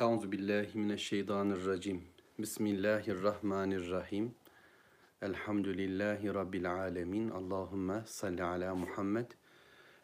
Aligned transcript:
Euzu 0.00 0.32
billahi 0.32 0.78
mineşşeytanirracim. 0.78 2.04
Bismillahirrahmanirrahim. 2.38 4.34
Elhamdülillahi 5.22 6.34
rabbil 6.34 6.72
alamin. 6.72 7.30
Allahumme 7.30 8.02
salli 8.06 8.42
ala 8.42 8.74
Muhammed. 8.74 9.26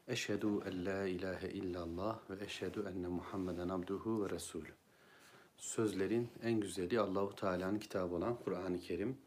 Eşhedü 0.09 0.47
en 0.47 0.87
la 0.87 1.07
ilahe 1.07 1.49
illallah 1.49 2.31
ve 2.31 2.45
eşhedü 2.45 2.85
enne 2.89 3.07
Muhammeden 3.07 3.69
abduhu 3.69 4.25
ve 4.25 4.31
resulü. 4.31 4.73
Sözlerin 5.57 6.29
en 6.43 6.61
güzeli 6.61 7.01
Allahu 7.01 7.35
Teala'nın 7.35 7.79
kitabı 7.79 8.15
olan 8.15 8.37
Kur'an-ı 8.37 8.81
Kerim. 8.81 9.19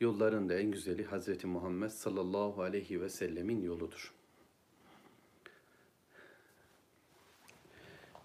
Yolların 0.00 0.48
da 0.48 0.54
en 0.54 0.70
güzeli 0.70 1.04
Hazreti 1.04 1.46
Muhammed 1.46 1.90
sallallahu 1.90 2.62
aleyhi 2.62 3.00
ve 3.00 3.08
sellemin 3.08 3.62
yoludur. 3.62 4.14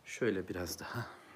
Şöyle 0.04 0.48
biraz 0.48 0.80
daha. 0.80 1.27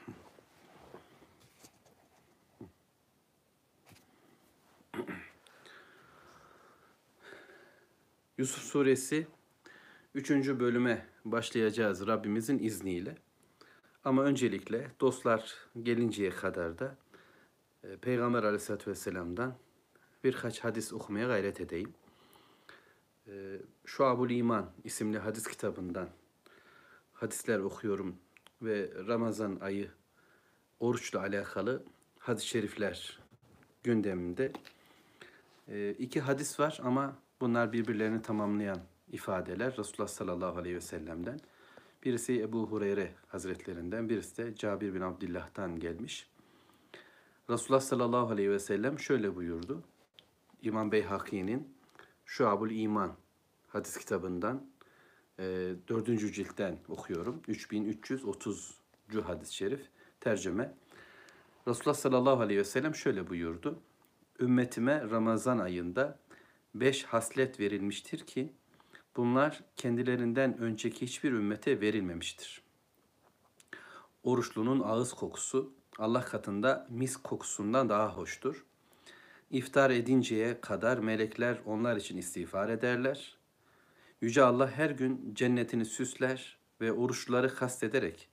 Yusuf 8.41 8.63
suresi 8.63 9.27
3. 10.15 10.29
bölüme 10.31 11.05
başlayacağız 11.25 12.07
Rabbimizin 12.07 12.59
izniyle. 12.59 13.15
Ama 14.03 14.23
öncelikle 14.23 14.91
dostlar 14.99 15.55
gelinceye 15.83 16.29
kadar 16.29 16.79
da 16.79 16.97
e, 17.83 17.97
Peygamber 17.97 18.43
aleyhissalatü 18.43 18.91
vesselam'dan 18.91 19.55
birkaç 20.23 20.59
hadis 20.59 20.93
okumaya 20.93 21.27
gayret 21.27 21.61
edeyim. 21.61 21.93
E, 23.27 23.61
Şuabul 23.85 24.29
İman 24.29 24.71
isimli 24.83 25.19
hadis 25.19 25.47
kitabından 25.47 26.09
hadisler 27.13 27.59
okuyorum 27.59 28.15
ve 28.61 28.91
Ramazan 29.07 29.57
ayı 29.61 29.91
oruçla 30.79 31.19
alakalı 31.19 31.83
hadis-i 32.19 32.47
şerifler 32.47 33.19
gündeminde. 33.83 34.51
E, 35.67 35.91
iki 35.99 36.21
hadis 36.21 36.59
var 36.59 36.79
ama 36.83 37.15
bunlar 37.41 37.73
birbirlerini 37.73 38.21
tamamlayan 38.21 38.79
ifadeler 39.11 39.77
Resulullah 39.77 40.07
sallallahu 40.07 40.59
aleyhi 40.59 40.75
ve 40.75 40.81
sellem'den. 40.81 41.39
Birisi 42.03 42.41
Ebu 42.41 42.67
Hureyre 42.67 43.11
hazretlerinden, 43.27 44.09
birisi 44.09 44.37
de 44.37 44.55
Cabir 44.55 44.93
bin 44.93 45.01
Abdillah'tan 45.01 45.79
gelmiş. 45.79 46.27
Resulullah 47.49 47.81
sallallahu 47.81 48.31
aleyhi 48.31 48.49
ve 48.49 48.59
sellem 48.59 48.99
şöyle 48.99 49.35
buyurdu. 49.35 49.83
İmam 50.61 50.91
Beyhaki'nin 50.91 51.73
Şuabul 52.25 52.71
İman 52.71 53.11
hadis 53.67 53.97
kitabından 53.97 54.63
e, 55.39 55.43
dördüncü 55.87 56.33
ciltten 56.33 56.77
okuyorum. 56.89 57.41
3330. 57.47 58.79
hadis-i 59.23 59.55
şerif 59.55 59.81
tercüme. 60.19 60.73
Resulullah 61.67 61.95
sallallahu 61.95 62.41
aleyhi 62.41 62.59
ve 62.59 62.63
sellem 62.63 62.95
şöyle 62.95 63.27
buyurdu. 63.27 63.79
Ümmetime 64.39 65.09
Ramazan 65.09 65.57
ayında 65.57 66.19
beş 66.75 67.03
haslet 67.03 67.59
verilmiştir 67.59 68.19
ki 68.19 68.53
bunlar 69.17 69.63
kendilerinden 69.75 70.57
önceki 70.57 71.05
hiçbir 71.05 71.31
ümmete 71.31 71.81
verilmemiştir. 71.81 72.61
Oruçlunun 74.23 74.79
ağız 74.79 75.13
kokusu 75.13 75.73
Allah 75.99 76.25
katında 76.25 76.87
mis 76.89 77.17
kokusundan 77.17 77.89
daha 77.89 78.09
hoştur. 78.17 78.65
İftar 79.51 79.89
edinceye 79.89 80.61
kadar 80.61 80.97
melekler 80.97 81.61
onlar 81.65 81.97
için 81.97 82.17
istiğfar 82.17 82.69
ederler. 82.69 83.37
Yüce 84.21 84.43
Allah 84.43 84.71
her 84.71 84.89
gün 84.89 85.31
cennetini 85.35 85.85
süsler 85.85 86.57
ve 86.81 86.91
oruçluları 86.91 87.55
kastederek 87.55 88.29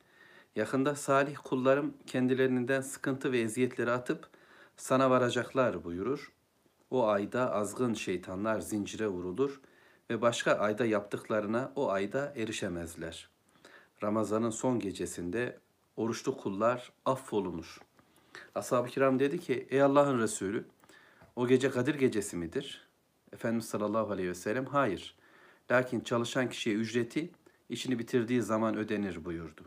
yakında 0.56 0.95
salih 0.95 1.36
kullarım 1.45 1.95
kendilerinden 2.06 2.80
sıkıntı 2.80 3.33
ve 3.33 3.41
eziyetleri 3.41 3.91
atıp 3.91 4.28
sana 4.77 5.11
varacaklar 5.11 5.84
buyurur. 5.84 6.33
O 6.91 7.06
ayda 7.06 7.53
azgın 7.55 7.94
şeytanlar 7.94 8.61
zincire 8.61 9.08
vurulur 9.08 9.61
ve 10.11 10.20
başka 10.23 10.52
ayda 10.52 10.86
yaptıklarına 10.86 11.73
o 11.77 11.90
ayda 11.90 12.33
erişemezler. 12.36 13.29
Ramazanın 14.02 14.51
son 14.51 14.79
gecesinde 14.79 15.58
oruçlu 15.96 16.36
kullar 16.36 16.92
affolunur. 17.05 17.80
Ashab-ı 18.55 18.89
kiram 18.89 19.18
dedi 19.18 19.40
ki, 19.40 19.67
ey 19.70 19.83
Allah'ın 19.83 20.18
Resulü, 20.18 20.64
o 21.36 21.46
gece 21.46 21.70
Kadir 21.70 21.95
gecesi 21.95 22.36
midir? 22.36 22.89
Efendimiz 23.33 23.64
sallallahu 23.64 24.12
aleyhi 24.12 24.29
ve 24.29 24.35
sellem, 24.35 24.67
hayır. 24.67 25.17
Lakin 25.70 26.01
çalışan 26.01 26.51
kişiye 26.51 26.77
ücreti 26.77 27.30
işini 27.68 27.98
bitirdiği 27.98 28.42
zaman 28.42 28.77
ödenir 28.77 29.24
buyurdu. 29.24 29.62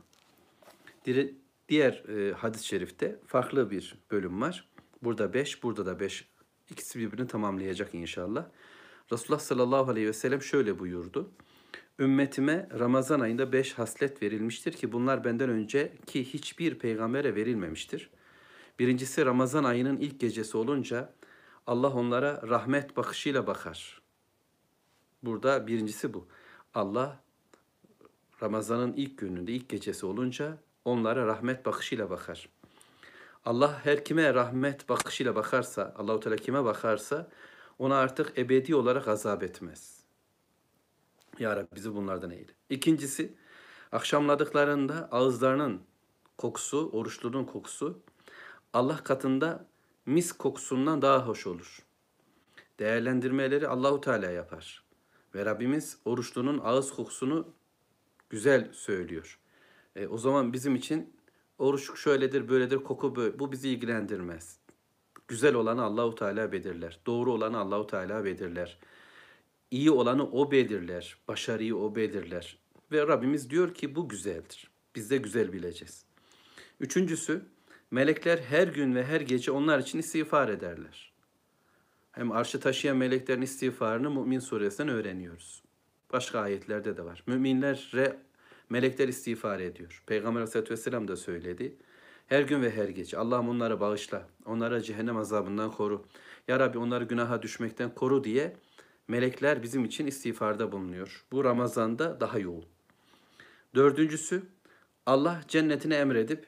Diğer 1.69 2.03
e, 2.09 2.34
hadis-i 2.34 2.66
şerifte 2.66 3.19
farklı 3.28 3.72
bir 3.72 3.95
bölüm 4.12 4.41
var. 4.41 4.69
Burada 5.03 5.34
beş, 5.34 5.63
burada 5.63 5.85
da 5.85 6.00
beş. 6.00 6.31
İkisi 6.71 6.99
birbirini 6.99 7.27
tamamlayacak 7.27 7.93
inşallah. 7.95 8.45
Resulullah 9.11 9.39
sallallahu 9.39 9.91
aleyhi 9.91 10.07
ve 10.07 10.13
sellem 10.13 10.41
şöyle 10.41 10.79
buyurdu. 10.79 11.31
Ümmetime 11.99 12.69
Ramazan 12.79 13.19
ayında 13.19 13.51
beş 13.51 13.73
haslet 13.73 14.23
verilmiştir 14.23 14.73
ki 14.73 14.91
bunlar 14.91 15.23
benden 15.23 15.49
önce 15.49 15.93
ki 16.05 16.33
hiçbir 16.33 16.79
peygambere 16.79 17.35
verilmemiştir. 17.35 18.09
Birincisi 18.79 19.25
Ramazan 19.25 19.63
ayının 19.63 19.97
ilk 19.97 20.19
gecesi 20.19 20.57
olunca 20.57 21.13
Allah 21.67 21.93
onlara 21.93 22.41
rahmet 22.49 22.97
bakışıyla 22.97 23.47
bakar. 23.47 24.01
Burada 25.23 25.67
birincisi 25.67 26.13
bu. 26.13 26.27
Allah 26.73 27.23
Ramazan'ın 28.43 28.93
ilk 28.93 29.17
gününde, 29.17 29.51
ilk 29.51 29.69
gecesi 29.69 30.05
olunca 30.05 30.57
onlara 30.85 31.27
rahmet 31.27 31.65
bakışıyla 31.65 32.09
bakar. 32.09 32.49
Allah 33.46 33.79
her 33.84 34.06
kime 34.06 34.34
rahmet 34.34 34.90
bakışıyla 34.90 35.35
bakarsa, 35.35 35.94
Allahu 35.97 36.19
Teala 36.19 36.35
kime 36.35 36.63
bakarsa 36.63 37.29
ona 37.79 37.96
artık 37.96 38.38
ebedi 38.38 38.75
olarak 38.75 39.07
azap 39.07 39.44
etmez. 39.44 40.03
Ya 41.40 41.56
Rabbi 41.56 41.75
bizi 41.75 41.96
bunlardan 41.96 42.31
eyle. 42.31 42.51
İkincisi, 42.69 43.35
akşamladıklarında 43.91 45.09
ağızlarının 45.12 45.81
kokusu, 46.38 46.90
oruçlunun 46.90 47.46
kokusu 47.46 48.00
Allah 48.74 49.03
katında 49.03 49.66
mis 50.06 50.31
kokusundan 50.31 51.01
daha 51.01 51.28
hoş 51.28 51.47
olur. 51.47 51.80
Değerlendirmeleri 52.80 53.68
Allahu 53.68 54.01
Teala 54.01 54.31
yapar. 54.31 54.84
Ve 55.35 55.46
Rabbimiz 55.46 55.97
oruçlunun 56.06 56.62
ağız 56.63 56.94
kokusunu 56.94 57.47
güzel 58.30 58.74
söylüyor. 58.74 59.40
E, 59.96 60.07
o 60.07 60.18
zaman 60.18 60.53
bizim 60.53 60.75
için 60.75 61.13
oruç 61.61 61.99
şöyledir, 61.99 62.49
böyledir, 62.49 62.77
koku 62.77 63.16
böyle. 63.16 63.39
Bu 63.39 63.51
bizi 63.51 63.69
ilgilendirmez. 63.69 64.59
Güzel 65.27 65.55
olanı 65.55 65.83
Allahu 65.83 66.16
Teala 66.16 66.51
belirler. 66.51 66.99
Doğru 67.05 67.33
olanı 67.33 67.57
Allahu 67.57 67.88
Teala 67.88 68.25
belirler. 68.25 68.77
İyi 69.71 69.91
olanı 69.91 70.31
o 70.31 70.51
belirler. 70.51 71.17
Başarıyı 71.27 71.75
o 71.77 71.95
belirler. 71.95 72.57
Ve 72.91 73.07
Rabbimiz 73.07 73.50
diyor 73.50 73.73
ki 73.73 73.95
bu 73.95 74.09
güzeldir. 74.09 74.71
Biz 74.95 75.09
de 75.11 75.17
güzel 75.17 75.53
bileceğiz. 75.53 76.05
Üçüncüsü, 76.79 77.41
melekler 77.91 78.38
her 78.38 78.67
gün 78.67 78.95
ve 78.95 79.05
her 79.05 79.21
gece 79.21 79.51
onlar 79.51 79.79
için 79.79 80.00
istiğfar 80.00 80.50
ederler. 80.50 81.13
Hem 82.11 82.31
arşı 82.31 82.59
taşıyan 82.59 82.97
meleklerin 82.97 83.41
istiğfarını 83.41 84.09
Mümin 84.09 84.39
suresinden 84.39 84.94
öğreniyoruz. 84.94 85.63
Başka 86.13 86.39
ayetlerde 86.39 86.97
de 86.97 87.05
var. 87.05 87.23
Müminlere 87.27 88.17
melekler 88.71 89.07
istiğfar 89.07 89.59
ediyor. 89.59 90.03
Peygamber 90.07 90.39
Aleyhisselatü 90.39 90.73
Vesselam 90.73 91.07
da 91.07 91.15
söyledi. 91.15 91.75
Her 92.27 92.41
gün 92.41 92.61
ve 92.61 92.71
her 92.71 92.89
gece 92.89 93.17
Allah'ım 93.17 93.49
onları 93.49 93.79
bağışla. 93.79 94.27
Onlara 94.45 94.81
cehennem 94.81 95.17
azabından 95.17 95.71
koru. 95.71 96.05
Ya 96.47 96.59
Rabbi 96.59 96.77
onları 96.77 97.03
günaha 97.03 97.41
düşmekten 97.41 97.95
koru 97.95 98.23
diye 98.23 98.55
melekler 99.07 99.63
bizim 99.63 99.85
için 99.85 100.07
istiğfarda 100.07 100.71
bulunuyor. 100.71 101.25
Bu 101.31 101.43
Ramazan'da 101.43 102.19
daha 102.19 102.39
yoğun. 102.39 102.65
Dördüncüsü 103.75 104.43
Allah 105.05 105.41
cennetine 105.47 105.95
emredip 105.95 106.47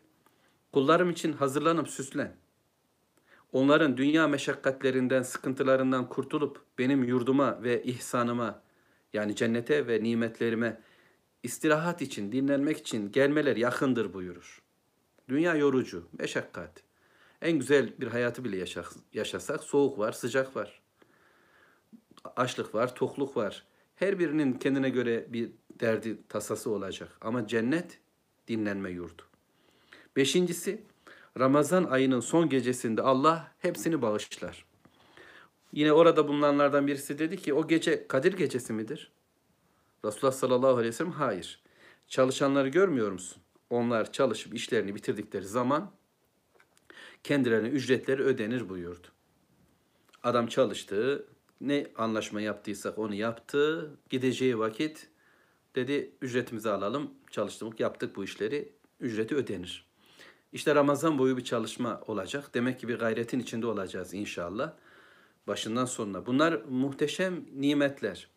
kullarım 0.73 1.09
için 1.09 1.33
hazırlanıp 1.33 1.89
süslen. 1.89 2.35
Onların 3.51 3.97
dünya 3.97 4.27
meşakkatlerinden, 4.27 5.21
sıkıntılarından 5.21 6.09
kurtulup 6.09 6.61
benim 6.77 7.03
yurduma 7.03 7.63
ve 7.63 7.83
ihsanıma 7.83 8.61
yani 9.13 9.35
cennete 9.35 9.87
ve 9.87 10.03
nimetlerime 10.03 10.81
istirahat 11.43 12.01
için, 12.01 12.31
dinlenmek 12.31 12.77
için 12.77 13.11
gelmeler 13.11 13.55
yakındır 13.55 14.13
buyurur. 14.13 14.61
Dünya 15.29 15.55
yorucu, 15.55 16.07
meşakkat. 16.19 16.83
En 17.41 17.59
güzel 17.59 17.93
bir 17.99 18.07
hayatı 18.07 18.43
bile 18.43 18.65
yaşasak 19.13 19.63
soğuk 19.63 19.99
var, 19.99 20.11
sıcak 20.11 20.55
var. 20.55 20.81
Açlık 22.35 22.75
var, 22.75 22.95
tokluk 22.95 23.37
var. 23.37 23.65
Her 23.95 24.19
birinin 24.19 24.53
kendine 24.53 24.89
göre 24.89 25.25
bir 25.29 25.51
derdi, 25.79 26.17
tasası 26.29 26.69
olacak. 26.69 27.17
Ama 27.21 27.47
cennet 27.47 27.99
dinlenme 28.47 28.89
yurdu. 28.89 29.21
Beşincisi, 30.15 30.83
Ramazan 31.39 31.83
ayının 31.83 32.19
son 32.19 32.49
gecesinde 32.49 33.01
Allah 33.01 33.51
hepsini 33.59 34.01
bağışlar. 34.01 34.65
Yine 35.73 35.93
orada 35.93 36.27
bulunanlardan 36.27 36.87
birisi 36.87 37.19
dedi 37.19 37.37
ki 37.37 37.53
o 37.53 37.67
gece 37.67 38.07
Kadir 38.07 38.33
gecesi 38.33 38.73
midir? 38.73 39.11
Resulullah 40.05 40.35
sallallahu 40.35 40.71
aleyhi 40.71 40.87
ve 40.87 40.91
sellem 40.91 41.11
hayır. 41.11 41.63
Çalışanları 42.07 42.69
görmüyor 42.69 43.11
musun? 43.11 43.43
onlar 43.73 44.11
çalışıp 44.11 44.53
işlerini 44.53 44.95
bitirdikleri 44.95 45.45
zaman 45.45 45.91
kendilerine 47.23 47.67
ücretleri 47.67 48.23
ödenir 48.23 48.69
buyurdu. 48.69 49.07
Adam 50.23 50.47
çalıştı, 50.47 51.27
ne 51.61 51.87
anlaşma 51.95 52.41
yaptıysak 52.41 52.97
onu 52.97 53.13
yaptı. 53.13 53.91
Gideceği 54.09 54.59
vakit 54.59 55.07
dedi 55.75 56.11
ücretimizi 56.21 56.69
alalım. 56.69 57.11
Çalıştık, 57.31 57.79
yaptık 57.79 58.15
bu 58.15 58.23
işleri. 58.23 58.73
Ücreti 58.99 59.35
ödenir. 59.35 59.85
İşte 60.53 60.75
Ramazan 60.75 61.17
boyu 61.17 61.37
bir 61.37 61.43
çalışma 61.43 62.01
olacak. 62.07 62.53
Demek 62.53 62.79
ki 62.79 62.87
bir 62.87 62.99
gayretin 62.99 63.39
içinde 63.39 63.67
olacağız 63.67 64.13
inşallah. 64.13 64.73
Başından 65.47 65.85
sonuna. 65.85 66.25
Bunlar 66.25 66.61
muhteşem 66.69 67.45
nimetler. 67.55 68.27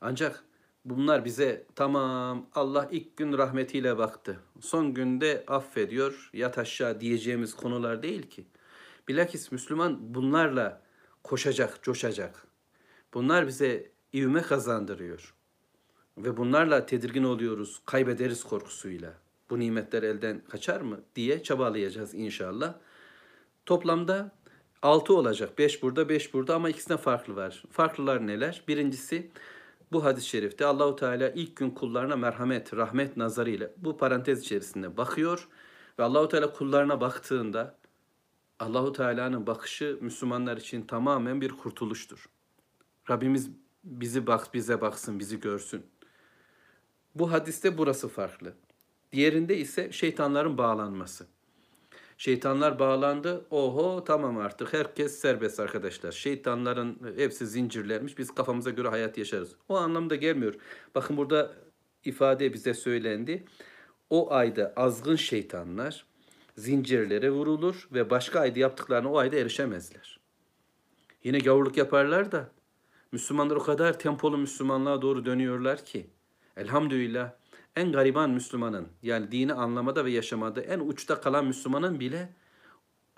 Ancak 0.00 0.44
bunlar 0.84 1.24
bize 1.24 1.66
tamam 1.74 2.46
Allah 2.54 2.88
ilk 2.90 3.16
gün 3.16 3.38
rahmetiyle 3.38 3.98
baktı. 3.98 4.40
Son 4.60 4.94
günde 4.94 5.44
affediyor, 5.46 6.30
yat 6.32 6.58
aşağı 6.58 7.00
diyeceğimiz 7.00 7.56
konular 7.56 8.02
değil 8.02 8.22
ki. 8.22 8.46
Bilakis 9.08 9.52
Müslüman 9.52 10.14
bunlarla 10.14 10.82
koşacak, 11.24 11.82
coşacak. 11.82 12.46
Bunlar 13.14 13.46
bize 13.46 13.90
ivme 14.14 14.42
kazandırıyor. 14.42 15.34
Ve 16.18 16.36
bunlarla 16.36 16.86
tedirgin 16.86 17.24
oluyoruz, 17.24 17.82
kaybederiz 17.86 18.44
korkusuyla. 18.44 19.14
Bu 19.50 19.58
nimetler 19.58 20.02
elden 20.02 20.42
kaçar 20.48 20.80
mı 20.80 21.00
diye 21.16 21.42
çabalayacağız 21.42 22.14
inşallah. 22.14 22.74
Toplamda 23.66 24.32
6 24.82 25.14
olacak. 25.14 25.58
5 25.58 25.82
burada, 25.82 26.08
5 26.08 26.34
burada 26.34 26.54
ama 26.54 26.70
ikisinde 26.70 26.98
farklı 26.98 27.36
var. 27.36 27.62
Farklılar 27.70 28.26
neler? 28.26 28.64
Birincisi 28.68 29.30
bu 29.92 30.04
hadis-i 30.04 30.28
şerifte 30.28 30.66
Allahu 30.66 30.96
Teala 30.96 31.30
ilk 31.30 31.56
gün 31.56 31.70
kullarına 31.70 32.16
merhamet, 32.16 32.74
rahmet 32.74 33.16
nazarıyla 33.16 33.70
bu 33.76 33.96
parantez 33.96 34.40
içerisinde 34.40 34.96
bakıyor 34.96 35.48
ve 35.98 36.02
Allahu 36.02 36.28
Teala 36.28 36.52
kullarına 36.52 37.00
baktığında 37.00 37.76
Allahu 38.58 38.92
Teala'nın 38.92 39.46
bakışı 39.46 39.98
Müslümanlar 40.00 40.56
için 40.56 40.82
tamamen 40.82 41.40
bir 41.40 41.50
kurtuluştur. 41.50 42.28
Rabbimiz 43.10 43.50
bizi 43.84 44.26
bak 44.26 44.54
bize 44.54 44.80
baksın, 44.80 45.18
bizi 45.18 45.40
görsün. 45.40 45.86
Bu 47.14 47.32
hadiste 47.32 47.78
burası 47.78 48.08
farklı. 48.08 48.54
Diğerinde 49.12 49.56
ise 49.56 49.92
şeytanların 49.92 50.58
bağlanması. 50.58 51.26
Şeytanlar 52.20 52.78
bağlandı. 52.78 53.44
Oho 53.50 54.04
tamam 54.04 54.38
artık 54.38 54.72
herkes 54.72 55.18
serbest 55.18 55.60
arkadaşlar. 55.60 56.12
Şeytanların 56.12 56.98
hepsi 57.16 57.46
zincirlenmiş. 57.46 58.18
Biz 58.18 58.34
kafamıza 58.34 58.70
göre 58.70 58.88
hayat 58.88 59.18
yaşarız. 59.18 59.56
O 59.68 59.76
anlamda 59.76 60.16
gelmiyor. 60.16 60.54
Bakın 60.94 61.16
burada 61.16 61.52
ifade 62.04 62.52
bize 62.52 62.74
söylendi. 62.74 63.44
O 64.10 64.32
ayda 64.32 64.72
azgın 64.76 65.16
şeytanlar 65.16 66.06
zincirlere 66.56 67.30
vurulur 67.30 67.88
ve 67.92 68.10
başka 68.10 68.40
ayda 68.40 68.58
yaptıklarına 68.58 69.12
o 69.12 69.18
ayda 69.18 69.36
erişemezler. 69.36 70.20
Yine 71.24 71.38
gavurluk 71.38 71.76
yaparlar 71.76 72.32
da 72.32 72.50
Müslümanlar 73.12 73.56
o 73.56 73.62
kadar 73.62 73.98
tempolu 73.98 74.38
Müslümanlığa 74.38 75.02
doğru 75.02 75.24
dönüyorlar 75.24 75.84
ki 75.84 76.06
elhamdülillah 76.56 77.32
en 77.76 77.92
gariban 77.92 78.30
Müslümanın 78.30 78.88
yani 79.02 79.32
dini 79.32 79.52
anlamada 79.52 80.04
ve 80.04 80.10
yaşamada 80.10 80.60
en 80.60 80.80
uçta 80.80 81.20
kalan 81.20 81.46
Müslümanın 81.46 82.00
bile 82.00 82.32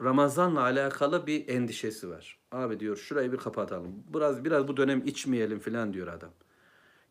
Ramazan'la 0.02 0.60
alakalı 0.60 1.26
bir 1.26 1.48
endişesi 1.48 2.10
var. 2.10 2.38
Abi 2.52 2.80
diyor 2.80 2.96
şurayı 2.96 3.32
bir 3.32 3.36
kapatalım. 3.36 4.04
Biraz 4.14 4.44
biraz 4.44 4.68
bu 4.68 4.76
dönem 4.76 5.06
içmeyelim 5.06 5.60
falan 5.60 5.92
diyor 5.92 6.06
adam. 6.06 6.30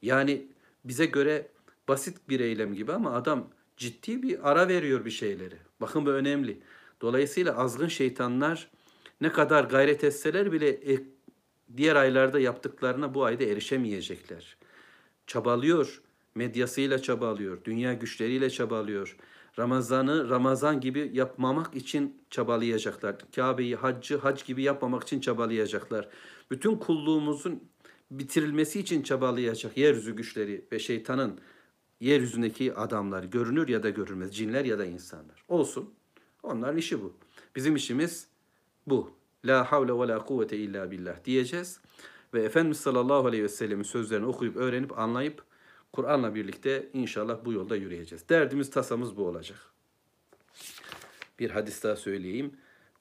Yani 0.02 0.48
bize 0.86 1.06
göre 1.06 1.48
basit 1.88 2.30
bir 2.30 2.40
eylem 2.40 2.74
gibi 2.74 2.94
ama 2.94 3.14
adam 3.14 3.50
ciddi 3.78 4.24
bir 4.24 4.52
ara 4.52 4.68
veriyor 4.68 5.06
bir 5.06 5.12
şeyleri. 5.12 5.56
Bakın 5.82 6.06
bu 6.06 6.10
önemli. 6.10 6.62
Dolayısıyla 7.02 7.58
azgın 7.58 7.88
şeytanlar 7.88 8.72
ne 9.22 9.32
kadar 9.32 9.64
gayret 9.64 10.04
etseler 10.04 10.52
bile 10.52 10.94
e, 10.94 11.04
diğer 11.78 11.96
aylarda 11.96 12.40
yaptıklarına 12.40 13.14
bu 13.14 13.26
ayda 13.26 13.44
erişemeyecekler. 13.44 14.58
Çabalıyor, 15.28 16.02
medyasıyla 16.36 17.02
çabalıyor, 17.02 17.64
dünya 17.64 17.94
güçleriyle 17.94 18.50
çabalıyor. 18.50 19.18
Ramazan'ı 19.60 20.30
Ramazan 20.30 20.82
gibi 20.82 21.12
yapmamak 21.14 21.76
için 21.76 22.22
çabalayacaklar. 22.30 23.16
Kabe'yi 23.36 23.76
haccı 23.76 24.18
hac 24.18 24.46
gibi 24.46 24.64
yapmamak 24.64 25.04
için 25.04 25.20
çabalayacaklar. 25.20 26.10
Bütün 26.52 26.76
kulluğumuzun 26.76 27.64
bitirilmesi 28.12 28.80
için 28.80 29.02
çabalayacak 29.02 29.78
yeryüzü 29.78 30.16
güçleri 30.16 30.66
ve 30.72 30.80
şeytanın 30.80 31.40
yeryüzündeki 32.00 32.74
adamlar 32.74 33.24
görünür 33.24 33.68
ya 33.68 33.84
da 33.84 33.90
görünmez. 33.90 34.36
Cinler 34.36 34.66
ya 34.66 34.80
da 34.80 34.86
insanlar. 34.86 35.44
Olsun. 35.48 35.94
Onların 36.44 36.78
işi 36.78 37.02
bu. 37.02 37.14
Bizim 37.56 37.76
işimiz 37.76 38.28
bu. 38.88 39.12
La 39.46 39.72
havle 39.72 39.94
ve 39.94 40.08
la 40.08 40.26
kuvvete 40.26 40.58
illa 40.58 40.92
billah 40.92 41.26
diyeceğiz. 41.26 41.80
Ve 42.34 42.44
Efendimiz 42.44 42.80
sallallahu 42.80 43.28
aleyhi 43.28 43.44
ve 43.44 43.50
sellemin 43.50 43.84
sözlerini 43.84 44.26
okuyup, 44.26 44.56
öğrenip, 44.56 45.00
anlayıp 45.00 45.44
Kur'an'la 45.94 46.36
birlikte 46.36 46.90
inşallah 46.94 47.46
bu 47.46 47.54
yolda 47.54 47.76
yürüyeceğiz. 47.76 48.30
Derdimiz, 48.30 48.70
tasamız 48.70 49.18
bu 49.18 49.28
olacak. 49.28 49.58
Bir 51.40 51.50
hadis 51.50 51.84
daha 51.84 51.96
söyleyeyim. 51.96 52.52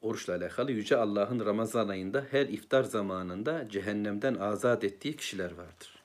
Oruçla 0.03 0.35
alakalı 0.35 0.73
Yüce 0.73 0.97
Allah'ın 0.97 1.47
Ramazan 1.47 1.89
ayında 1.89 2.27
her 2.31 2.47
iftar 2.47 2.83
zamanında 2.83 3.69
cehennemden 3.69 4.35
azat 4.35 4.85
ettiği 4.85 5.17
kişiler 5.17 5.53
vardır. 5.53 6.03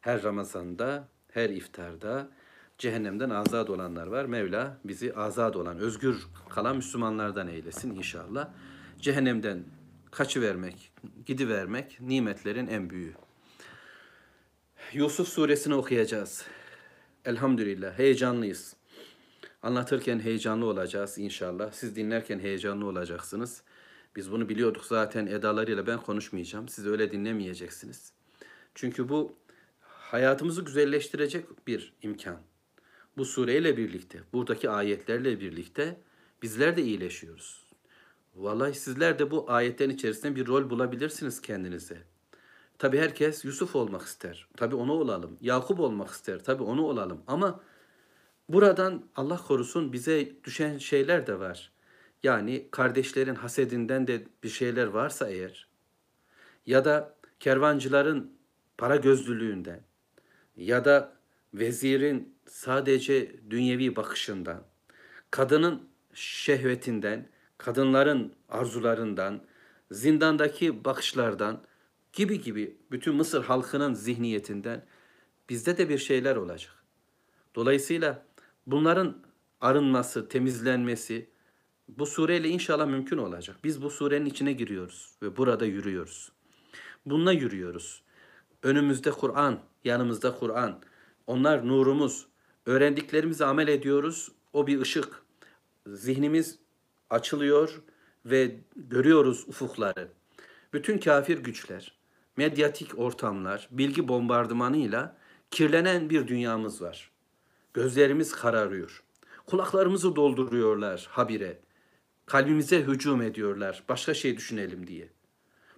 Her 0.00 0.22
Ramazan'da, 0.22 1.08
her 1.32 1.50
iftarda 1.50 2.28
cehennemden 2.78 3.30
azat 3.30 3.70
olanlar 3.70 4.06
var. 4.06 4.24
Mevla 4.24 4.78
bizi 4.84 5.14
azat 5.14 5.56
olan, 5.56 5.78
özgür 5.78 6.26
kalan 6.48 6.76
Müslümanlardan 6.76 7.48
eylesin 7.48 7.94
inşallah. 7.94 8.48
Cehennemden 9.00 9.64
kaçıvermek, 10.10 10.92
gidivermek 11.26 12.00
nimetlerin 12.00 12.66
en 12.66 12.90
büyüğü. 12.90 13.14
Yusuf 14.92 15.28
suresini 15.28 15.74
okuyacağız. 15.74 16.44
Elhamdülillah 17.24 17.98
heyecanlıyız. 17.98 18.76
Anlatırken 19.62 20.20
heyecanlı 20.20 20.66
olacağız 20.66 21.18
inşallah. 21.18 21.72
Siz 21.72 21.96
dinlerken 21.96 22.38
heyecanlı 22.38 22.86
olacaksınız. 22.86 23.62
Biz 24.16 24.32
bunu 24.32 24.48
biliyorduk 24.48 24.84
zaten 24.84 25.26
edalarıyla 25.26 25.86
ben 25.86 26.00
konuşmayacağım. 26.00 26.68
Siz 26.68 26.86
öyle 26.86 27.12
dinlemeyeceksiniz. 27.12 28.12
Çünkü 28.74 29.08
bu 29.08 29.36
hayatımızı 29.80 30.64
güzelleştirecek 30.64 31.66
bir 31.66 31.92
imkan. 32.02 32.40
Bu 33.16 33.24
sureyle 33.24 33.76
birlikte, 33.76 34.20
buradaki 34.32 34.70
ayetlerle 34.70 35.40
birlikte 35.40 36.00
bizler 36.42 36.76
de 36.76 36.82
iyileşiyoruz. 36.82 37.64
Vallahi 38.34 38.74
sizler 38.74 39.18
de 39.18 39.30
bu 39.30 39.50
ayetlerin 39.50 39.94
içerisinde 39.94 40.36
bir 40.36 40.46
rol 40.46 40.70
bulabilirsiniz 40.70 41.40
kendinize. 41.40 42.17
Tabi 42.78 42.98
herkes 42.98 43.44
Yusuf 43.44 43.76
olmak 43.76 44.02
ister. 44.02 44.46
Tabi 44.56 44.74
onu 44.74 44.92
olalım. 44.92 45.38
Yakup 45.40 45.80
olmak 45.80 46.10
ister. 46.10 46.44
Tabi 46.44 46.62
onu 46.62 46.86
olalım. 46.86 47.22
Ama 47.26 47.60
buradan 48.48 49.04
Allah 49.16 49.36
korusun 49.36 49.92
bize 49.92 50.32
düşen 50.44 50.78
şeyler 50.78 51.26
de 51.26 51.40
var. 51.40 51.72
Yani 52.22 52.68
kardeşlerin 52.70 53.34
hasedinden 53.34 54.06
de 54.06 54.24
bir 54.42 54.48
şeyler 54.48 54.86
varsa 54.86 55.28
eğer 55.28 55.68
ya 56.66 56.84
da 56.84 57.14
kervancıların 57.40 58.32
para 58.78 58.96
gözlülüğünden 58.96 59.80
ya 60.56 60.84
da 60.84 61.12
vezirin 61.54 62.34
sadece 62.46 63.32
dünyevi 63.50 63.96
bakışından, 63.96 64.62
kadının 65.30 65.88
şehvetinden, 66.14 67.28
kadınların 67.58 68.32
arzularından, 68.48 69.40
zindandaki 69.90 70.84
bakışlardan 70.84 71.60
gibi 72.12 72.40
gibi 72.40 72.76
bütün 72.90 73.14
Mısır 73.14 73.44
halkının 73.44 73.94
zihniyetinden 73.94 74.86
bizde 75.48 75.78
de 75.78 75.88
bir 75.88 75.98
şeyler 75.98 76.36
olacak. 76.36 76.84
Dolayısıyla 77.54 78.26
bunların 78.66 79.16
arınması, 79.60 80.28
temizlenmesi 80.28 81.30
bu 81.88 82.06
sureyle 82.06 82.48
inşallah 82.48 82.86
mümkün 82.86 83.18
olacak. 83.18 83.56
Biz 83.64 83.82
bu 83.82 83.90
surenin 83.90 84.26
içine 84.26 84.52
giriyoruz 84.52 85.12
ve 85.22 85.36
burada 85.36 85.64
yürüyoruz. 85.64 86.32
Bununla 87.06 87.32
yürüyoruz. 87.32 88.02
Önümüzde 88.62 89.10
Kur'an, 89.10 89.60
yanımızda 89.84 90.34
Kur'an. 90.34 90.80
Onlar 91.26 91.68
nurumuz. 91.68 92.26
Öğrendiklerimizi 92.66 93.44
amel 93.44 93.68
ediyoruz. 93.68 94.32
O 94.52 94.66
bir 94.66 94.80
ışık. 94.80 95.22
Zihnimiz 95.86 96.58
açılıyor 97.10 97.82
ve 98.24 98.56
görüyoruz 98.76 99.44
ufukları. 99.48 100.08
Bütün 100.72 100.98
kafir 100.98 101.38
güçler, 101.38 101.97
medyatik 102.38 102.98
ortamlar, 102.98 103.68
bilgi 103.70 104.08
bombardımanıyla 104.08 105.16
kirlenen 105.50 106.10
bir 106.10 106.28
dünyamız 106.28 106.82
var. 106.82 107.10
Gözlerimiz 107.74 108.32
kararıyor. 108.32 109.02
Kulaklarımızı 109.46 110.16
dolduruyorlar 110.16 111.08
habire. 111.10 111.60
Kalbimize 112.26 112.82
hücum 112.82 113.22
ediyorlar. 113.22 113.84
Başka 113.88 114.14
şey 114.14 114.36
düşünelim 114.36 114.86
diye. 114.86 115.08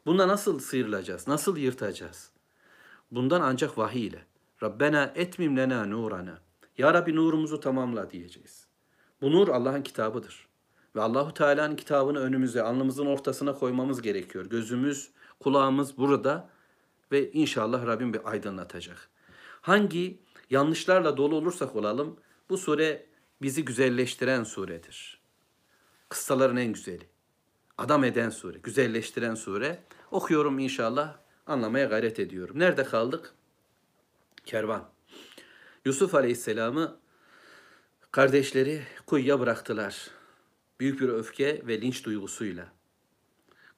Bunda 0.07 0.29
nasıl 0.29 0.59
sıyrılacağız? 0.59 1.29
Nasıl 1.29 1.57
yırtacağız? 1.57 2.31
Bundan 3.11 3.41
ancak 3.41 3.79
vahiy 3.79 4.07
ile. 4.07 4.27
Rabbena 4.63 5.13
etmim 5.15 5.57
lena 5.57 5.85
nurana. 5.85 6.39
Ya 6.79 6.95
Rabbi 6.95 7.17
nurumuzu 7.17 7.61
tamamla 7.61 8.11
diyeceğiz. 8.11 8.67
Bu 9.21 9.33
nur 9.33 9.49
Allah'ın 9.49 9.83
kitabıdır. 9.83 10.49
Ve 10.97 11.01
Allahu 11.01 11.35
Teala'nın 11.35 11.77
kitabını 11.77 12.19
önümüze, 12.19 12.63
alnımızın 12.63 13.07
ortasına 13.07 13.55
koymamız 13.55 14.03
gerekiyor. 14.03 14.47
Gözümüz, 14.47 15.11
kulağımız 15.41 15.99
burada 15.99 16.51
ve 17.13 17.33
inşallah 17.33 17.87
Rabbim 17.87 18.15
bir 18.15 18.31
aydınlatacak. 18.31 19.11
Hangi 19.61 20.21
yanlışlarla 20.51 21.17
dolu 21.17 21.37
olursak 21.37 21.77
olalım 21.77 22.17
bu 22.51 22.59
sure 22.59 23.07
bizi 23.43 23.65
güzelleştiren 23.65 24.45
suredir. 24.45 25.21
Kıssaların 26.09 26.57
en 26.57 26.73
güzeli. 26.73 27.09
Adam 27.79 28.05
eden 28.05 28.31
sure, 28.31 28.59
güzelleştiren 28.59 29.35
sure. 29.35 29.83
Okuyorum 30.11 30.59
inşallah, 30.59 31.17
anlamaya 31.47 31.85
gayret 31.85 32.21
ediyorum. 32.21 32.59
Nerede 32.59 32.85
kaldık? 32.85 33.35
Kervan. 34.45 34.89
Yusuf 35.85 36.15
Aleyhisselam'ı 36.15 36.97
kardeşleri 38.13 38.83
kuyuya 39.07 39.41
bıraktılar. 39.41 40.11
Büyük 40.81 41.01
bir 41.01 41.09
öfke 41.09 41.67
ve 41.67 41.81
linç 41.81 42.05
duygusuyla. 42.05 42.73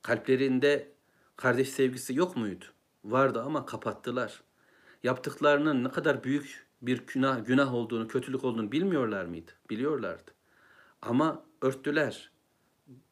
Kalplerinde 0.02 0.92
kardeş 1.36 1.68
sevgisi 1.68 2.14
yok 2.14 2.36
muydu? 2.36 2.64
Vardı 3.04 3.42
ama 3.42 3.66
kapattılar. 3.66 4.42
Yaptıklarının 5.02 5.84
ne 5.84 5.90
kadar 5.90 6.24
büyük 6.24 6.66
bir 6.82 7.06
günah, 7.06 7.46
günah 7.46 7.74
olduğunu, 7.74 8.08
kötülük 8.08 8.44
olduğunu 8.44 8.72
bilmiyorlar 8.72 9.24
mıydı? 9.24 9.50
Biliyorlardı. 9.70 10.30
Ama 11.02 11.44
örttüler. 11.62 12.30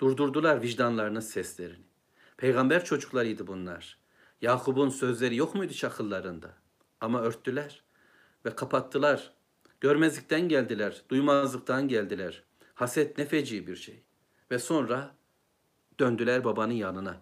Durdurdular 0.01 0.63
vicdanlarının 0.63 1.21
seslerini. 1.21 1.85
Peygamber 2.37 2.85
çocuklarıydı 2.85 3.47
bunlar. 3.47 3.99
Yakup'un 4.43 4.89
sözleri 4.89 5.37
yok 5.37 5.55
muydu 5.55 5.73
çakıllarında? 5.73 6.55
Ama 7.01 7.21
örttüler 7.21 7.83
ve 8.45 8.55
kapattılar. 8.55 9.33
Görmezlikten 9.81 10.49
geldiler, 10.49 11.03
duymazlıktan 11.09 11.89
geldiler. 11.89 12.43
Haset 12.75 13.19
ne 13.19 13.27
feci 13.27 13.67
bir 13.67 13.77
şey. 13.77 14.03
Ve 14.51 14.59
sonra 14.59 15.15
döndüler 16.01 16.45
babanın 16.45 16.73
yanına. 16.73 17.21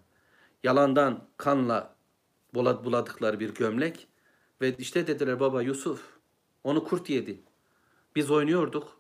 Yalandan 0.64 1.28
kanla 1.36 1.96
buladıkları 2.54 3.40
bir 3.40 3.54
gömlek 3.54 4.08
ve 4.60 4.76
işte 4.76 5.06
dediler 5.06 5.40
baba 5.40 5.62
Yusuf 5.62 6.02
onu 6.64 6.84
kurt 6.84 7.10
yedi. 7.10 7.42
Biz 8.16 8.30
oynuyorduk. 8.30 8.98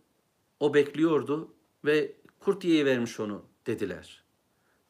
O 0.60 0.74
bekliyordu 0.74 1.54
ve 1.84 2.12
kurt 2.40 2.64
vermiş 2.64 3.20
onu 3.20 3.44
dediler. 3.66 4.24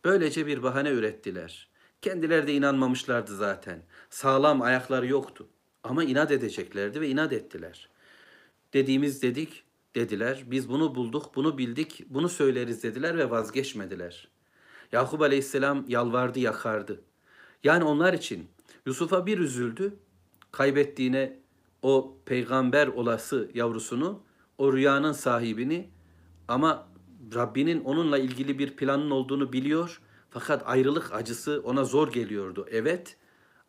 Böylece 0.04 0.46
bir 0.46 0.62
bahane 0.62 0.90
ürettiler. 0.90 1.68
Kendileri 2.02 2.46
de 2.46 2.54
inanmamışlardı 2.54 3.36
zaten. 3.36 3.82
Sağlam 4.10 4.62
ayakları 4.62 5.06
yoktu. 5.06 5.48
Ama 5.82 6.04
inat 6.04 6.30
edeceklerdi 6.30 7.00
ve 7.00 7.08
inat 7.08 7.32
ettiler. 7.32 7.88
Dediğimiz 8.72 9.22
dedik, 9.22 9.64
dediler. 9.94 10.44
Biz 10.46 10.68
bunu 10.68 10.94
bulduk, 10.94 11.36
bunu 11.36 11.58
bildik, 11.58 12.04
bunu 12.08 12.28
söyleriz 12.28 12.82
dediler 12.82 13.18
ve 13.18 13.30
vazgeçmediler. 13.30 14.28
Yakup 14.92 15.22
Aleyhisselam 15.22 15.84
yalvardı, 15.88 16.38
yakardı. 16.38 17.00
Yani 17.64 17.84
onlar 17.84 18.12
için 18.12 18.48
Yusuf'a 18.86 19.26
bir 19.26 19.38
üzüldü, 19.38 19.96
kaybettiğine 20.52 21.38
o 21.82 22.16
peygamber 22.24 22.86
olası 22.86 23.50
yavrusunu, 23.54 24.22
o 24.58 24.72
rüyanın 24.72 25.12
sahibini 25.12 25.90
ama 26.48 26.88
Rabbinin 27.34 27.84
onunla 27.84 28.18
ilgili 28.18 28.58
bir 28.58 28.76
planın 28.76 29.10
olduğunu 29.10 29.52
biliyor. 29.52 30.00
Fakat 30.30 30.62
ayrılık 30.66 31.14
acısı 31.14 31.62
ona 31.64 31.84
zor 31.84 32.12
geliyordu. 32.12 32.66
Evet 32.70 33.16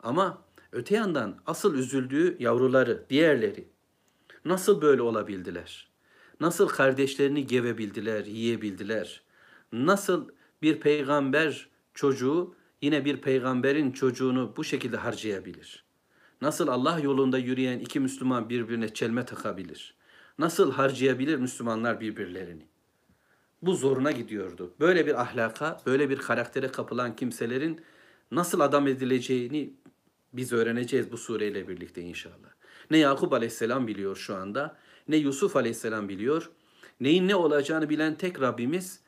ama 0.02 0.42
öte 0.72 0.94
yandan 0.94 1.38
asıl 1.46 1.74
üzüldüğü 1.74 2.36
yavruları, 2.38 3.04
diğerleri 3.10 3.68
nasıl 4.44 4.82
böyle 4.82 5.02
olabildiler? 5.02 5.90
Nasıl 6.40 6.68
kardeşlerini 6.68 7.46
gevebildiler, 7.46 8.24
yiyebildiler? 8.24 9.22
Nasıl 9.72 10.28
bir 10.62 10.80
peygamber 10.80 11.68
çocuğu 11.94 12.54
yine 12.82 13.04
bir 13.04 13.16
peygamberin 13.16 13.92
çocuğunu 13.92 14.54
bu 14.56 14.64
şekilde 14.64 14.96
harcayabilir? 14.96 15.84
Nasıl 16.42 16.68
Allah 16.68 17.00
yolunda 17.00 17.38
yürüyen 17.38 17.78
iki 17.78 18.00
Müslüman 18.00 18.48
birbirine 18.48 18.94
çelme 18.94 19.24
takabilir? 19.24 19.94
Nasıl 20.38 20.72
harcayabilir 20.72 21.36
Müslümanlar 21.36 22.00
birbirlerini? 22.00 22.66
Bu 23.62 23.74
zoruna 23.74 24.10
gidiyordu. 24.10 24.74
Böyle 24.80 25.06
bir 25.06 25.20
ahlaka, 25.20 25.80
böyle 25.86 26.10
bir 26.10 26.18
karaktere 26.18 26.68
kapılan 26.68 27.16
kimselerin 27.16 27.80
nasıl 28.30 28.60
adam 28.60 28.86
edileceğini 28.86 29.74
biz 30.32 30.52
öğreneceğiz 30.52 31.12
bu 31.12 31.16
sureyle 31.16 31.68
birlikte 31.68 32.02
inşallah. 32.02 32.50
Ne 32.90 32.98
Yakup 32.98 33.32
Aleyhisselam 33.32 33.86
biliyor 33.86 34.16
şu 34.16 34.34
anda, 34.34 34.76
ne 35.08 35.16
Yusuf 35.16 35.56
Aleyhisselam 35.56 36.08
biliyor. 36.08 36.50
Neyin 37.00 37.28
ne 37.28 37.34
olacağını 37.34 37.88
bilen 37.88 38.14
tek 38.14 38.40
Rabbimiz 38.40 39.00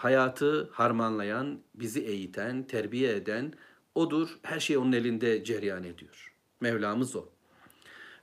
hayatı 0.00 0.70
harmanlayan, 0.72 1.60
bizi 1.74 2.00
eğiten, 2.00 2.62
terbiye 2.62 3.16
eden 3.16 3.52
odur. 3.94 4.28
Her 4.42 4.60
şey 4.60 4.76
onun 4.76 4.92
elinde 4.92 5.44
cereyan 5.44 5.84
ediyor. 5.84 6.34
Mevlamız 6.60 7.16
o. 7.16 7.28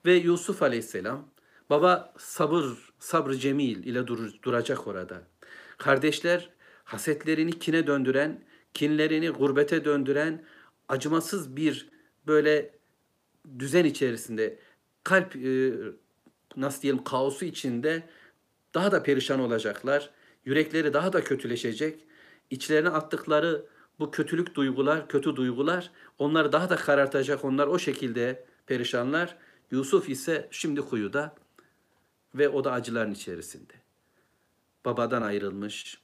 Ve 0.05 0.13
Yusuf 0.13 0.63
Aleyhisselam 0.63 1.27
baba 1.69 2.13
sabır, 2.17 2.65
sabrı 2.99 3.37
cemil 3.37 3.83
ile 3.83 4.07
dur, 4.07 4.33
duracak 4.43 4.87
orada. 4.87 5.23
Kardeşler 5.77 6.49
hasetlerini 6.83 7.59
kine 7.59 7.87
döndüren, 7.87 8.43
kinlerini 8.73 9.29
gurbete 9.29 9.85
döndüren 9.85 10.43
acımasız 10.89 11.55
bir 11.55 11.89
böyle 12.27 12.75
düzen 13.59 13.85
içerisinde 13.85 14.59
kalp 15.03 15.35
e, 15.35 15.73
nasıl 16.55 16.81
diyelim 16.81 17.03
kaosu 17.03 17.45
içinde 17.45 18.03
daha 18.73 18.91
da 18.91 19.03
perişan 19.03 19.39
olacaklar. 19.39 20.16
Yürekleri 20.47 20.93
daha 20.93 21.13
da 21.13 21.23
kötüleşecek. 21.23 22.05
İçlerine 22.49 22.89
attıkları 22.89 23.65
bu 23.99 24.11
kötülük 24.11 24.55
duygular, 24.55 25.07
kötü 25.09 25.35
duygular 25.35 25.91
onları 26.17 26.51
daha 26.51 26.69
da 26.69 26.75
karartacak. 26.75 27.45
Onlar 27.45 27.67
o 27.67 27.79
şekilde 27.79 28.45
perişanlar. 28.65 29.37
Yusuf 29.71 30.09
ise 30.09 30.47
şimdi 30.51 30.81
kuyuda 30.81 31.35
ve 32.35 32.49
o 32.49 32.63
da 32.63 32.71
acıların 32.71 33.11
içerisinde. 33.11 33.73
Babadan 34.85 35.21
ayrılmış, 35.21 36.01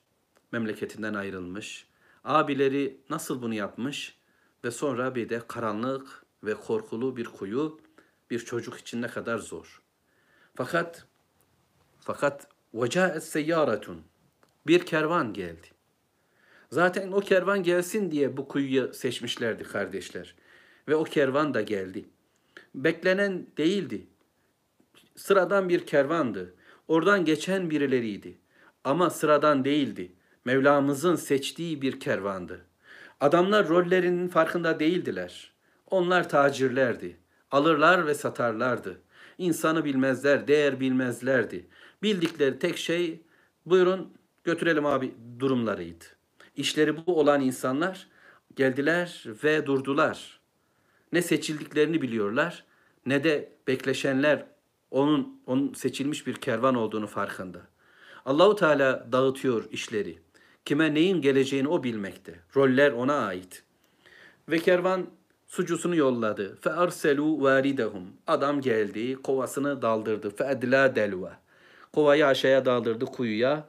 memleketinden 0.51 1.13
ayrılmış. 1.13 1.87
Abileri 2.23 2.97
nasıl 3.09 3.41
bunu 3.41 3.53
yapmış 3.53 4.17
ve 4.63 4.71
sonra 4.71 5.15
bir 5.15 5.29
de 5.29 5.41
karanlık 5.47 6.25
ve 6.43 6.53
korkulu 6.53 7.17
bir 7.17 7.25
kuyu 7.25 7.79
bir 8.31 8.39
çocuk 8.39 8.77
için 8.77 9.01
ne 9.01 9.07
kadar 9.07 9.37
zor. 9.37 9.81
Fakat 10.55 11.05
fakat 11.99 12.47
vecaet 12.73 13.23
seyyaretun 13.23 14.03
bir 14.67 14.85
kervan 14.85 15.33
geldi. 15.33 15.67
Zaten 16.69 17.11
o 17.11 17.19
kervan 17.19 17.63
gelsin 17.63 18.11
diye 18.11 18.37
bu 18.37 18.47
kuyuyu 18.47 18.93
seçmişlerdi 18.93 19.63
kardeşler. 19.63 20.35
Ve 20.87 20.95
o 20.95 21.03
kervan 21.03 21.53
da 21.53 21.61
geldi. 21.61 22.05
Beklenen 22.75 23.47
değildi. 23.57 24.07
Sıradan 25.15 25.69
bir 25.69 25.85
kervandı. 25.85 26.53
Oradan 26.87 27.25
geçen 27.25 27.69
birileriydi. 27.69 28.37
Ama 28.83 29.09
sıradan 29.09 29.65
değildi. 29.65 30.11
Mevlamızın 30.45 31.15
seçtiği 31.15 31.81
bir 31.81 31.99
kervandı. 31.99 32.65
Adamlar 33.19 33.69
rollerinin 33.69 34.27
farkında 34.27 34.79
değildiler. 34.79 35.53
Onlar 35.89 36.29
tacirlerdi. 36.29 37.17
Alırlar 37.51 38.07
ve 38.07 38.13
satarlardı. 38.13 39.01
İnsanı 39.37 39.85
bilmezler, 39.85 40.47
değer 40.47 40.79
bilmezlerdi. 40.79 41.65
Bildikleri 42.03 42.59
tek 42.59 42.77
şey 42.77 43.21
buyurun 43.65 44.13
götürelim 44.43 44.85
abi 44.85 45.13
durumlarıydı. 45.39 46.05
İşleri 46.55 47.05
bu 47.05 47.19
olan 47.19 47.41
insanlar 47.41 48.07
geldiler 48.55 49.23
ve 49.43 49.65
durdular. 49.65 50.39
Ne 51.11 51.21
seçildiklerini 51.21 52.01
biliyorlar 52.01 52.65
ne 53.05 53.23
de 53.23 53.51
bekleşenler 53.67 54.45
onun 54.91 55.41
onun 55.45 55.73
seçilmiş 55.73 56.27
bir 56.27 56.35
kervan 56.35 56.75
olduğunu 56.75 57.07
farkında. 57.07 57.61
Allahu 58.25 58.55
Teala 58.55 59.07
dağıtıyor 59.11 59.71
işleri. 59.71 60.19
Kime 60.65 60.93
neyin 60.93 61.21
geleceğini 61.21 61.67
o 61.67 61.83
bilmekte. 61.83 62.39
Roller 62.55 62.91
ona 62.91 63.25
ait. 63.25 63.63
Ve 64.49 64.59
kervan 64.59 65.07
sucusunu 65.47 65.95
yolladı. 65.95 66.55
Fe 66.61 66.71
arselu 66.71 67.41
varidehum. 67.41 68.07
Adam 68.27 68.61
geldi, 68.61 69.15
kovasını 69.15 69.81
daldırdı. 69.81 70.29
Fe 70.29 70.47
edla 70.51 70.95
delva. 70.95 71.39
Kovayı 71.93 72.27
aşağıya 72.27 72.65
daldırdı 72.65 73.05
kuyuya. 73.05 73.67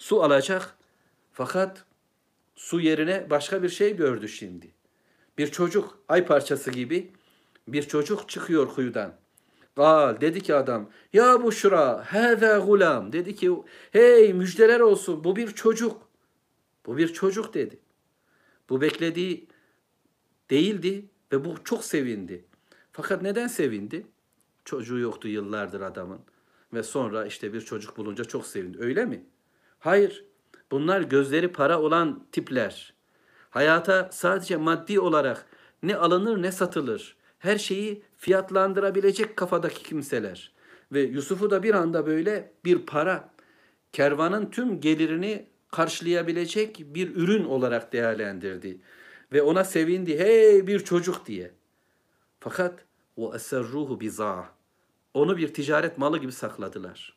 Su 0.00 0.22
alacak. 0.22 0.76
Fakat 1.32 1.84
su 2.54 2.80
yerine 2.80 3.26
başka 3.30 3.62
bir 3.62 3.68
şey 3.68 3.96
gördü 3.96 4.28
şimdi. 4.28 4.70
Bir 5.38 5.46
çocuk 5.46 5.98
ay 6.08 6.26
parçası 6.26 6.70
gibi 6.70 7.12
bir 7.68 7.82
çocuk 7.82 8.28
çıkıyor 8.28 8.68
kuyudan. 8.68 9.16
Gal 9.76 10.20
dedi 10.20 10.40
ki 10.40 10.54
adam 10.54 10.90
ya 11.12 11.42
bu 11.42 11.52
şura 11.52 12.04
hâzâ 12.12 12.58
gulam 12.58 13.12
dedi 13.12 13.34
ki 13.34 13.52
hey 13.90 14.32
müjdeler 14.32 14.80
olsun 14.80 15.24
bu 15.24 15.36
bir 15.36 15.48
çocuk. 15.48 16.08
Bu 16.86 16.96
bir 16.96 17.12
çocuk 17.12 17.54
dedi. 17.54 17.78
Bu 18.68 18.80
beklediği 18.80 19.48
değildi 20.50 21.04
ve 21.32 21.44
bu 21.44 21.64
çok 21.64 21.84
sevindi. 21.84 22.44
Fakat 22.92 23.22
neden 23.22 23.46
sevindi? 23.46 24.06
Çocuğu 24.64 24.98
yoktu 24.98 25.28
yıllardır 25.28 25.80
adamın. 25.80 26.20
ve 26.72 26.82
sonra 26.82 27.26
işte 27.26 27.52
bir 27.52 27.60
çocuk 27.60 27.96
bulunca 27.96 28.24
çok 28.24 28.46
sevindi. 28.46 28.78
Öyle 28.80 29.04
mi? 29.04 29.24
Hayır. 29.80 30.24
Bunlar 30.70 31.00
gözleri 31.00 31.52
para 31.52 31.80
olan 31.80 32.26
tipler. 32.32 32.94
Hayata 33.50 34.08
sadece 34.12 34.56
maddi 34.56 35.00
olarak 35.00 35.46
ne 35.82 35.96
alınır 35.96 36.42
ne 36.42 36.52
satılır. 36.52 37.16
Her 37.38 37.58
şeyi 37.58 38.02
fiyatlandırabilecek 38.16 39.36
kafadaki 39.36 39.82
kimseler. 39.82 40.52
Ve 40.92 41.00
Yusuf'u 41.00 41.50
da 41.50 41.62
bir 41.62 41.74
anda 41.74 42.06
böyle 42.06 42.52
bir 42.64 42.86
para, 42.86 43.30
kervanın 43.92 44.50
tüm 44.50 44.80
gelirini 44.80 45.46
karşılayabilecek 45.70 46.84
bir 46.86 47.16
ürün 47.16 47.44
olarak 47.44 47.92
değerlendirdi. 47.92 48.80
Ve 49.32 49.42
ona 49.42 49.64
sevindi, 49.64 50.18
hey 50.18 50.66
bir 50.66 50.80
çocuk 50.80 51.26
diye. 51.26 51.50
Fakat 52.40 52.84
o 53.16 53.34
eserruhu 53.34 54.00
biza. 54.00 54.48
Onu 55.14 55.36
bir 55.36 55.54
ticaret 55.54 55.98
malı 55.98 56.18
gibi 56.18 56.32
sakladılar. 56.32 57.16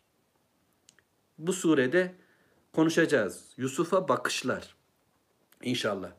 Bu 1.38 1.54
surede 1.54 2.16
konuşacağız. 2.74 3.46
Yusuf'a 3.58 4.08
bakışlar. 4.08 4.76
İnşallah. 5.62 6.12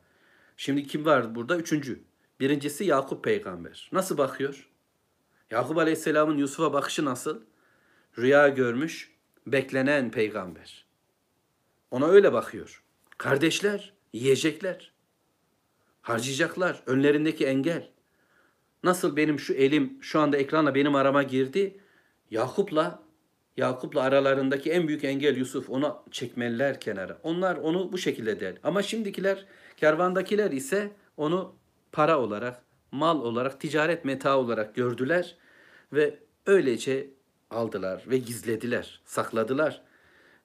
Şimdi 0.57 0.87
kim 0.87 1.05
var 1.05 1.35
burada? 1.35 1.57
Üçüncü. 1.57 2.03
Birincisi 2.39 2.85
Yakup 2.85 3.23
peygamber. 3.23 3.89
Nasıl 3.91 4.17
bakıyor? 4.17 4.69
Yakup 5.51 5.77
aleyhisselamın 5.77 6.37
Yusuf'a 6.37 6.73
bakışı 6.73 7.05
nasıl? 7.05 7.41
Rüya 8.17 8.49
görmüş, 8.49 9.11
beklenen 9.47 10.11
peygamber. 10.11 10.85
Ona 11.91 12.07
öyle 12.07 12.33
bakıyor. 12.33 12.83
Kardeşler, 13.17 13.93
yiyecekler. 14.13 14.91
Harcayacaklar. 16.01 16.83
Önlerindeki 16.85 17.45
engel. 17.45 17.89
Nasıl 18.83 19.15
benim 19.15 19.39
şu 19.39 19.53
elim 19.53 19.97
şu 20.01 20.19
anda 20.19 20.37
ekranla 20.37 20.75
benim 20.75 20.95
arama 20.95 21.23
girdi. 21.23 21.79
Yakup'la 22.31 23.04
Yakup'la 23.57 24.01
aralarındaki 24.01 24.71
en 24.71 24.87
büyük 24.87 25.03
engel 25.03 25.37
Yusuf. 25.37 25.69
Onu 25.69 26.03
çekmeliler 26.11 26.79
kenara. 26.79 27.17
Onlar 27.23 27.55
onu 27.55 27.91
bu 27.91 27.97
şekilde 27.97 28.39
der. 28.39 28.55
Ama 28.63 28.81
şimdikiler, 28.81 29.45
kervandakiler 29.77 30.51
ise 30.51 30.91
onu 31.17 31.55
para 31.91 32.19
olarak, 32.19 32.61
mal 32.91 33.21
olarak, 33.21 33.61
ticaret 33.61 34.05
meta 34.05 34.37
olarak 34.37 34.75
gördüler 34.75 35.35
ve 35.93 36.19
öylece 36.45 37.09
aldılar 37.49 38.03
ve 38.07 38.17
gizlediler, 38.17 39.01
sakladılar. 39.05 39.81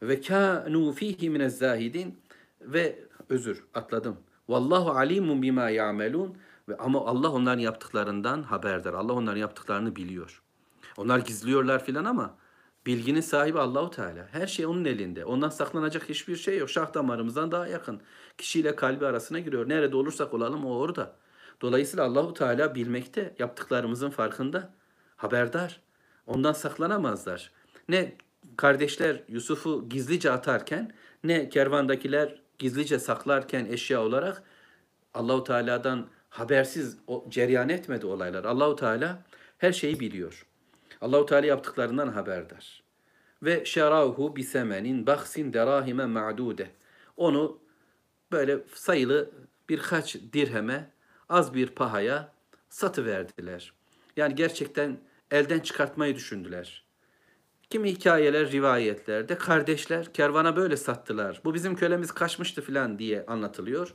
Ve 0.02 0.20
kanu 0.20 0.92
fihi 0.92 1.30
minez 1.30 1.58
zahidin 1.58 2.20
ve 2.60 2.98
özür 3.28 3.64
atladım. 3.74 4.16
Vallahu 4.48 4.90
alimun 4.90 5.42
bima 5.42 5.70
ya'melun 5.70 6.36
ve 6.68 6.76
ama 6.76 7.06
Allah 7.06 7.30
onların 7.32 7.60
yaptıklarından 7.60 8.42
haberdar. 8.42 8.94
Allah 8.94 9.12
onların 9.12 9.40
yaptıklarını 9.40 9.96
biliyor. 9.96 10.42
Onlar 10.96 11.18
gizliyorlar 11.18 11.84
filan 11.84 12.04
ama 12.04 12.36
bilginin 12.86 13.20
sahibi 13.20 13.58
Allahu 13.58 13.90
Teala. 13.90 14.28
Her 14.32 14.46
şey 14.46 14.66
onun 14.66 14.84
elinde. 14.84 15.24
Ondan 15.24 15.48
saklanacak 15.48 16.08
hiçbir 16.08 16.36
şey 16.36 16.58
yok. 16.58 16.70
Şah 16.70 16.94
damarımızdan 16.94 17.52
daha 17.52 17.66
yakın. 17.66 18.00
Kişiyle 18.38 18.76
kalbi 18.76 19.06
arasına 19.06 19.38
giriyor. 19.38 19.68
Nerede 19.68 19.96
olursak 19.96 20.34
olalım 20.34 20.66
o 20.66 20.78
orada. 20.78 21.16
Dolayısıyla 21.60 22.04
Allahu 22.04 22.34
Teala 22.34 22.74
bilmekte, 22.74 23.34
yaptıklarımızın 23.38 24.10
farkında, 24.10 24.74
haberdar. 25.16 25.80
Ondan 26.26 26.52
saklanamazlar. 26.52 27.50
Ne 27.88 28.16
kardeşler 28.56 29.22
Yusuf'u 29.28 29.88
gizlice 29.88 30.30
atarken 30.30 30.92
ne 31.24 31.48
kervandakiler 31.48 32.42
gizlice 32.58 32.98
saklarken 32.98 33.64
eşya 33.64 34.02
olarak 34.02 34.42
Allahu 35.14 35.44
Teala'dan 35.44 36.08
habersiz 36.28 36.98
o 37.06 37.26
cereyan 37.28 37.68
etmedi 37.68 38.06
olaylar. 38.06 38.44
Allahu 38.44 38.76
Teala 38.76 39.22
her 39.58 39.72
şeyi 39.72 40.00
biliyor. 40.00 40.46
Allahu 41.00 41.26
Teala 41.26 41.46
yaptıklarından 41.46 42.08
haberdar. 42.08 42.82
Ve 43.42 43.64
şerahu 43.64 44.36
bi 44.36 44.44
semenin 44.44 45.06
baksin 45.06 45.52
derahime 45.52 46.06
ma'dude. 46.06 46.70
Onu 47.16 47.58
böyle 48.32 48.58
sayılı 48.74 49.30
birkaç 49.68 50.16
dirheme 50.32 50.90
az 51.28 51.54
bir 51.54 51.66
pahaya 51.66 52.32
satı 52.68 53.04
verdiler. 53.04 53.72
Yani 54.16 54.34
gerçekten 54.34 54.98
elden 55.30 55.60
çıkartmayı 55.60 56.14
düşündüler. 56.14 56.84
Kimi 57.70 57.90
hikayeler, 57.90 58.52
rivayetlerde 58.52 59.38
kardeşler 59.38 60.12
kervana 60.12 60.56
böyle 60.56 60.76
sattılar. 60.76 61.40
Bu 61.44 61.54
bizim 61.54 61.76
kölemiz 61.76 62.12
kaçmıştı 62.12 62.62
filan 62.62 62.98
diye 62.98 63.26
anlatılıyor. 63.26 63.94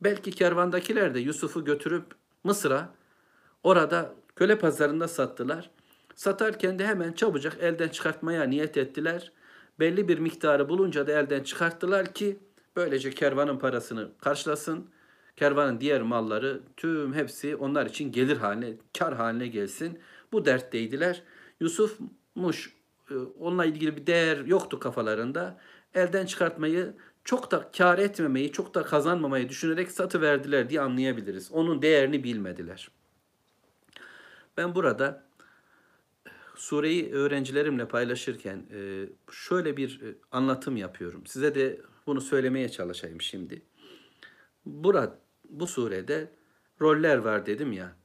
Belki 0.00 0.30
kervandakiler 0.30 1.14
de 1.14 1.20
Yusuf'u 1.20 1.64
götürüp 1.64 2.04
Mısır'a 2.44 2.94
orada 3.62 4.14
köle 4.36 4.58
pazarında 4.58 5.08
sattılar. 5.08 5.70
Satarken 6.16 6.78
de 6.78 6.86
hemen 6.86 7.12
çabucak 7.12 7.56
elden 7.60 7.88
çıkartmaya 7.88 8.44
niyet 8.44 8.76
ettiler. 8.76 9.32
Belli 9.80 10.08
bir 10.08 10.18
miktarı 10.18 10.68
bulunca 10.68 11.06
da 11.06 11.12
elden 11.12 11.42
çıkarttılar 11.42 12.14
ki 12.14 12.38
böylece 12.76 13.10
kervanın 13.10 13.58
parasını 13.58 14.08
karşılasın. 14.20 14.90
Kervanın 15.36 15.80
diğer 15.80 16.02
malları 16.02 16.60
tüm 16.76 17.14
hepsi 17.14 17.56
onlar 17.56 17.86
için 17.86 18.12
gelir 18.12 18.36
haline, 18.36 18.74
kar 18.98 19.14
haline 19.14 19.46
gelsin. 19.46 19.98
Bu 20.32 20.44
dertteydiler. 20.44 21.22
Yusuf'muş 21.60 22.74
e, 23.10 23.14
onunla 23.14 23.64
ilgili 23.64 23.96
bir 23.96 24.06
değer 24.06 24.44
yoktu 24.44 24.78
kafalarında. 24.78 25.58
Elden 25.94 26.26
çıkartmayı 26.26 26.94
çok 27.24 27.50
da 27.50 27.70
kar 27.76 27.98
etmemeyi, 27.98 28.52
çok 28.52 28.74
da 28.74 28.82
kazanmamayı 28.82 29.48
düşünerek 29.48 29.90
satı 29.90 30.20
verdiler 30.20 30.70
diye 30.70 30.80
anlayabiliriz. 30.80 31.52
Onun 31.52 31.82
değerini 31.82 32.24
bilmediler. 32.24 32.88
Ben 34.56 34.74
burada 34.74 35.25
sureyi 36.56 37.12
öğrencilerimle 37.12 37.88
paylaşırken 37.88 38.66
e, 38.72 39.08
şöyle 39.30 39.76
bir 39.76 40.00
e, 40.02 40.14
anlatım 40.32 40.76
yapıyorum. 40.76 41.26
Size 41.26 41.54
de 41.54 41.80
bunu 42.06 42.20
söylemeye 42.20 42.68
çalışayım 42.68 43.20
şimdi. 43.20 43.62
Burada 44.66 45.18
bu 45.48 45.66
surede 45.66 46.32
roller 46.80 47.16
var 47.16 47.46
dedim 47.46 47.72
ya. 47.72 47.96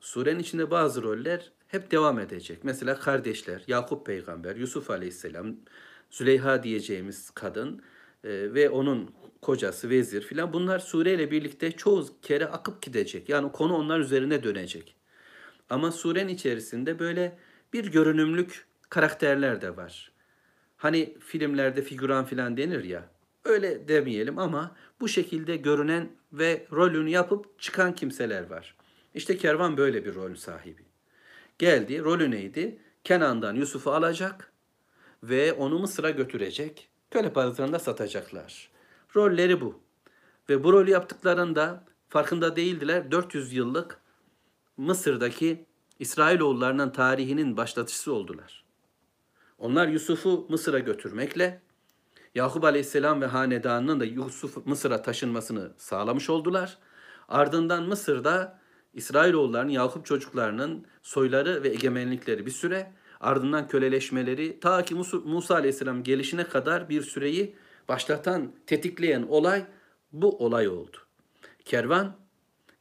Surenin 0.00 0.38
içinde 0.38 0.70
bazı 0.70 1.02
roller 1.02 1.52
hep 1.68 1.90
devam 1.90 2.18
edecek. 2.18 2.58
Mesela 2.64 2.98
kardeşler, 2.98 3.64
Yakup 3.66 4.06
peygamber, 4.06 4.56
Yusuf 4.56 4.90
aleyhisselam, 4.90 5.56
Züleyha 6.10 6.62
diyeceğimiz 6.62 7.30
kadın 7.30 7.82
e, 8.24 8.54
ve 8.54 8.70
onun 8.70 9.10
kocası, 9.42 9.90
vezir 9.90 10.22
filan 10.22 10.52
bunlar 10.52 10.78
sureyle 10.78 11.30
birlikte 11.30 11.72
çoğu 11.72 12.06
kere 12.22 12.46
akıp 12.46 12.82
gidecek. 12.82 13.28
Yani 13.28 13.52
konu 13.52 13.76
onlar 13.76 14.00
üzerine 14.00 14.42
dönecek. 14.42 14.96
Ama 15.70 15.92
surenin 15.92 16.34
içerisinde 16.34 16.98
böyle 16.98 17.38
bir 17.72 17.92
görünümlük 17.92 18.66
karakterler 18.90 19.60
de 19.60 19.76
var. 19.76 20.12
Hani 20.76 21.18
filmlerde 21.20 21.82
figüran 21.82 22.24
filan 22.24 22.56
denir 22.56 22.84
ya. 22.84 23.10
Öyle 23.44 23.88
demeyelim 23.88 24.38
ama 24.38 24.76
bu 25.00 25.08
şekilde 25.08 25.56
görünen 25.56 26.08
ve 26.32 26.66
rolünü 26.72 27.10
yapıp 27.10 27.60
çıkan 27.60 27.94
kimseler 27.94 28.50
var. 28.50 28.76
İşte 29.14 29.36
kervan 29.36 29.76
böyle 29.76 30.04
bir 30.04 30.14
rol 30.14 30.34
sahibi. 30.34 30.82
Geldi, 31.58 32.00
rolü 32.00 32.30
neydi? 32.30 32.78
Kenan'dan 33.04 33.54
Yusuf'u 33.54 33.90
alacak 33.90 34.52
ve 35.22 35.52
onu 35.52 35.78
Mısır'a 35.78 36.10
götürecek. 36.10 36.88
Köle 37.10 37.32
pazarında 37.32 37.78
satacaklar. 37.78 38.70
Rolleri 39.16 39.60
bu. 39.60 39.80
Ve 40.48 40.64
bu 40.64 40.72
rolü 40.72 40.90
yaptıklarında 40.90 41.84
farkında 42.08 42.56
değildiler. 42.56 43.10
400 43.10 43.52
yıllık 43.52 44.00
Mısır'daki 44.76 45.66
İsrailoğullarının 45.98 46.90
tarihinin 46.90 47.56
başlatıcısı 47.56 48.12
oldular. 48.12 48.64
Onlar 49.58 49.88
Yusuf'u 49.88 50.46
Mısır'a 50.48 50.78
götürmekle 50.78 51.60
Yakup 52.34 52.64
Aleyhisselam 52.64 53.20
ve 53.20 53.26
hanedanının 53.26 54.00
da 54.00 54.04
Yusuf 54.04 54.66
Mısır'a 54.66 55.02
taşınmasını 55.02 55.72
sağlamış 55.76 56.30
oldular. 56.30 56.78
Ardından 57.28 57.82
Mısır'da 57.82 58.58
İsrailoğullarının, 58.94 59.70
Yakup 59.70 60.06
çocuklarının 60.06 60.86
soyları 61.02 61.62
ve 61.62 61.68
egemenlikleri 61.68 62.46
bir 62.46 62.50
süre, 62.50 62.92
ardından 63.20 63.68
köleleşmeleri 63.68 64.60
ta 64.60 64.82
ki 64.84 64.94
Musa 65.24 65.54
Aleyhisselam 65.54 66.02
gelişine 66.02 66.44
kadar 66.44 66.88
bir 66.88 67.02
süreyi 67.02 67.54
başlatan, 67.88 68.52
tetikleyen 68.66 69.22
olay 69.22 69.66
bu 70.12 70.44
olay 70.44 70.68
oldu. 70.68 70.96
Kervan 71.64 72.16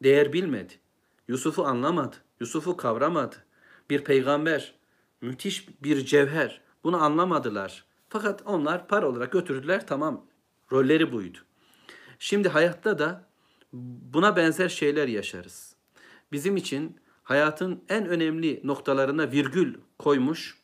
değer 0.04 0.34
bilmedi. 0.34 0.74
Yusuf'u 1.28 1.66
anlamadı. 1.66 2.16
Yusuf'u 2.40 2.78
kavramadı. 2.78 3.36
Bir 3.90 4.04
peygamber, 4.04 4.74
müthiş 5.22 5.68
bir 5.84 6.06
cevher. 6.06 6.62
Bunu 6.84 7.04
anlamadılar. 7.04 7.86
Fakat 8.10 8.42
onlar 8.46 8.88
para 8.88 9.08
olarak 9.08 9.32
götürdüler. 9.32 9.88
Tamam, 9.88 10.26
rolleri 10.72 11.12
buydu. 11.12 11.38
Şimdi 12.20 12.50
hayatta 12.50 13.00
da 13.00 13.28
buna 14.14 14.36
benzer 14.36 14.70
şeyler 14.70 15.08
yaşarız. 15.08 15.76
Bizim 16.32 16.58
için 16.58 17.00
hayatın 17.24 17.84
en 17.90 18.06
önemli 18.06 18.62
noktalarına 18.64 19.32
virgül 19.32 19.76
koymuş, 20.00 20.58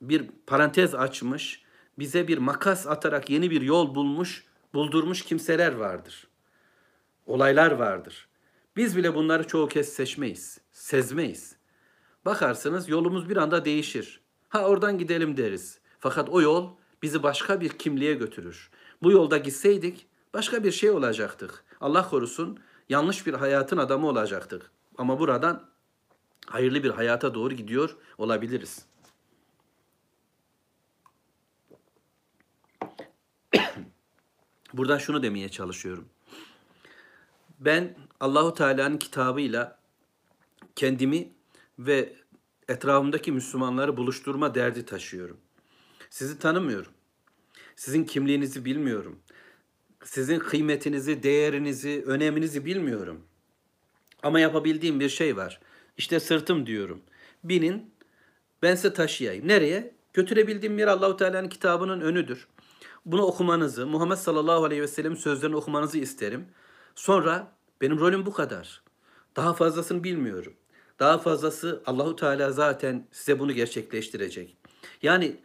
bir 0.00 0.30
parantez 0.46 0.94
açmış, 0.94 1.62
bize 1.98 2.28
bir 2.28 2.38
makas 2.38 2.86
atarak 2.86 3.30
yeni 3.30 3.50
bir 3.50 3.62
yol 3.62 3.94
bulmuş, 3.94 4.44
buldurmuş 4.74 5.22
kimseler 5.22 5.72
vardır. 5.72 6.26
Olaylar 7.26 7.72
vardır. 7.72 8.28
Biz 8.76 8.96
bile 8.96 9.14
bunları 9.14 9.46
çoğu 9.46 9.68
kez 9.68 9.88
seçmeyiz, 9.88 10.60
sezmeyiz. 10.72 11.56
Bakarsınız 12.24 12.88
yolumuz 12.88 13.28
bir 13.28 13.36
anda 13.36 13.64
değişir. 13.64 14.20
Ha 14.48 14.64
oradan 14.64 14.98
gidelim 14.98 15.36
deriz. 15.36 15.80
Fakat 15.98 16.28
o 16.28 16.40
yol 16.40 16.70
bizi 17.02 17.22
başka 17.22 17.60
bir 17.60 17.68
kimliğe 17.68 18.14
götürür. 18.14 18.70
Bu 19.02 19.12
yolda 19.12 19.38
gitseydik 19.38 20.06
başka 20.34 20.64
bir 20.64 20.72
şey 20.72 20.90
olacaktık. 20.90 21.64
Allah 21.80 22.08
korusun 22.08 22.58
yanlış 22.88 23.26
bir 23.26 23.34
hayatın 23.34 23.76
adamı 23.76 24.06
olacaktık. 24.08 24.70
Ama 24.98 25.18
buradan 25.18 25.68
hayırlı 26.46 26.82
bir 26.82 26.90
hayata 26.90 27.34
doğru 27.34 27.54
gidiyor 27.54 27.96
olabiliriz. 28.18 28.86
Buradan 34.72 34.98
şunu 34.98 35.22
demeye 35.22 35.48
çalışıyorum. 35.48 36.08
Ben 37.64 37.94
Allahu 38.20 38.54
Teala'nın 38.54 38.98
kitabıyla 38.98 39.78
kendimi 40.76 41.32
ve 41.78 42.12
etrafımdaki 42.68 43.32
Müslümanları 43.32 43.96
buluşturma 43.96 44.54
derdi 44.54 44.84
taşıyorum. 44.84 45.36
Sizi 46.10 46.38
tanımıyorum. 46.38 46.92
Sizin 47.76 48.04
kimliğinizi 48.04 48.64
bilmiyorum. 48.64 49.18
Sizin 50.04 50.38
kıymetinizi, 50.38 51.22
değerinizi, 51.22 52.04
öneminizi 52.06 52.64
bilmiyorum. 52.64 53.20
Ama 54.22 54.40
yapabildiğim 54.40 55.00
bir 55.00 55.08
şey 55.08 55.36
var. 55.36 55.60
İşte 55.96 56.20
sırtım 56.20 56.66
diyorum. 56.66 57.00
Binin, 57.44 57.90
ben 58.62 58.74
size 58.74 58.92
taşıyayım. 58.92 59.48
Nereye? 59.48 59.94
Götürebildiğim 60.12 60.78
yer 60.78 60.88
Allahu 60.88 61.16
Teala'nın 61.16 61.48
kitabının 61.48 62.00
önüdür. 62.00 62.48
Bunu 63.06 63.22
okumanızı, 63.22 63.86
Muhammed 63.86 64.16
sallallahu 64.16 64.64
aleyhi 64.64 64.82
ve 64.82 64.88
sellem 64.88 65.16
sözlerini 65.16 65.56
okumanızı 65.56 65.98
isterim. 65.98 66.46
Sonra 66.94 67.52
benim 67.80 67.98
rolüm 68.00 68.26
bu 68.26 68.32
kadar. 68.32 68.82
Daha 69.36 69.54
fazlasını 69.54 70.04
bilmiyorum. 70.04 70.52
Daha 70.98 71.18
fazlası 71.18 71.82
Allahu 71.86 72.16
Teala 72.16 72.52
zaten 72.52 73.06
size 73.12 73.38
bunu 73.38 73.52
gerçekleştirecek. 73.52 74.56
Yani 75.02 75.36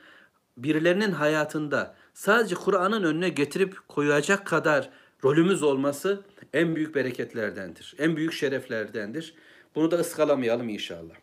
birilerinin 0.57 1.11
hayatında 1.11 1.95
sadece 2.13 2.55
Kur'an'ın 2.55 3.03
önüne 3.03 3.29
getirip 3.29 3.87
koyacak 3.87 4.47
kadar 4.47 4.89
rolümüz 5.23 5.63
olması 5.63 6.21
en 6.53 6.75
büyük 6.75 6.95
bereketlerdendir. 6.95 7.95
En 7.97 8.15
büyük 8.15 8.33
şereflerdendir. 8.33 9.35
Bunu 9.75 9.91
da 9.91 9.95
ıskalamayalım 9.95 10.69
inşallah. 10.69 11.15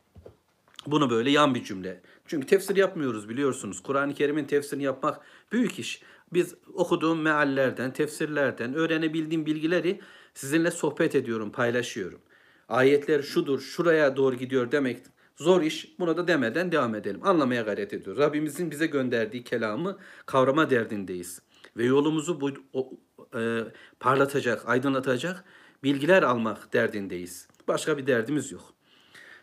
Bunu 0.86 1.10
böyle 1.10 1.30
yan 1.30 1.54
bir 1.54 1.64
cümle. 1.64 2.00
Çünkü 2.26 2.46
tefsir 2.46 2.76
yapmıyoruz 2.76 3.28
biliyorsunuz. 3.28 3.82
Kur'an-ı 3.82 4.14
Kerim'in 4.14 4.44
tefsirini 4.44 4.84
yapmak 4.84 5.20
büyük 5.52 5.78
iş. 5.78 6.02
Biz 6.34 6.54
okuduğum 6.74 7.20
meallerden, 7.20 7.92
tefsirlerden 7.92 8.74
öğrenebildiğim 8.74 9.46
bilgileri 9.46 10.00
sizinle 10.34 10.70
sohbet 10.70 11.14
ediyorum, 11.14 11.52
paylaşıyorum. 11.52 12.20
Ayetler 12.68 13.22
şudur, 13.22 13.60
şuraya 13.60 14.16
doğru 14.16 14.36
gidiyor 14.36 14.72
demek 14.72 14.98
zor 15.36 15.62
iş. 15.62 15.98
Buna 15.98 16.16
da 16.16 16.28
demeden 16.28 16.72
devam 16.72 16.94
edelim. 16.94 17.20
Anlamaya 17.22 17.62
gayret 17.62 17.92
ediyoruz. 17.92 18.22
Rabbimizin 18.22 18.70
bize 18.70 18.86
gönderdiği 18.86 19.44
kelamı 19.44 19.98
kavrama 20.26 20.70
derdindeyiz. 20.70 21.42
Ve 21.76 21.84
yolumuzu 21.84 22.40
bu, 22.40 22.50
o, 22.72 22.90
e, 23.38 23.60
parlatacak, 24.00 24.68
aydınlatacak 24.68 25.44
bilgiler 25.82 26.22
almak 26.22 26.72
derdindeyiz. 26.72 27.48
Başka 27.68 27.98
bir 27.98 28.06
derdimiz 28.06 28.52
yok. 28.52 28.74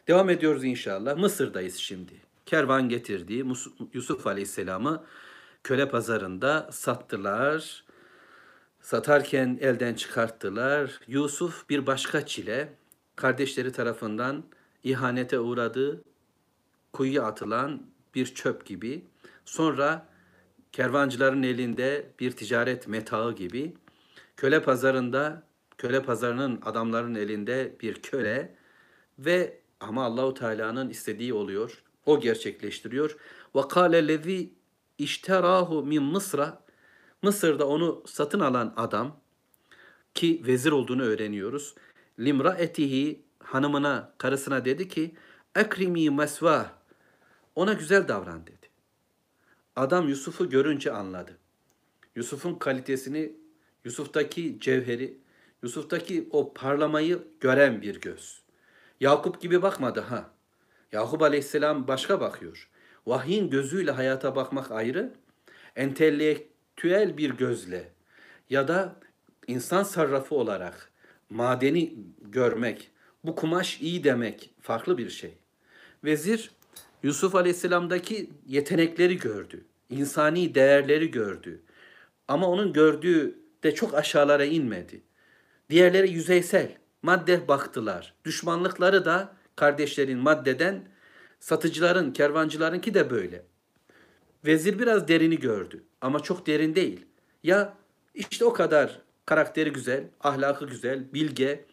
Devam 0.07 0.29
ediyoruz 0.29 0.63
inşallah. 0.63 1.17
Mısır'dayız 1.17 1.75
şimdi. 1.75 2.13
Kervan 2.45 2.89
getirdiği 2.89 3.45
Yusuf 3.93 4.27
Aleyhisselam'ı 4.27 5.03
köle 5.63 5.89
pazarında 5.89 6.69
sattılar. 6.71 7.83
Satarken 8.81 9.57
elden 9.61 9.93
çıkarttılar. 9.93 10.99
Yusuf 11.07 11.69
bir 11.69 11.87
başka 11.87 12.25
çile 12.25 12.73
kardeşleri 13.15 13.71
tarafından 13.71 14.43
ihanete 14.83 15.39
uğradı, 15.39 16.03
kuyuya 16.93 17.23
atılan 17.23 17.81
bir 18.15 18.25
çöp 18.25 18.65
gibi. 18.65 19.05
Sonra 19.45 20.07
kervancıların 20.71 21.43
elinde 21.43 22.11
bir 22.19 22.31
ticaret 22.31 22.87
metağı 22.87 23.35
gibi. 23.35 23.73
Köle 24.37 24.63
pazarında, 24.63 25.43
köle 25.77 26.03
pazarının 26.03 26.61
adamların 26.65 27.15
elinde 27.15 27.75
bir 27.81 28.01
köle 28.01 28.55
ve 29.19 29.61
ama 29.79 30.05
Allahu 30.05 30.33
Teala'nın 30.33 30.89
istediği 30.89 31.33
oluyor. 31.33 31.83
O 32.05 32.19
gerçekleştiriyor. 32.19 33.17
Ve 33.55 33.61
kâle 33.69 34.07
lezî 34.07 34.49
işterahu 35.03 35.83
min 35.83 36.03
Mısır'a 36.03 36.63
Mısır'da 37.21 37.67
onu 37.67 38.03
satın 38.07 38.39
alan 38.39 38.73
adam 38.77 39.19
ki 40.13 40.41
vezir 40.45 40.71
olduğunu 40.71 41.03
öğreniyoruz. 41.03 41.75
Limra 42.19 42.53
etihi 42.53 43.25
hanımına, 43.39 44.13
karısına 44.17 44.65
dedi 44.65 44.87
ki 44.87 45.15
ekrimi 45.55 46.09
mesva 46.09 46.71
ona 47.55 47.73
güzel 47.73 48.07
davran 48.07 48.47
dedi. 48.47 48.69
Adam 49.75 50.09
Yusuf'u 50.09 50.49
görünce 50.49 50.91
anladı. 50.91 51.37
Yusuf'un 52.15 52.55
kalitesini, 52.55 53.35
Yusuf'taki 53.85 54.59
cevheri, 54.59 55.17
Yusuf'taki 55.63 56.29
o 56.31 56.53
parlamayı 56.53 57.27
gören 57.39 57.81
bir 57.81 58.01
göz. 58.01 58.41
Yakup 58.99 59.41
gibi 59.41 59.61
bakmadı 59.61 59.99
ha. 59.99 60.29
Yakup 60.91 61.21
Aleyhisselam 61.21 61.87
başka 61.87 62.21
bakıyor. 62.21 62.70
Vahyin 63.07 63.49
gözüyle 63.49 63.91
hayata 63.91 64.35
bakmak 64.35 64.71
ayrı, 64.71 65.13
entelektüel 65.75 67.17
bir 67.17 67.29
gözle 67.29 67.91
ya 68.49 68.67
da 68.67 68.95
insan 69.47 69.83
sarrafı 69.83 70.35
olarak 70.35 70.91
madeni 71.29 71.93
görmek, 72.21 72.91
bu 73.23 73.35
kumaş 73.35 73.81
iyi 73.81 74.03
demek 74.03 74.49
farklı 74.61 74.97
bir 74.97 75.09
şey. 75.09 75.33
Vezir 76.03 76.51
Yusuf 77.03 77.35
Aleyhisselam'daki 77.35 78.29
yetenekleri 78.47 79.17
gördü. 79.17 79.65
insani 79.89 80.55
değerleri 80.55 81.11
gördü. 81.11 81.61
Ama 82.27 82.47
onun 82.47 82.73
gördüğü 82.73 83.39
de 83.63 83.75
çok 83.75 83.93
aşağılara 83.93 84.45
inmedi. 84.45 85.01
Diğerleri 85.69 86.11
yüzeysel, 86.11 86.71
madde 87.01 87.47
baktılar. 87.47 88.13
Düşmanlıkları 88.25 89.05
da 89.05 89.33
kardeşlerin 89.55 90.19
maddeden, 90.19 90.90
satıcıların, 91.41 92.13
kervancılarınki 92.13 92.93
de 92.93 93.09
böyle. 93.09 93.43
Vezir 94.45 94.79
biraz 94.79 95.07
derini 95.07 95.39
gördü 95.39 95.83
ama 96.01 96.19
çok 96.19 96.47
derin 96.47 96.75
değil. 96.75 97.05
Ya 97.43 97.73
işte 98.13 98.45
o 98.45 98.53
kadar 98.53 99.01
karakteri 99.25 99.73
güzel, 99.73 100.03
ahlakı 100.21 100.67
güzel, 100.67 101.13
bilge, 101.13 101.65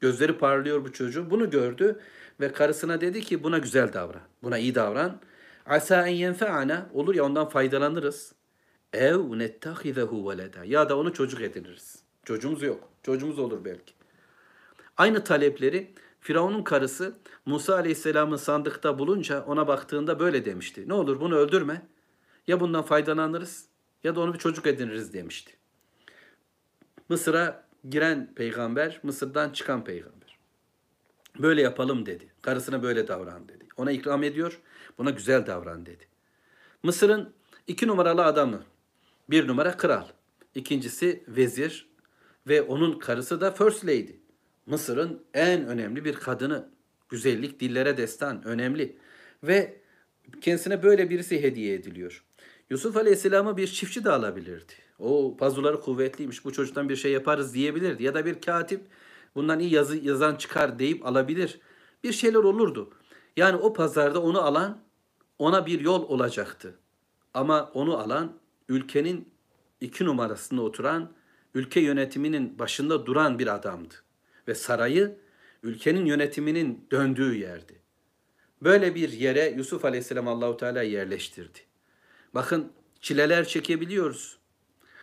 gözleri 0.00 0.38
parlıyor 0.38 0.84
bu 0.84 0.92
çocuğun. 0.92 1.30
Bunu 1.30 1.50
gördü 1.50 2.00
ve 2.40 2.52
karısına 2.52 3.00
dedi 3.00 3.20
ki 3.20 3.42
buna 3.42 3.58
güzel 3.58 3.92
davran, 3.92 4.22
buna 4.42 4.58
iyi 4.58 4.74
davran. 4.74 5.20
Asa 5.66 6.06
en 6.08 6.14
yenfe'ana 6.14 6.90
olur 6.94 7.14
ya 7.14 7.24
ondan 7.24 7.48
faydalanırız. 7.48 8.32
Ev 8.92 9.38
nettahizehu 9.38 10.30
veleda 10.30 10.64
ya 10.64 10.88
da 10.88 10.98
onu 10.98 11.12
çocuk 11.12 11.40
ediniriz. 11.40 11.98
Çocuğumuz 12.24 12.62
yok. 12.62 12.88
Çocuğumuz 13.02 13.38
olur 13.38 13.64
belki. 13.64 13.94
Aynı 14.96 15.24
talepleri 15.24 15.92
Firavun'un 16.28 16.62
karısı 16.62 17.18
Musa 17.46 17.74
Aleyhisselam'ın 17.74 18.36
sandıkta 18.36 18.98
bulunca 18.98 19.44
ona 19.44 19.68
baktığında 19.68 20.20
böyle 20.20 20.44
demişti. 20.44 20.88
Ne 20.88 20.94
olur 20.94 21.20
bunu 21.20 21.36
öldürme. 21.36 21.82
Ya 22.46 22.60
bundan 22.60 22.82
faydalanırız 22.82 23.66
ya 24.04 24.14
da 24.14 24.20
onu 24.20 24.34
bir 24.34 24.38
çocuk 24.38 24.66
ediniriz 24.66 25.12
demişti. 25.12 25.56
Mısır'a 27.08 27.68
giren 27.88 28.34
peygamber, 28.34 29.00
Mısır'dan 29.02 29.50
çıkan 29.50 29.84
peygamber. 29.84 30.38
Böyle 31.38 31.62
yapalım 31.62 32.06
dedi. 32.06 32.28
Karısına 32.42 32.82
böyle 32.82 33.08
davran 33.08 33.48
dedi. 33.48 33.66
Ona 33.76 33.92
ikram 33.92 34.22
ediyor, 34.22 34.60
buna 34.98 35.10
güzel 35.10 35.46
davran 35.46 35.86
dedi. 35.86 36.08
Mısır'ın 36.82 37.32
iki 37.66 37.86
numaralı 37.86 38.24
adamı. 38.24 38.64
Bir 39.30 39.48
numara 39.48 39.76
kral. 39.76 40.06
İkincisi 40.54 41.24
vezir 41.28 41.88
ve 42.48 42.62
onun 42.62 42.98
karısı 42.98 43.40
da 43.40 43.50
first 43.50 43.84
lady. 43.84 44.27
Mısır'ın 44.68 45.22
en 45.34 45.66
önemli 45.66 46.04
bir 46.04 46.14
kadını. 46.14 46.68
Güzellik 47.08 47.60
dillere 47.60 47.96
destan, 47.96 48.44
önemli. 48.44 48.96
Ve 49.42 49.80
kendisine 50.40 50.82
böyle 50.82 51.10
birisi 51.10 51.42
hediye 51.42 51.74
ediliyor. 51.74 52.24
Yusuf 52.70 52.96
Aleyhisselam'ı 52.96 53.56
bir 53.56 53.66
çiftçi 53.66 54.04
de 54.04 54.10
alabilirdi. 54.10 54.72
O 54.98 55.36
pazuları 55.36 55.80
kuvvetliymiş 55.80 56.44
bu 56.44 56.52
çocuktan 56.52 56.88
bir 56.88 56.96
şey 56.96 57.12
yaparız 57.12 57.54
diyebilirdi. 57.54 58.02
Ya 58.02 58.14
da 58.14 58.26
bir 58.26 58.40
katip 58.40 58.80
bundan 59.34 59.60
iyi 59.60 59.74
yazı 59.74 59.96
yazan 59.96 60.36
çıkar 60.36 60.78
deyip 60.78 61.06
alabilir. 61.06 61.60
Bir 62.04 62.12
şeyler 62.12 62.38
olurdu. 62.38 62.90
Yani 63.36 63.56
o 63.56 63.72
pazarda 63.72 64.22
onu 64.22 64.40
alan 64.40 64.82
ona 65.38 65.66
bir 65.66 65.80
yol 65.80 66.08
olacaktı. 66.08 66.74
Ama 67.34 67.70
onu 67.74 67.98
alan 67.98 68.32
ülkenin 68.68 69.28
iki 69.80 70.04
numarasında 70.04 70.62
oturan, 70.62 71.12
ülke 71.54 71.80
yönetiminin 71.80 72.58
başında 72.58 73.06
duran 73.06 73.38
bir 73.38 73.54
adamdı. 73.54 73.94
Ve 74.48 74.54
sarayı 74.54 75.18
ülkenin 75.62 76.06
yönetiminin 76.06 76.86
döndüğü 76.90 77.34
yerdi. 77.34 77.78
Böyle 78.62 78.94
bir 78.94 79.12
yere 79.12 79.54
Yusuf 79.56 79.84
Aleyhisselam 79.84 80.28
Allahu 80.28 80.56
Teala 80.56 80.82
yerleştirdi. 80.82 81.58
Bakın 82.34 82.72
çileler 83.00 83.44
çekebiliyoruz. 83.44 84.38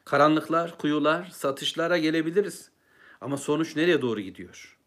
Karanlıklar, 0.05 0.77
kuyular, 0.77 1.29
satışlara 1.33 1.97
gelebiliriz. 1.97 2.69
Ama 3.21 3.37
sonuç 3.37 3.75
nereye 3.75 4.01
doğru 4.01 4.19
gidiyor? 4.19 4.77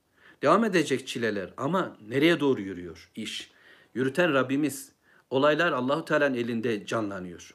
Devam 0.42 0.64
edecek 0.64 1.06
çileler 1.06 1.54
ama 1.56 1.96
nereye 2.08 2.40
doğru 2.40 2.60
yürüyor 2.60 3.10
iş? 3.14 3.50
Yürüten 3.94 4.34
Rabbimiz 4.34 4.92
Olaylar 5.30 5.72
Allahu 5.72 6.04
Teala'nın 6.04 6.34
elinde 6.34 6.86
canlanıyor. 6.86 7.54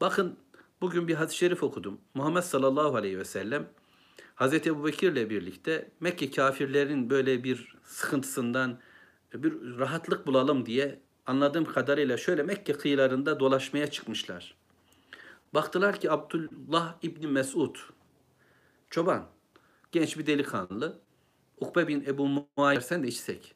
Bakın 0.00 0.36
bugün 0.80 1.08
bir 1.08 1.14
hadis-i 1.14 1.36
şerif 1.36 1.62
okudum. 1.62 2.00
Muhammed 2.14 2.42
sallallahu 2.42 2.96
aleyhi 2.96 3.18
ve 3.18 3.24
sellem 3.24 3.68
Hazreti 4.38 4.68
Ebu 4.68 4.86
Bekir'le 4.86 5.30
birlikte 5.30 5.90
Mekke 6.00 6.30
kafirlerin 6.30 7.10
böyle 7.10 7.44
bir 7.44 7.76
sıkıntısından 7.84 8.78
bir 9.34 9.78
rahatlık 9.78 10.26
bulalım 10.26 10.66
diye 10.66 11.00
anladığım 11.26 11.64
kadarıyla 11.64 12.16
şöyle 12.16 12.42
Mekke 12.42 12.72
kıyılarında 12.72 13.40
dolaşmaya 13.40 13.90
çıkmışlar. 13.90 14.54
Baktılar 15.54 16.00
ki 16.00 16.10
Abdullah 16.10 16.94
İbni 17.02 17.26
Mesud, 17.26 17.76
çoban, 18.90 19.26
genç 19.92 20.18
bir 20.18 20.26
delikanlı. 20.26 21.00
Ukbe 21.60 21.88
bin 21.88 22.04
Ebu 22.06 22.46
Muayyer 22.56 22.80
sen 22.80 23.02
de 23.02 23.08
içsek. 23.08 23.54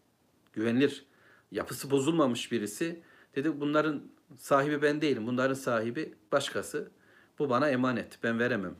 Güvenilir. 0.53 1.07
Yapısı 1.51 1.91
bozulmamış 1.91 2.53
birisi. 2.53 3.03
Dedi 3.35 3.61
bunların 3.61 4.03
sahibi 4.39 4.83
ben 4.83 5.01
değilim. 5.03 5.27
Bunların 5.27 5.55
sahibi 5.55 6.15
başkası. 6.33 6.91
Bu 7.39 7.51
bana 7.51 7.69
emanet. 7.69 8.19
Ben 8.23 8.39
veremem. 8.39 8.77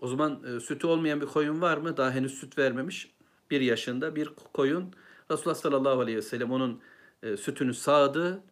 O 0.00 0.08
zaman 0.08 0.44
e, 0.44 0.60
sütü 0.60 0.86
olmayan 0.86 1.20
bir 1.20 1.26
koyun 1.26 1.60
var 1.60 1.76
mı? 1.76 1.96
Daha 1.96 2.10
henüz 2.12 2.34
süt 2.34 2.58
vermemiş. 2.58 3.14
Bir 3.50 3.60
yaşında 3.60 4.16
bir 4.16 4.30
koyun. 4.52 4.94
Resulullah 5.30 5.54
sallallahu 5.54 6.00
aleyhi 6.00 6.18
ve 6.18 6.22
sellem 6.22 6.52
onun 6.52 6.80
e, 7.22 7.36
sütünü 7.36 7.74
sağdı. 7.74 8.42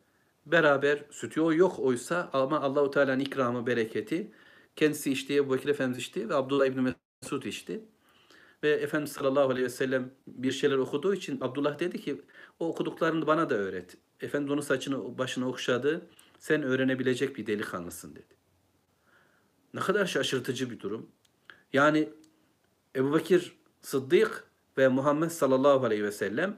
Beraber 0.46 1.04
sütü 1.10 1.40
o 1.40 1.52
yok 1.52 1.78
oysa 1.78 2.30
ama 2.32 2.60
Allahu 2.60 2.90
Teala'nın 2.90 3.20
ikramı, 3.20 3.66
bereketi 3.66 4.32
kendisi 4.78 5.12
içti, 5.12 5.36
Ebu 5.36 5.54
Bekir 5.54 5.68
Efendimiz 5.68 5.98
içti 5.98 6.28
ve 6.28 6.34
Abdullah 6.34 6.66
İbni 6.66 6.94
Mesud 7.22 7.42
içti. 7.42 7.80
Ve 8.62 8.70
Efendimiz 8.70 9.12
sallallahu 9.12 9.50
aleyhi 9.50 9.64
ve 9.64 9.70
sellem 9.70 10.10
bir 10.26 10.52
şeyler 10.52 10.76
okuduğu 10.76 11.14
için 11.14 11.40
Abdullah 11.40 11.78
dedi 11.78 12.00
ki 12.00 12.22
o 12.58 12.68
okuduklarını 12.68 13.26
bana 13.26 13.50
da 13.50 13.54
öğret. 13.54 13.96
Efendimiz 14.20 14.52
onun 14.52 14.60
saçını 14.60 15.18
başına 15.18 15.48
okşadı. 15.48 16.06
Sen 16.38 16.62
öğrenebilecek 16.62 17.36
bir 17.36 17.46
delikanlısın 17.46 18.16
dedi. 18.16 18.34
Ne 19.74 19.80
kadar 19.80 20.06
şaşırtıcı 20.06 20.70
bir 20.70 20.80
durum. 20.80 21.10
Yani 21.72 22.08
Ebu 22.96 23.14
Bekir 23.14 23.56
Sıddık 23.80 24.44
ve 24.78 24.88
Muhammed 24.88 25.30
sallallahu 25.30 25.86
aleyhi 25.86 26.04
ve 26.04 26.12
sellem 26.12 26.56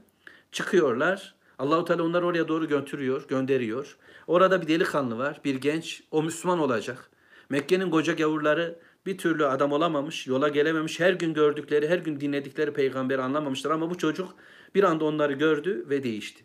çıkıyorlar. 0.53 1.35
Allahu 1.59 1.85
Teala 1.85 2.03
onları 2.03 2.27
oraya 2.27 2.49
doğru 2.49 2.69
götürüyor, 2.69 3.29
gönderiyor. 3.29 3.97
Orada 4.27 4.63
bir 4.63 4.69
delikanlı 4.69 5.19
var, 5.19 5.41
bir 5.45 5.55
genç. 5.55 6.03
O 6.11 6.23
Müslüman 6.23 6.59
olacak. 6.59 7.11
Mekke'nin 7.49 7.91
koca 7.91 8.13
gavurları 8.13 8.79
bir 9.07 9.19
türlü 9.19 9.47
adam 9.47 9.73
olamamış, 9.73 10.27
yola 10.27 10.49
gelememiş. 10.49 11.01
Her 11.01 11.13
gün 11.13 11.35
gördükleri, 11.35 11.89
her 11.89 11.99
gün 11.99 12.21
dinledikleri 12.21 12.73
peygamberi 12.73 13.23
anlamamışlar 13.23 13.71
ama 13.71 13.91
bu 13.91 13.99
çocuk 13.99 14.35
bir 14.75 14.85
anda 14.85 15.05
onları 15.05 15.33
gördü 15.33 15.87
ve 15.89 16.03
değişti. 16.03 16.45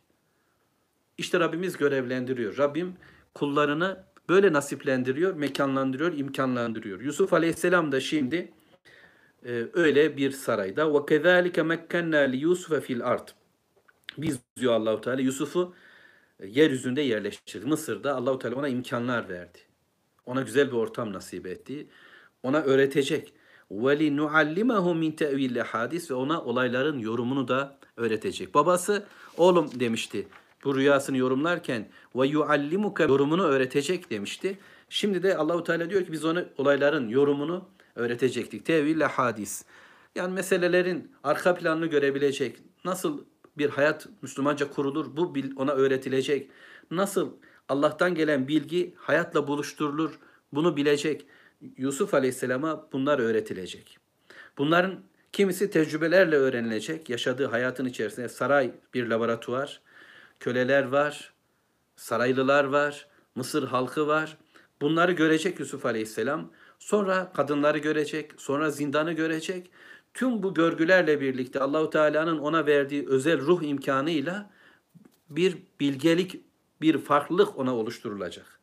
İşte 1.17 1.39
Rabbimiz 1.39 1.77
görevlendiriyor. 1.77 2.57
Rabbim 2.57 2.93
kullarını 3.33 4.03
böyle 4.29 4.53
nasiplendiriyor, 4.53 5.33
mekanlandırıyor, 5.33 6.13
imkanlandırıyor. 6.13 7.01
Yusuf 7.01 7.33
Aleyhisselam 7.33 7.91
da 7.91 7.99
şimdi 7.99 8.51
e, 9.45 9.65
öyle 9.73 10.17
bir 10.17 10.31
sarayda. 10.31 10.93
Ve 10.93 11.05
kezalike 11.05 11.63
mekkenna 11.63 12.17
li 12.17 12.37
Yusuf 12.37 12.83
fil 12.83 13.05
ard. 13.05 13.27
Biz 14.17 14.39
diyor 14.57 14.73
Allahu 14.73 15.01
Teala 15.01 15.21
Yusuf'u 15.21 15.73
e, 16.39 16.47
yeryüzünde 16.47 17.01
yerleştirdi. 17.01 17.65
Mısır'da 17.65 18.15
Allahu 18.15 18.39
Teala 18.39 18.55
ona 18.55 18.67
imkanlar 18.67 19.29
verdi. 19.29 19.59
Ona 20.25 20.41
güzel 20.41 20.67
bir 20.67 20.77
ortam 20.77 21.13
nasip 21.13 21.47
etti. 21.47 21.87
Ona 22.43 22.61
öğretecek. 22.61 23.33
Ve 23.71 23.99
li 23.99 24.17
nuallimahu 24.17 24.95
min 24.95 25.11
te'vil 25.11 25.57
hadis 25.57 26.11
ve 26.11 26.15
ona 26.15 26.41
olayların 26.41 26.99
yorumunu 26.99 27.47
da 27.47 27.79
öğretecek. 27.97 28.53
Babası 28.53 29.05
oğlum 29.37 29.79
demişti 29.79 30.27
bu 30.65 30.75
rüyasını 30.75 31.17
yorumlarken 31.17 31.87
ve 32.15 32.27
yuallimuka 32.27 33.03
yorumunu 33.03 33.43
öğretecek 33.43 34.09
demişti. 34.11 34.57
Şimdi 34.89 35.23
de 35.23 35.37
Allahu 35.37 35.63
Teala 35.63 35.89
diyor 35.89 36.05
ki 36.05 36.11
biz 36.11 36.25
ona 36.25 36.45
olayların 36.57 37.09
yorumunu 37.09 37.65
öğretecektik. 37.95 38.65
Tevil 38.65 39.01
hadis. 39.01 39.65
Yani 40.15 40.33
meselelerin 40.33 41.11
arka 41.23 41.55
planını 41.55 41.85
görebilecek. 41.85 42.57
Nasıl 42.85 43.25
bir 43.57 43.69
hayat 43.69 44.07
Müslümanca 44.21 44.71
kurulur? 44.71 45.17
Bu 45.17 45.33
ona 45.55 45.71
öğretilecek. 45.71 46.49
Nasıl 46.91 47.33
Allah'tan 47.69 48.15
gelen 48.15 48.47
bilgi 48.47 48.93
hayatla 48.97 49.47
buluşturulur? 49.47 50.19
Bunu 50.53 50.77
bilecek. 50.77 51.25
Yusuf 51.77 52.13
Aleyhisselam'a 52.13 52.87
bunlar 52.91 53.19
öğretilecek. 53.19 53.97
Bunların 54.57 54.99
kimisi 55.31 55.69
tecrübelerle 55.69 56.35
öğrenilecek. 56.35 57.09
Yaşadığı 57.09 57.45
hayatın 57.45 57.85
içerisinde 57.85 58.29
saray 58.29 58.71
bir 58.93 59.07
laboratuvar, 59.07 59.81
köleler 60.39 60.83
var, 60.83 61.33
saraylılar 61.95 62.63
var, 62.63 63.07
Mısır 63.35 63.67
halkı 63.67 64.07
var. 64.07 64.37
Bunları 64.81 65.11
görecek 65.11 65.59
Yusuf 65.59 65.85
Aleyhisselam. 65.85 66.51
Sonra 66.85 67.31
kadınları 67.33 67.77
görecek, 67.77 68.31
sonra 68.37 68.69
zindanı 68.69 69.13
görecek. 69.13 69.71
Tüm 70.13 70.43
bu 70.43 70.53
görgülerle 70.53 71.21
birlikte 71.21 71.59
Allahu 71.59 71.89
Teala'nın 71.89 72.37
ona 72.37 72.65
verdiği 72.65 73.07
özel 73.07 73.41
ruh 73.41 73.63
imkanıyla 73.63 74.49
bir 75.29 75.57
bilgelik, 75.79 76.41
bir 76.81 76.97
farklılık 76.97 77.57
ona 77.57 77.75
oluşturulacak. 77.75 78.59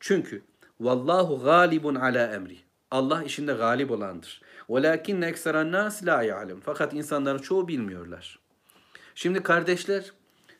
Çünkü 0.00 0.42
vallahu 0.80 1.42
galibun 1.44 1.94
ala 1.94 2.34
emri. 2.34 2.56
Allah 2.90 3.22
işinde 3.22 3.52
galip 3.52 3.90
olandır. 3.90 4.42
Velakinne 4.70 5.26
ekseren 5.26 5.72
nas 5.72 6.06
la 6.06 6.22
ya'lem. 6.22 6.60
Fakat 6.60 6.94
insanların 6.94 7.38
çoğu 7.38 7.68
bilmiyorlar. 7.68 8.38
Şimdi 9.14 9.42
kardeşler 9.42 10.12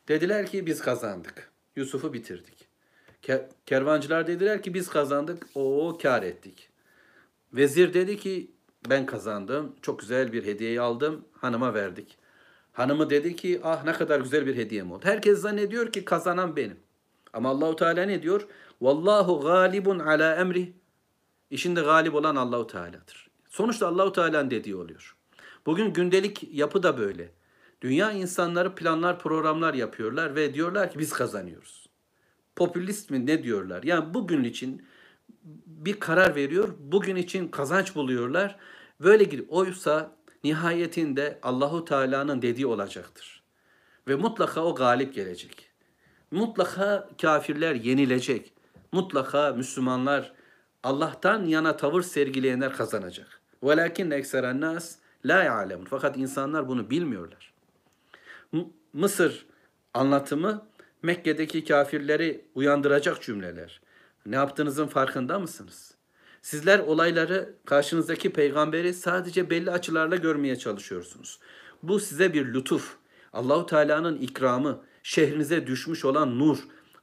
dediler 0.07 0.47
ki 0.47 0.65
biz 0.65 0.81
kazandık. 0.81 1.51
Yusuf'u 1.75 2.13
bitirdik. 2.13 2.67
Kervancılar 3.65 4.27
dediler 4.27 4.63
ki 4.63 4.73
biz 4.73 4.89
kazandık. 4.89 5.47
O 5.55 5.97
kar 6.01 6.23
ettik. 6.23 6.70
Vezir 7.53 7.93
dedi 7.93 8.17
ki 8.17 8.51
ben 8.89 9.05
kazandım. 9.05 9.75
Çok 9.81 9.99
güzel 9.99 10.33
bir 10.33 10.45
hediyeyi 10.45 10.81
aldım. 10.81 11.25
Hanıma 11.33 11.73
verdik. 11.73 12.17
Hanımı 12.71 13.09
dedi 13.09 13.35
ki 13.35 13.61
ah 13.63 13.83
ne 13.83 13.93
kadar 13.93 14.19
güzel 14.19 14.45
bir 14.45 14.55
hediyem 14.55 14.91
oldu. 14.91 15.05
Herkes 15.05 15.39
zannediyor 15.39 15.91
ki 15.91 16.05
kazanan 16.05 16.55
benim. 16.55 16.79
Ama 17.33 17.49
Allahu 17.49 17.75
Teala 17.75 18.03
ne 18.03 18.23
diyor? 18.23 18.47
Vallahu 18.81 19.41
galibun 19.41 19.99
ala 19.99 20.35
emri. 20.35 20.73
İşinde 21.49 21.81
galip 21.81 22.15
olan 22.15 22.35
Allahu 22.35 22.67
Teala'dır. 22.67 23.29
Sonuçta 23.49 23.87
Allahu 23.87 24.11
Teala'nın 24.11 24.51
dediği 24.51 24.75
oluyor. 24.75 25.15
Bugün 25.65 25.93
gündelik 25.93 26.47
yapı 26.53 26.83
da 26.83 26.97
böyle. 26.97 27.31
Dünya 27.81 28.11
insanları 28.11 28.75
planlar, 28.75 29.19
programlar 29.19 29.73
yapıyorlar 29.73 30.35
ve 30.35 30.53
diyorlar 30.53 30.91
ki 30.91 30.99
biz 30.99 31.13
kazanıyoruz. 31.13 31.89
Popülist 32.55 33.09
mi 33.09 33.25
ne 33.25 33.43
diyorlar? 33.43 33.83
Yani 33.83 34.13
bugün 34.13 34.43
için 34.43 34.85
bir 35.65 35.99
karar 35.99 36.35
veriyor. 36.35 36.69
Bugün 36.79 37.15
için 37.15 37.47
kazanç 37.47 37.95
buluyorlar. 37.95 38.57
Böyle 39.01 39.23
gidiyor. 39.23 39.45
Oysa 39.49 40.15
nihayetinde 40.43 41.39
Allahu 41.43 41.85
Teala'nın 41.85 42.41
dediği 42.41 42.67
olacaktır. 42.67 43.43
Ve 44.07 44.15
mutlaka 44.15 44.65
o 44.65 44.75
galip 44.75 45.13
gelecek. 45.13 45.69
Mutlaka 46.31 47.09
kafirler 47.21 47.75
yenilecek. 47.75 48.53
Mutlaka 48.91 49.53
Müslümanlar 49.53 50.33
Allah'tan 50.83 51.45
yana 51.45 51.77
tavır 51.77 52.01
sergileyenler 52.01 52.73
kazanacak. 52.73 53.41
Velakin 53.63 54.11
ekseren 54.11 54.61
nas 54.61 54.95
la 55.25 55.43
ya'lemun. 55.43 55.85
Fakat 55.85 56.17
insanlar 56.17 56.67
bunu 56.67 56.89
bilmiyorlar. 56.89 57.53
Mısır 58.93 59.45
anlatımı 59.93 60.65
Mekke'deki 61.03 61.65
kafirleri 61.65 62.45
uyandıracak 62.55 63.21
cümleler. 63.21 63.81
Ne 64.25 64.35
yaptığınızın 64.35 64.87
farkında 64.87 65.39
mısınız? 65.39 65.95
Sizler 66.41 66.79
olayları 66.79 67.55
karşınızdaki 67.65 68.33
peygamberi 68.33 68.93
sadece 68.93 69.49
belli 69.49 69.71
açılarla 69.71 70.15
görmeye 70.15 70.55
çalışıyorsunuz. 70.55 71.39
Bu 71.83 71.99
size 71.99 72.33
bir 72.33 72.53
lütuf. 72.53 72.97
Allahu 73.33 73.65
Teala'nın 73.65 74.17
ikramı, 74.17 74.81
şehrinize 75.03 75.67
düşmüş 75.67 76.05
olan 76.05 76.39
nur. 76.39 76.57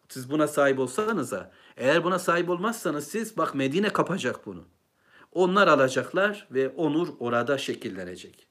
Siz 0.09 0.31
buna 0.31 0.47
sahip 0.47 0.79
olsanız 0.79 1.33
da, 1.33 1.53
eğer 1.77 2.05
buna 2.05 2.19
sahip 2.19 2.51
olmazsanız 2.51 3.07
siz 3.07 3.37
bak 3.37 3.55
Medine 3.55 3.89
kapacak 3.89 4.47
bunu. 4.47 4.65
Onlar 5.33 5.69
alacaklar 5.69 6.49
ve 6.51 6.69
o 6.69 6.93
nur 6.93 7.09
orada 7.19 7.59
şekillenecek. 7.59 8.47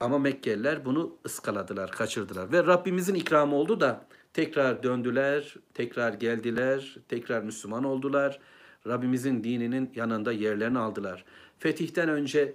Ama 0.00 0.18
Mekkeliler 0.18 0.84
bunu 0.84 1.16
ıskaladılar, 1.26 1.90
kaçırdılar. 1.90 2.52
Ve 2.52 2.66
Rabbimizin 2.66 3.14
ikramı 3.14 3.56
oldu 3.56 3.80
da 3.80 4.06
tekrar 4.32 4.82
döndüler, 4.82 5.54
tekrar 5.74 6.12
geldiler, 6.12 6.96
tekrar 7.08 7.42
Müslüman 7.42 7.84
oldular. 7.84 8.40
Rabbimizin 8.86 9.44
dininin 9.44 9.92
yanında 9.94 10.32
yerlerini 10.32 10.78
aldılar. 10.78 11.24
Fetihten 11.58 12.08
önce 12.08 12.54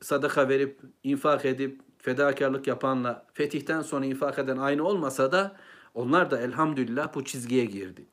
sadaka 0.00 0.48
verip, 0.48 0.80
infak 1.02 1.44
edip, 1.44 1.80
fedakarlık 1.98 2.66
yapanla 2.66 3.26
fetihten 3.34 3.82
sonra 3.82 4.06
infak 4.06 4.38
eden 4.38 4.56
aynı 4.56 4.84
olmasa 4.84 5.32
da 5.32 5.56
onlar 5.94 6.30
da 6.30 6.40
elhamdülillah 6.40 7.14
bu 7.14 7.24
çizgiye 7.24 7.64
girdi. 7.64 8.06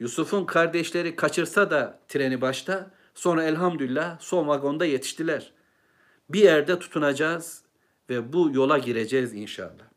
Yusuf'un 0.00 0.44
kardeşleri 0.44 1.16
kaçırsa 1.16 1.70
da 1.70 2.00
treni 2.08 2.40
başta 2.40 2.90
sonra 3.14 3.44
elhamdülillah 3.44 4.20
son 4.20 4.48
vagonda 4.48 4.84
yetiştiler. 4.84 5.52
Bir 6.30 6.40
yerde 6.40 6.78
tutunacağız 6.78 7.62
ve 8.10 8.32
bu 8.32 8.50
yola 8.54 8.78
gireceğiz 8.78 9.34
inşallah. 9.34 9.91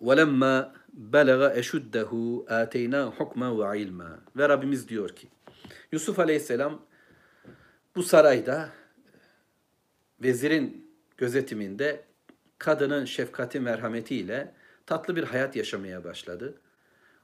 وَلَمَّا 0.00 0.82
belaga 0.92 1.54
eşuddehu 1.54 2.46
ateyna 2.48 3.06
hukma 3.06 3.72
ve 3.72 3.78
ilma. 3.78 4.20
Ve 4.36 4.48
Rabbimiz 4.48 4.88
diyor 4.88 5.08
ki 5.08 5.28
Yusuf 5.92 6.18
Aleyhisselam 6.18 6.82
bu 7.96 8.02
sarayda 8.02 8.68
vezirin 10.22 10.90
gözetiminde 11.16 12.04
kadının 12.58 13.04
şefkati 13.04 13.60
merhametiyle 13.60 14.54
tatlı 14.86 15.16
bir 15.16 15.24
hayat 15.24 15.56
yaşamaya 15.56 16.04
başladı. 16.04 16.60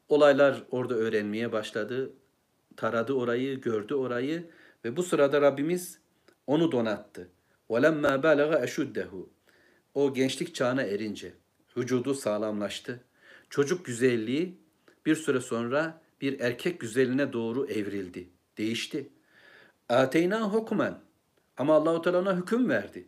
Olaylar 0.08 0.62
orada 0.70 0.94
öğrenmeye 0.94 1.52
başladı. 1.52 2.12
Taradı 2.76 3.12
orayı, 3.12 3.60
gördü 3.60 3.94
orayı 3.94 4.50
ve 4.84 4.96
bu 4.96 5.02
sırada 5.02 5.40
Rabbimiz 5.40 5.98
onu 6.46 6.72
donattı. 6.72 7.28
وَلَمَّا 7.70 8.22
بَلَغَ 8.22 8.64
اَشُدَّهُ 8.64 9.26
O 9.94 10.14
gençlik 10.14 10.54
çağına 10.54 10.82
erince 10.82 11.32
vücudu 11.77 12.13
sağlamlaştı. 12.13 13.03
Çocuk 13.49 13.85
güzelliği 13.85 14.57
bir 15.05 15.15
süre 15.15 15.39
sonra 15.39 16.01
bir 16.21 16.39
erkek 16.39 16.79
güzeline 16.79 17.33
doğru 17.33 17.65
evrildi, 17.65 18.29
değişti. 18.57 19.09
Ateyna 19.89 20.41
hukmen 20.41 20.99
ama 21.57 21.73
Allahu 21.73 22.01
Teala 22.01 22.19
ona 22.19 22.37
hüküm 22.37 22.69
verdi. 22.69 23.07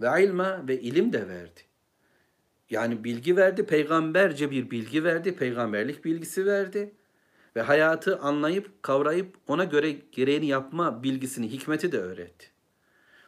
Ve 0.00 0.24
ilma 0.24 0.68
ve 0.68 0.80
ilim 0.80 1.12
de 1.12 1.28
verdi. 1.28 1.60
Yani 2.70 3.04
bilgi 3.04 3.36
verdi, 3.36 3.66
peygamberce 3.66 4.50
bir 4.50 4.70
bilgi 4.70 5.04
verdi, 5.04 5.36
peygamberlik 5.36 6.04
bilgisi 6.04 6.46
verdi 6.46 6.94
ve 7.56 7.62
hayatı 7.62 8.18
anlayıp, 8.18 8.82
kavrayıp 8.82 9.36
ona 9.46 9.64
göre 9.64 9.90
gereğini 10.12 10.46
yapma 10.46 11.02
bilgisini, 11.02 11.52
hikmeti 11.52 11.92
de 11.92 11.98
öğretti. 11.98 12.46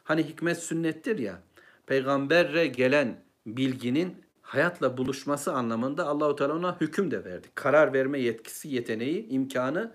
Hani 0.05 0.23
hikmet 0.23 0.59
sünnettir 0.59 1.19
ya, 1.19 1.43
peygamberre 1.87 2.67
gelen 2.67 3.25
bilginin 3.47 4.22
hayatla 4.53 4.97
buluşması 4.97 5.53
anlamında 5.53 6.07
Allahu 6.07 6.37
Teala 6.37 6.55
ona 6.55 6.81
hüküm 6.81 7.11
de 7.11 7.25
verdi. 7.25 7.49
Karar 7.55 7.93
verme 7.93 8.21
yetkisi, 8.21 8.69
yeteneği, 8.69 9.29
imkanı 9.29 9.93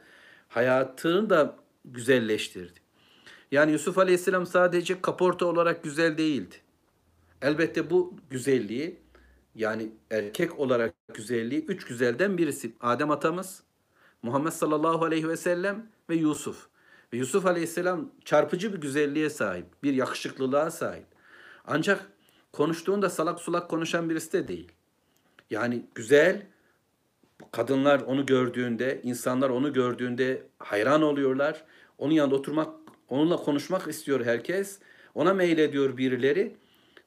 hayatını 0.48 1.30
da 1.30 1.56
güzelleştirdi. 1.86 2.80
Yani 3.52 3.72
Yusuf 3.72 3.98
Aleyhisselam 3.98 4.46
sadece 4.46 5.02
kaporta 5.02 5.46
olarak 5.46 5.84
güzel 5.84 6.18
değildi. 6.18 6.56
Elbette 7.42 7.90
bu 7.90 8.18
güzelliği 8.30 9.00
yani 9.56 9.92
erkek 10.12 10.60
olarak 10.60 10.94
güzelliği 11.14 11.66
üç 11.66 11.86
güzelden 11.86 12.38
birisi. 12.38 12.74
Adem 12.82 13.12
atamız, 13.12 13.64
Muhammed 14.24 14.52
sallallahu 14.52 15.06
aleyhi 15.06 15.30
ve 15.30 15.38
sellem 15.38 15.88
ve 16.10 16.16
Yusuf. 16.16 16.68
Ve 17.14 17.18
Yusuf 17.18 17.46
aleyhisselam 17.46 18.12
çarpıcı 18.26 18.74
bir 18.74 18.82
güzelliğe 18.82 19.30
sahip, 19.30 19.66
bir 19.84 19.94
yakışıklılığa 19.94 20.72
sahip. 20.72 21.06
Ancak 21.66 22.17
konuştuğunda 22.54 23.10
salak 23.10 23.40
sulak 23.40 23.70
konuşan 23.70 24.10
birisi 24.10 24.34
de 24.34 24.48
değil. 24.48 24.72
Yani 25.50 25.86
güzel, 25.96 26.46
kadınlar 27.52 28.00
onu 28.00 28.26
gördüğünde, 28.26 29.02
insanlar 29.04 29.50
onu 29.50 29.74
gördüğünde 29.74 30.44
hayran 30.60 31.02
oluyorlar. 31.02 31.64
Onun 31.98 32.14
yanında 32.14 32.36
oturmak, 32.36 32.70
onunla 33.10 33.38
konuşmak 33.38 33.88
istiyor 33.88 34.26
herkes. 34.26 34.80
Ona 35.16 35.34
meylediyor 35.34 35.98
birileri. 35.98 36.56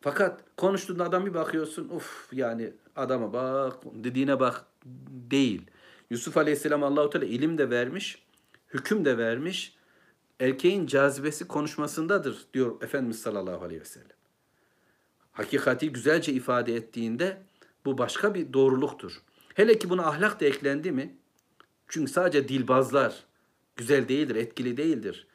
Fakat 0.01 0.45
konuştuğunda 0.57 1.05
adam 1.05 1.27
bir 1.27 1.35
bakıyorsun, 1.35 1.89
uf 1.89 2.29
yani 2.33 2.73
adama 2.97 3.33
bak, 3.33 3.77
dediğine 3.85 4.41
bak 4.41 4.65
değil. 5.31 5.63
Yusuf 6.11 6.37
Aleyhisselam 6.37 6.83
Allahu 6.83 7.11
Teala 7.11 7.25
ilim 7.25 7.59
de 7.59 7.71
vermiş, 7.71 8.23
hüküm 8.75 9.05
de 9.05 9.19
vermiş. 9.19 9.77
Erkeğin 10.41 10.87
cazibesi 10.87 11.49
konuşmasındadır 11.49 12.47
diyor 12.55 12.83
Efendimiz 12.83 13.23
sallallahu 13.23 13.65
aleyhi 13.65 13.81
ve 13.81 13.85
sellem. 13.85 14.20
Hakikati 15.41 15.93
güzelce 15.93 16.33
ifade 16.33 16.75
ettiğinde 16.75 17.43
bu 17.85 17.99
başka 17.99 18.35
bir 18.35 18.53
doğruluktur. 18.53 19.23
Hele 19.55 19.79
ki 19.79 19.91
buna 19.91 20.07
ahlak 20.07 20.41
da 20.41 20.45
eklendi 20.45 20.93
mi? 20.93 21.17
Çünkü 21.89 22.13
sadece 22.13 22.49
dilbazlar 22.49 23.25
güzel 23.77 24.09
değildir, 24.09 24.37
etkili 24.37 24.77
değildir. 24.77 25.27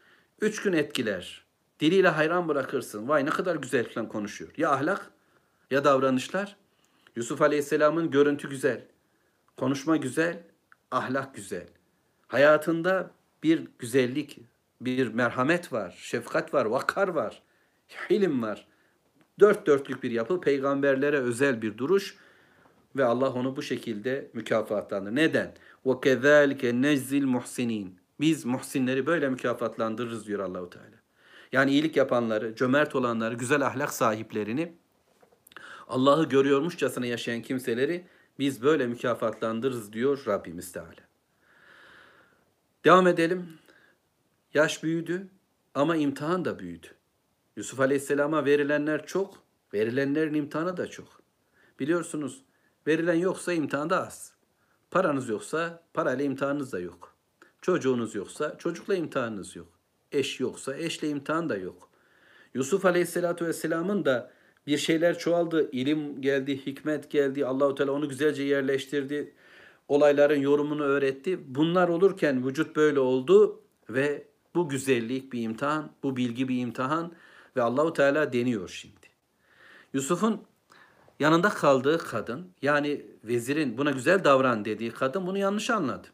Üç 0.42 0.62
gün 0.62 0.74
etkiler. 0.74 1.46
Diliyle 1.80 2.08
hayran 2.08 2.48
bırakırsın. 2.48 3.08
Vay 3.08 3.26
ne 3.26 3.30
kadar 3.30 3.56
güzel 3.56 3.90
falan 3.90 4.10
konuşuyor. 4.10 4.52
Ya 4.58 4.72
ahlak 4.72 5.12
ya 5.72 5.84
davranışlar. 5.84 6.56
Yusuf 7.16 7.42
Aleyhisselam'ın 7.42 8.12
görüntü 8.12 8.50
güzel. 8.50 8.82
Konuşma 9.58 9.98
güzel, 9.98 10.44
ahlak 10.92 11.36
güzel. 11.36 11.68
Hayatında 12.28 13.12
bir 13.44 13.68
güzellik, 13.80 14.40
bir 14.82 15.08
merhamet 15.08 15.74
var, 15.74 15.98
şefkat 16.02 16.54
var, 16.54 16.66
vakar 16.66 17.08
var, 17.08 17.44
hilim 18.10 18.42
var. 18.42 18.68
Dört 19.41 19.67
dörtlük 19.67 20.03
bir 20.03 20.11
yapı, 20.11 20.41
peygamberlere 20.41 21.19
özel 21.19 21.63
bir 21.63 21.79
duruş 21.79 22.17
ve 22.97 23.05
Allah 23.05 23.33
onu 23.33 23.57
bu 23.57 23.63
şekilde 23.63 24.31
mükafatlandırır. 24.33 25.17
Neden? 25.17 25.55
وَكَذَٰلِكَ 25.87 26.61
نَجْزِ 26.61 27.23
الْمُحْسِنِينَ 27.23 27.89
Biz 28.21 28.45
muhsinleri 28.45 29.07
böyle 29.07 29.29
mükafatlandırırız 29.29 30.27
diyor 30.27 30.41
Allahu 30.41 30.71
Teala. 30.71 31.01
Yani 31.53 31.71
iyilik 31.71 31.97
yapanları, 31.97 32.55
cömert 32.55 32.95
olanları, 32.95 33.35
güzel 33.35 33.67
ahlak 33.67 33.93
sahiplerini, 33.93 34.73
Allah'ı 35.89 36.29
görüyormuşçasına 36.29 37.07
yaşayan 37.07 37.43
kimseleri 37.43 38.07
biz 38.39 38.63
böyle 38.63 38.87
mükafatlandırırız 38.87 39.93
diyor 39.93 40.23
Rabbimiz 40.27 40.73
Teala. 40.73 41.11
Devam 42.85 43.07
edelim. 43.07 43.59
Yaş 44.55 44.83
büyüdü 44.83 45.29
ama 45.75 45.97
imtihan 45.97 46.45
da 46.45 46.59
büyüdü. 46.59 46.87
Yusuf 47.56 47.80
Aleyhisselam'a 47.80 48.46
verilenler 48.46 49.06
çok, 49.06 49.44
verilenlerin 49.74 50.34
imtihanı 50.34 50.78
da 50.78 50.88
çok. 50.88 51.22
Biliyorsunuz 51.80 52.44
verilen 52.88 53.14
yoksa 53.14 53.54
imtihan 53.54 53.90
da 53.90 54.08
az. 54.08 54.34
Paranız 54.92 55.30
yoksa 55.30 55.84
parayla 55.94 56.26
imtihanınız 56.26 56.74
da 56.74 56.80
yok. 56.80 57.16
Çocuğunuz 57.62 58.16
yoksa 58.16 58.58
çocukla 58.58 58.96
imtihanınız 58.96 59.56
yok. 59.56 59.68
Eş 60.12 60.40
yoksa 60.40 60.78
eşle 60.78 61.10
imtihan 61.10 61.50
da 61.50 61.58
yok. 61.58 61.90
Yusuf 62.54 62.86
Aleyhisselatü 62.86 63.46
Vesselam'ın 63.46 64.06
da 64.06 64.32
bir 64.68 64.78
şeyler 64.78 65.18
çoğaldı, 65.18 65.72
ilim 65.72 66.22
geldi, 66.22 66.66
hikmet 66.66 67.12
geldi. 67.12 67.46
Allahu 67.46 67.76
Teala 67.76 67.92
onu 67.92 68.10
güzelce 68.10 68.44
yerleştirdi. 68.44 69.34
Olayların 69.88 70.40
yorumunu 70.40 70.84
öğretti. 70.84 71.56
Bunlar 71.56 71.90
olurken 71.90 72.48
vücut 72.48 72.76
böyle 72.76 73.00
oldu 73.00 73.62
ve 73.90 74.28
bu 74.56 74.70
güzellik 74.70 75.34
bir 75.34 75.42
imtihan, 75.42 75.92
bu 76.04 76.18
bilgi 76.18 76.48
bir 76.48 76.60
imtihan 76.60 77.14
ve 77.56 77.62
Allahu 77.62 77.94
Teala 77.94 78.34
deniyor 78.34 78.70
şimdi. 78.70 79.08
Yusuf'un 79.94 80.44
yanında 81.20 81.50
kaldığı 81.50 81.98
kadın 81.98 82.52
yani 82.62 83.06
vezirin 83.24 83.78
buna 83.78 83.92
güzel 83.92 84.24
davran 84.24 84.66
dediği 84.66 84.92
kadın 84.92 85.28
bunu 85.28 85.38
yanlış 85.38 85.70
anladı. 85.70 86.08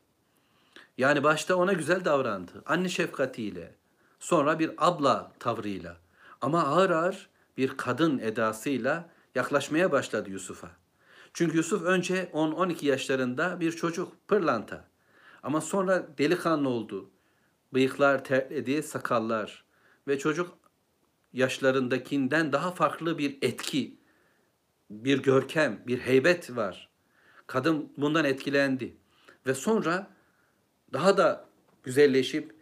Yani 0.97 1.23
başta 1.23 1.56
ona 1.56 1.73
güzel 1.73 2.06
davrandı. 2.06 2.51
Anne 2.65 2.89
şefkatiyle, 2.89 3.75
sonra 4.19 4.60
bir 4.60 4.71
abla 4.77 5.32
tavrıyla 5.39 5.97
ama 6.41 6.63
ağır 6.63 6.89
ağır 6.89 7.30
bir 7.58 7.77
kadın 7.77 8.19
edasıyla 8.19 9.10
yaklaşmaya 9.36 9.91
başladı 9.91 10.30
Yusuf'a. 10.30 10.71
Çünkü 11.34 11.58
Yusuf 11.58 11.84
önce 11.84 12.30
10-12 12.34 12.86
yaşlarında 12.86 13.60
bir 13.60 13.71
çocuk, 13.71 14.27
pırlanta. 14.27 14.86
Ama 15.43 15.62
sonra 15.62 16.08
delikanlı 16.17 16.69
oldu. 16.69 17.10
Bıyıklar 17.73 18.23
terledi, 18.23 18.84
sakallar 18.84 19.63
ve 20.08 20.19
çocuk 20.19 20.58
yaşlarındakinden 21.34 22.52
daha 22.52 22.72
farklı 22.72 23.17
bir 23.17 23.38
etki, 23.41 23.98
bir 24.89 25.24
görkem, 25.24 25.84
bir 25.88 26.00
heybet 26.00 26.56
var. 26.56 26.89
Kadın 27.48 27.94
bundan 27.98 28.26
etkilendi 28.26 28.96
ve 29.48 29.54
sonra 29.54 30.08
daha 30.94 31.17
da 31.17 31.50
güzelleşip 31.84 32.56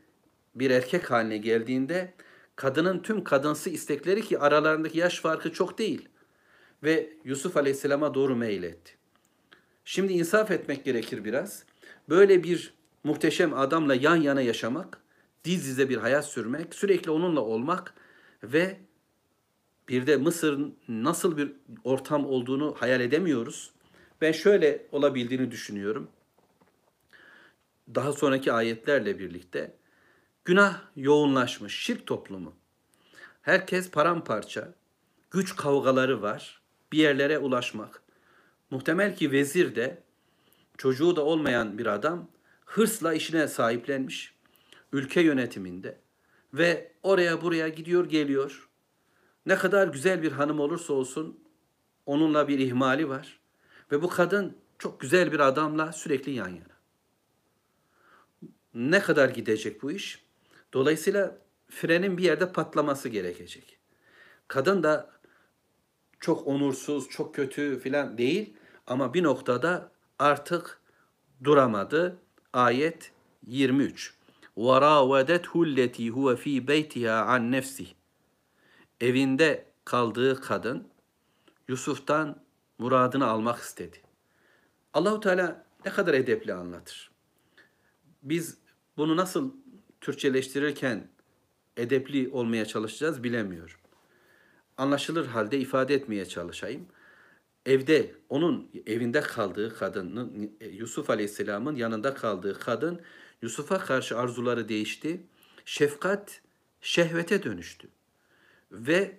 bir 0.56 0.72
erkek 0.72 1.12
haline 1.12 1.38
geldiğinde 1.38 2.14
kadının 2.56 3.00
tüm 3.00 3.24
kadınsı 3.24 3.70
istekleri 3.70 4.22
ki 4.22 4.40
aralarındaki 4.40 4.98
yaş 4.98 5.20
farkı 5.20 5.54
çok 5.54 5.78
değil 5.78 6.10
ve 6.84 7.14
Yusuf 7.24 7.58
Aleyhisselam'a 7.58 8.14
doğru 8.14 8.36
meyletti. 8.36 8.94
Şimdi 9.86 10.14
insaf 10.14 10.52
etmek 10.52 10.86
gerekir 10.86 11.26
biraz. 11.26 11.64
Böyle 12.10 12.44
bir 12.44 12.74
muhteşem 13.04 13.54
adamla 13.54 13.96
yan 13.96 14.16
yana 14.16 14.42
yaşamak, 14.42 15.02
diz 15.44 15.66
dize 15.66 15.90
bir 15.90 15.98
hayat 15.98 16.26
sürmek, 16.26 16.76
sürekli 16.76 17.12
onunla 17.12 17.42
olmak 17.42 17.94
ve 18.44 18.80
bir 19.90 20.08
de 20.08 20.18
Mısır'ın 20.18 20.78
nasıl 20.88 21.38
bir 21.38 21.52
ortam 21.84 22.26
olduğunu 22.26 22.76
hayal 22.78 23.02
edemiyoruz. 23.02 23.72
Ben 24.22 24.32
şöyle 24.32 24.86
olabildiğini 24.92 25.52
düşünüyorum. 25.52 26.10
Daha 27.96 28.14
sonraki 28.14 28.54
ayetlerle 28.54 29.20
birlikte 29.20 29.76
günah 30.46 30.82
yoğunlaşmış 30.96 31.76
şirk 31.80 32.08
toplumu. 32.08 32.56
Herkes 33.42 33.92
paramparça, 33.92 34.74
güç 35.32 35.56
kavgaları 35.56 36.22
var, 36.22 36.62
bir 36.92 36.98
yerlere 36.98 37.38
ulaşmak. 37.38 38.02
Muhtemel 38.72 39.16
ki 39.16 39.32
vezir 39.32 39.76
de 39.76 40.04
çocuğu 40.78 41.16
da 41.16 41.26
olmayan 41.26 41.78
bir 41.78 41.86
adam 41.86 42.28
hırsla 42.66 43.14
işine 43.14 43.48
sahiplenmiş 43.48 44.34
ülke 44.94 45.22
yönetiminde 45.22 45.98
ve 46.54 46.92
oraya 47.04 47.42
buraya 47.42 47.70
gidiyor 47.70 48.10
geliyor. 48.10 48.70
Ne 49.46 49.56
kadar 49.56 49.88
güzel 49.88 50.22
bir 50.24 50.32
hanım 50.32 50.60
olursa 50.60 50.94
olsun 50.94 51.40
onunla 52.06 52.48
bir 52.48 52.60
ihmali 52.60 53.10
var. 53.10 53.40
Ve 53.92 54.02
bu 54.02 54.10
kadın 54.10 54.58
çok 54.80 55.00
güzel 55.00 55.32
bir 55.32 55.40
adamla 55.40 55.92
sürekli 55.92 56.32
yan 56.32 56.48
yana. 56.48 56.80
Ne 58.74 59.00
kadar 59.00 59.30
gidecek 59.30 59.82
bu 59.82 59.92
iş? 59.92 60.26
Dolayısıyla 60.74 61.38
frenin 61.70 62.18
bir 62.18 62.24
yerde 62.24 62.52
patlaması 62.52 63.10
gerekecek. 63.10 63.80
Kadın 64.48 64.84
da 64.84 65.10
çok 66.20 66.48
onursuz, 66.48 67.10
çok 67.10 67.36
kötü 67.36 67.80
filan 67.80 68.18
değil 68.18 68.54
ama 68.88 69.14
bir 69.14 69.24
noktada 69.24 69.92
artık 70.20 70.82
duramadı. 71.44 72.18
Ayet 72.54 73.12
23. 73.48 74.19
وَرَاوَدَتْهُ 74.59 75.53
الَّتِي 75.69 76.07
هُوَ 76.17 76.27
ف۪ي 76.43 76.55
بَيْتِهَا 76.71 77.17
عَنْ 77.31 77.43
نَفْسِهِ 77.57 77.87
Evinde 79.01 79.67
kaldığı 79.85 80.41
kadın 80.41 80.89
Yusuf'tan 81.69 82.45
muradını 82.79 83.27
almak 83.27 83.59
istedi. 83.59 84.01
Allahu 84.95 85.21
Teala 85.21 85.65
ne 85.85 85.93
kadar 85.93 86.15
edepli 86.15 86.53
anlatır. 86.53 87.11
Biz 88.23 88.59
bunu 88.97 89.17
nasıl 89.17 89.53
Türkçeleştirirken 90.01 91.09
edepli 91.77 92.29
olmaya 92.29 92.67
çalışacağız 92.67 93.25
bilemiyorum. 93.25 93.77
Anlaşılır 94.77 95.27
halde 95.27 95.59
ifade 95.59 95.95
etmeye 95.95 96.27
çalışayım. 96.27 96.87
Evde 97.67 98.15
onun 98.29 98.71
evinde 98.87 99.21
kaldığı 99.21 99.79
kadının 99.79 100.57
Yusuf 100.73 101.11
Aleyhisselam'ın 101.11 101.77
yanında 101.77 102.15
kaldığı 102.15 102.59
kadın 102.59 103.01
Yusuf'a 103.42 103.80
karşı 103.80 104.18
arzuları 104.18 104.70
değişti. 104.70 105.24
Şefkat 105.66 106.42
şehvete 106.82 107.44
dönüştü. 107.44 107.88
Ve 108.72 109.18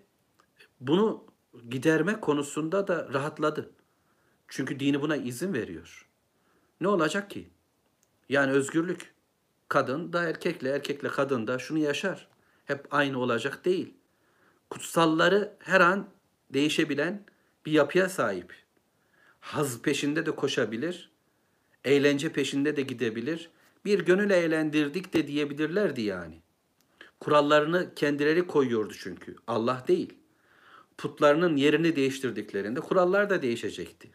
bunu 0.80 1.24
giderme 1.68 2.20
konusunda 2.20 2.88
da 2.88 3.08
rahatladı. 3.12 3.70
Çünkü 4.48 4.80
dini 4.80 5.02
buna 5.02 5.16
izin 5.16 5.52
veriyor. 5.52 6.08
Ne 6.80 6.88
olacak 6.88 7.30
ki? 7.30 7.50
Yani 8.28 8.52
özgürlük. 8.52 9.14
Kadın 9.68 10.12
da 10.12 10.24
erkekle, 10.24 10.70
erkekle 10.70 11.08
kadın 11.08 11.46
da 11.46 11.58
şunu 11.58 11.78
yaşar. 11.78 12.28
Hep 12.64 12.86
aynı 12.90 13.18
olacak 13.18 13.64
değil. 13.64 13.94
Kutsalları 14.70 15.56
her 15.58 15.80
an 15.80 16.08
değişebilen 16.50 17.24
bir 17.66 17.72
yapıya 17.72 18.08
sahip. 18.08 18.54
Haz 19.40 19.82
peşinde 19.82 20.26
de 20.26 20.30
koşabilir. 20.30 21.10
Eğlence 21.84 22.32
peşinde 22.32 22.76
de 22.76 22.82
gidebilir. 22.82 23.50
Bir 23.84 23.98
gönül 24.04 24.30
eğlendirdik 24.30 25.14
de 25.14 25.26
diyebilirlerdi 25.26 26.00
yani. 26.02 26.42
Kurallarını 27.20 27.94
kendileri 27.94 28.46
koyuyordu 28.46 28.94
çünkü. 28.98 29.36
Allah 29.46 29.84
değil. 29.88 30.14
Putlarının 30.98 31.56
yerini 31.56 31.96
değiştirdiklerinde 31.96 32.80
kurallar 32.80 33.30
da 33.30 33.42
değişecekti. 33.42 34.10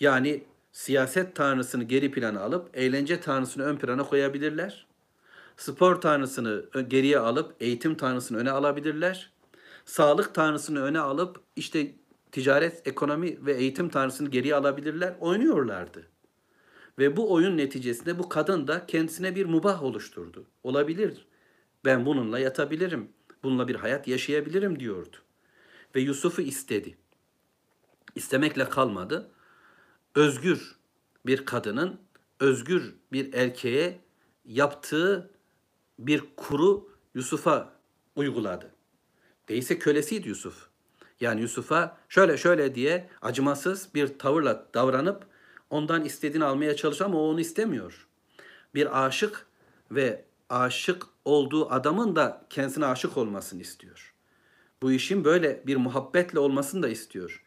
Yani 0.00 0.44
siyaset 0.72 1.36
tanrısını 1.36 1.84
geri 1.84 2.10
plana 2.10 2.40
alıp 2.40 2.70
eğlence 2.74 3.20
tanrısını 3.20 3.64
ön 3.64 3.76
plana 3.76 4.04
koyabilirler. 4.04 4.86
Spor 5.56 5.96
tanrısını 5.96 6.64
geriye 6.88 7.18
alıp 7.18 7.54
eğitim 7.60 7.94
tanrısını 7.94 8.38
öne 8.38 8.50
alabilirler. 8.50 9.32
Sağlık 9.84 10.34
tanrısını 10.34 10.82
öne 10.82 11.00
alıp 11.00 11.40
işte 11.56 11.94
ticaret, 12.32 12.86
ekonomi 12.86 13.46
ve 13.46 13.52
eğitim 13.52 13.88
tanrısını 13.88 14.28
geriye 14.28 14.54
alabilirler. 14.54 15.14
Oynuyorlardı. 15.20 16.06
Ve 16.98 17.16
bu 17.16 17.32
oyun 17.32 17.56
neticesinde 17.56 18.18
bu 18.18 18.28
kadın 18.28 18.68
da 18.68 18.86
kendisine 18.86 19.34
bir 19.34 19.46
mubah 19.46 19.82
oluşturdu. 19.82 20.46
Olabilir. 20.62 21.26
Ben 21.84 22.06
bununla 22.06 22.38
yatabilirim. 22.38 23.08
Bununla 23.42 23.68
bir 23.68 23.74
hayat 23.74 24.08
yaşayabilirim 24.08 24.80
diyordu. 24.80 25.16
Ve 25.94 26.00
Yusuf'u 26.00 26.42
istedi. 26.42 26.96
İstemekle 28.14 28.68
kalmadı. 28.68 29.30
Özgür 30.14 30.76
bir 31.26 31.44
kadının 31.44 32.00
özgür 32.40 32.94
bir 33.12 33.32
erkeğe 33.32 34.00
yaptığı 34.44 35.30
bir 35.98 36.22
kuru 36.36 36.90
Yusuf'a 37.14 37.72
uyguladı. 38.16 38.70
Değilse 39.48 39.78
kölesiydi 39.78 40.28
Yusuf. 40.28 40.68
Yani 41.20 41.40
Yusuf'a 41.40 41.96
şöyle 42.08 42.36
şöyle 42.36 42.74
diye 42.74 43.10
acımasız 43.22 43.88
bir 43.94 44.18
tavırla 44.18 44.66
davranıp 44.74 45.26
ondan 45.70 46.04
istediğini 46.04 46.44
almaya 46.44 46.76
çalışıyor 46.76 47.10
ama 47.10 47.18
o 47.18 47.22
onu 47.22 47.40
istemiyor. 47.40 48.08
Bir 48.74 49.06
aşık 49.06 49.46
ve 49.90 50.24
aşık 50.48 51.06
olduğu 51.24 51.70
adamın 51.70 52.16
da 52.16 52.46
kendisine 52.50 52.86
aşık 52.86 53.16
olmasını 53.16 53.60
istiyor. 53.60 54.14
Bu 54.82 54.92
işin 54.92 55.24
böyle 55.24 55.62
bir 55.66 55.76
muhabbetle 55.76 56.38
olmasını 56.38 56.82
da 56.82 56.88
istiyor. 56.88 57.44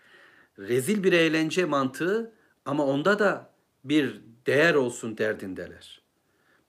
Rezil 0.59 1.03
bir 1.03 1.13
eğlence 1.13 1.65
mantığı 1.65 2.33
ama 2.65 2.85
onda 2.85 3.19
da 3.19 3.53
bir 3.83 4.21
değer 4.47 4.73
olsun 4.73 5.17
derdindeler. 5.17 6.01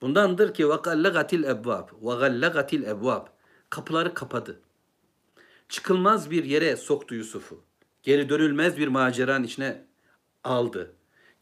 Bundandır 0.00 0.54
ki 0.54 0.68
vakallagatil 0.68 1.44
ebvab 1.44 1.88
ve 2.02 2.14
gallagatil 2.14 2.82
ebvab 2.82 3.26
kapıları 3.70 4.14
kapadı. 4.14 4.60
Çıkılmaz 5.68 6.30
bir 6.30 6.44
yere 6.44 6.76
soktu 6.76 7.14
Yusuf'u. 7.14 7.64
Geri 8.02 8.28
dönülmez 8.28 8.76
bir 8.76 8.88
maceranın 8.88 9.44
içine 9.44 9.84
aldı. 10.44 10.94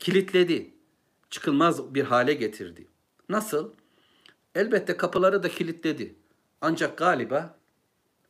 Kilitledi. 0.02 0.70
Çıkılmaz 1.30 1.94
bir 1.94 2.02
hale 2.02 2.34
getirdi. 2.34 2.86
Nasıl? 3.28 3.72
Elbette 4.54 4.96
kapıları 4.96 5.42
da 5.42 5.48
kilitledi. 5.48 6.14
Ancak 6.60 6.98
galiba 6.98 7.58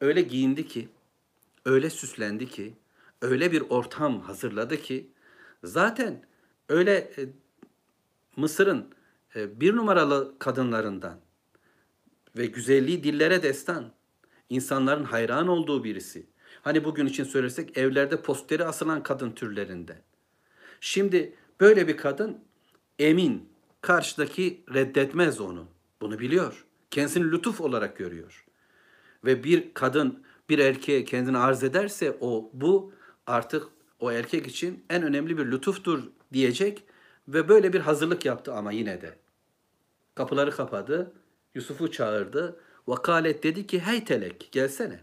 öyle 0.01 0.23
giyindi 0.23 0.67
ki, 0.67 0.89
öyle 1.65 1.91
süslendi 1.91 2.49
ki, 2.49 2.75
öyle 3.23 3.53
bir 3.53 3.61
ortam 3.61 4.21
hazırladı 4.21 4.77
ki 4.77 5.11
zaten 5.65 6.25
öyle 6.69 6.97
e, 6.97 7.21
Mısır'ın 8.37 8.95
e, 9.37 9.61
bir 9.61 9.77
numaralı 9.77 10.39
kadınlarından 10.39 11.21
ve 12.37 12.47
güzelliği 12.47 13.05
dillere 13.05 13.43
destan, 13.43 13.93
insanların 14.49 15.05
hayran 15.05 15.49
olduğu 15.49 15.85
birisi. 15.85 16.27
Hani 16.63 16.85
bugün 16.85 17.07
için 17.07 17.25
söylersek 17.25 17.79
evlerde 17.79 18.23
posteri 18.23 18.65
asılan 18.65 19.03
kadın 19.03 19.33
türlerinde. 19.33 20.03
Şimdi 20.81 21.37
böyle 21.63 21.89
bir 21.89 21.97
kadın 21.97 22.39
emin, 22.99 23.49
karşıdaki 23.81 24.65
reddetmez 24.75 25.41
onu. 25.41 25.67
Bunu 26.01 26.19
biliyor. 26.19 26.65
Kendisini 26.91 27.33
lütuf 27.33 27.61
olarak 27.61 27.97
görüyor. 27.97 28.45
Ve 29.25 29.45
bir 29.45 29.75
kadın 29.75 30.25
bir 30.49 30.59
erkeğe 30.59 31.05
kendini 31.05 31.39
arz 31.39 31.65
ederse 31.65 32.17
o 32.21 32.51
bu 32.53 32.93
artık 33.27 33.69
o 34.01 34.13
erkek 34.13 34.47
için 34.47 34.85
en 34.91 35.03
önemli 35.03 35.39
bir 35.39 35.47
lütuftur 35.47 36.03
diyecek 36.33 36.85
ve 37.29 37.49
böyle 37.49 37.73
bir 37.73 37.81
hazırlık 37.81 38.25
yaptı 38.25 38.55
ama 38.55 38.73
yine 38.73 39.01
de. 39.01 39.19
Kapıları 40.15 40.51
kapadı, 40.51 41.13
Yusuf'u 41.55 41.91
çağırdı. 41.91 42.61
Vakalet 42.87 43.43
dedi 43.43 43.67
ki 43.67 43.81
hey 43.81 44.05
telek 44.05 44.49
gelsene. 44.53 45.01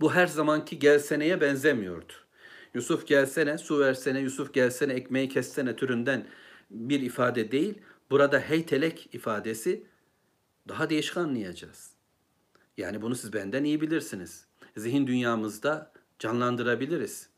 Bu 0.00 0.14
her 0.14 0.26
zamanki 0.26 0.78
gelseneye 0.78 1.40
benzemiyordu. 1.40 2.12
Yusuf 2.74 3.06
gelsene, 3.06 3.58
su 3.58 3.80
versene, 3.80 4.20
Yusuf 4.20 4.54
gelsene, 4.54 4.92
ekmeği 4.92 5.28
kessene 5.28 5.76
türünden 5.76 6.26
bir 6.70 7.00
ifade 7.00 7.50
değil. 7.50 7.74
Burada 8.10 8.38
heytelek 8.40 9.08
ifadesi 9.12 9.86
daha 10.68 10.90
değişik 10.90 11.16
anlayacağız. 11.16 11.90
Yani 12.76 13.02
bunu 13.02 13.14
siz 13.14 13.32
benden 13.32 13.64
iyi 13.64 13.80
bilirsiniz. 13.80 14.46
Zihin 14.76 15.06
dünyamızda 15.06 15.92
canlandırabiliriz. 16.18 17.28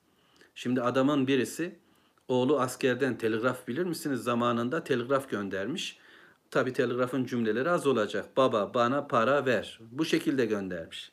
Şimdi 0.55 0.83
adamın 0.83 1.26
birisi 1.26 1.78
oğlu 2.28 2.61
askerden 2.61 3.18
telgraf 3.18 3.68
bilir 3.68 3.85
misiniz? 3.85 4.20
Zamanında 4.20 4.85
telgraf 4.85 5.30
göndermiş. 5.30 5.99
Tabi 6.51 6.72
telgrafın 6.72 7.24
cümleleri 7.24 7.70
az 7.70 7.87
olacak. 7.87 8.37
Baba 8.37 8.74
bana 8.74 9.07
para 9.07 9.47
ver. 9.47 9.78
Bu 9.91 10.05
şekilde 10.05 10.47
göndermiş. 10.47 11.12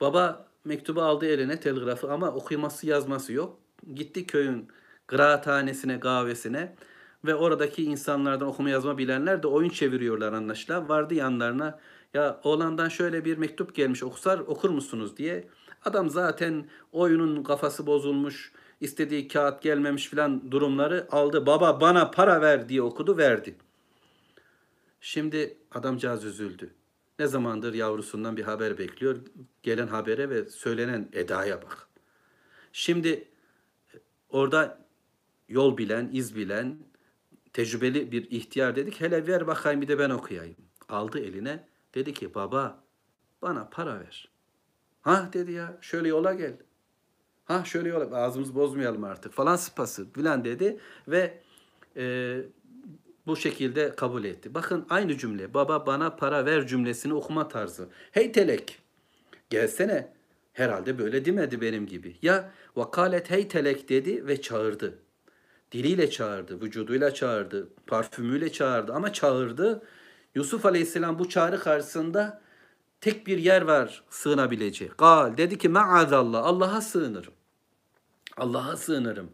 Baba 0.00 0.48
mektubu 0.64 1.02
aldı 1.02 1.26
eline 1.26 1.60
telgrafı 1.60 2.12
ama 2.12 2.30
okuması 2.30 2.86
yazması 2.86 3.32
yok. 3.32 3.58
Gitti 3.94 4.26
köyün 4.26 4.68
kıraathanesine, 5.06 6.00
kahvesine 6.00 6.74
ve 7.24 7.34
oradaki 7.34 7.84
insanlardan 7.84 8.48
okuma 8.48 8.70
yazma 8.70 8.98
bilenler 8.98 9.42
de 9.42 9.46
oyun 9.46 9.68
çeviriyorlar 9.68 10.32
anlaşılan. 10.32 10.88
Vardı 10.88 11.14
yanlarına 11.14 11.78
ya 12.14 12.40
oğlandan 12.44 12.88
şöyle 12.88 13.24
bir 13.24 13.38
mektup 13.38 13.74
gelmiş 13.74 14.02
okusar 14.02 14.38
okur 14.38 14.70
musunuz 14.70 15.16
diye. 15.16 15.48
Adam 15.84 16.10
zaten 16.10 16.68
oyunun 16.92 17.42
kafası 17.42 17.86
bozulmuş, 17.86 18.52
istediği 18.80 19.28
kağıt 19.28 19.62
gelmemiş 19.62 20.08
filan 20.08 20.50
durumları 20.50 21.08
aldı. 21.10 21.46
Baba 21.46 21.80
bana 21.80 22.10
para 22.10 22.40
ver 22.40 22.68
diye 22.68 22.82
okudu 22.82 23.16
verdi. 23.16 23.56
Şimdi 25.00 25.58
adamcağız 25.72 26.24
üzüldü. 26.24 26.74
Ne 27.18 27.26
zamandır 27.26 27.74
yavrusundan 27.74 28.36
bir 28.36 28.42
haber 28.42 28.78
bekliyor. 28.78 29.16
Gelen 29.62 29.86
habere 29.86 30.30
ve 30.30 30.48
söylenen 30.48 31.08
edaya 31.12 31.62
bak. 31.62 31.88
Şimdi 32.72 33.28
orada 34.28 34.86
yol 35.48 35.78
bilen, 35.78 36.10
iz 36.12 36.36
bilen, 36.36 36.78
tecrübeli 37.52 38.12
bir 38.12 38.30
ihtiyar 38.30 38.76
dedik. 38.76 39.00
Hele 39.00 39.26
ver 39.26 39.46
bakayım 39.46 39.80
bir 39.80 39.88
de 39.88 39.98
ben 39.98 40.10
okuyayım. 40.10 40.56
Aldı 40.88 41.18
eline. 41.18 41.68
Dedi 41.94 42.14
ki 42.14 42.34
baba 42.34 42.84
bana 43.42 43.68
para 43.70 44.00
ver. 44.00 44.30
Ha 45.00 45.30
dedi 45.32 45.52
ya 45.52 45.78
şöyle 45.80 46.08
yola 46.08 46.34
gel. 46.34 46.56
Ha 47.44 47.64
şöyle 47.64 47.88
yol 47.88 48.12
ağzımızı 48.12 48.54
bozmayalım 48.54 49.04
artık 49.04 49.32
falan 49.32 49.56
sıpası 49.56 50.12
filan 50.12 50.44
dedi 50.44 50.80
ve 51.08 51.40
e, 51.96 52.36
bu 53.28 53.36
şekilde 53.36 53.94
kabul 53.96 54.24
etti. 54.24 54.54
Bakın 54.54 54.86
aynı 54.90 55.18
cümle 55.18 55.54
baba 55.54 55.86
bana 55.86 56.16
para 56.16 56.46
ver 56.46 56.66
cümlesini 56.66 57.14
okuma 57.14 57.48
tarzı. 57.48 57.88
Hey 58.12 58.32
telek 58.32 58.78
gelsene 59.50 60.12
herhalde 60.52 60.98
böyle 60.98 61.24
demedi 61.24 61.60
benim 61.60 61.86
gibi. 61.86 62.16
Ya 62.22 62.50
vakalet 62.76 63.30
hey 63.30 63.48
telek 63.48 63.88
dedi 63.88 64.26
ve 64.26 64.40
çağırdı. 64.40 64.98
Diliyle 65.72 66.10
çağırdı, 66.10 66.60
vücuduyla 66.60 67.14
çağırdı, 67.14 67.68
parfümüyle 67.86 68.52
çağırdı 68.52 68.92
ama 68.92 69.12
çağırdı. 69.12 69.82
Yusuf 70.34 70.66
Aleyhisselam 70.66 71.18
bu 71.18 71.28
çağrı 71.28 71.60
karşısında 71.60 72.42
tek 73.00 73.26
bir 73.26 73.38
yer 73.38 73.62
var 73.62 74.04
sığınabileceği. 74.10 74.90
Gal 74.98 75.36
dedi 75.36 75.58
ki 75.58 75.68
maazallah 75.68 76.44
Allah'a 76.44 76.80
sığınırım. 76.80 77.34
Allah'a 78.36 78.76
sığınırım. 78.76 79.30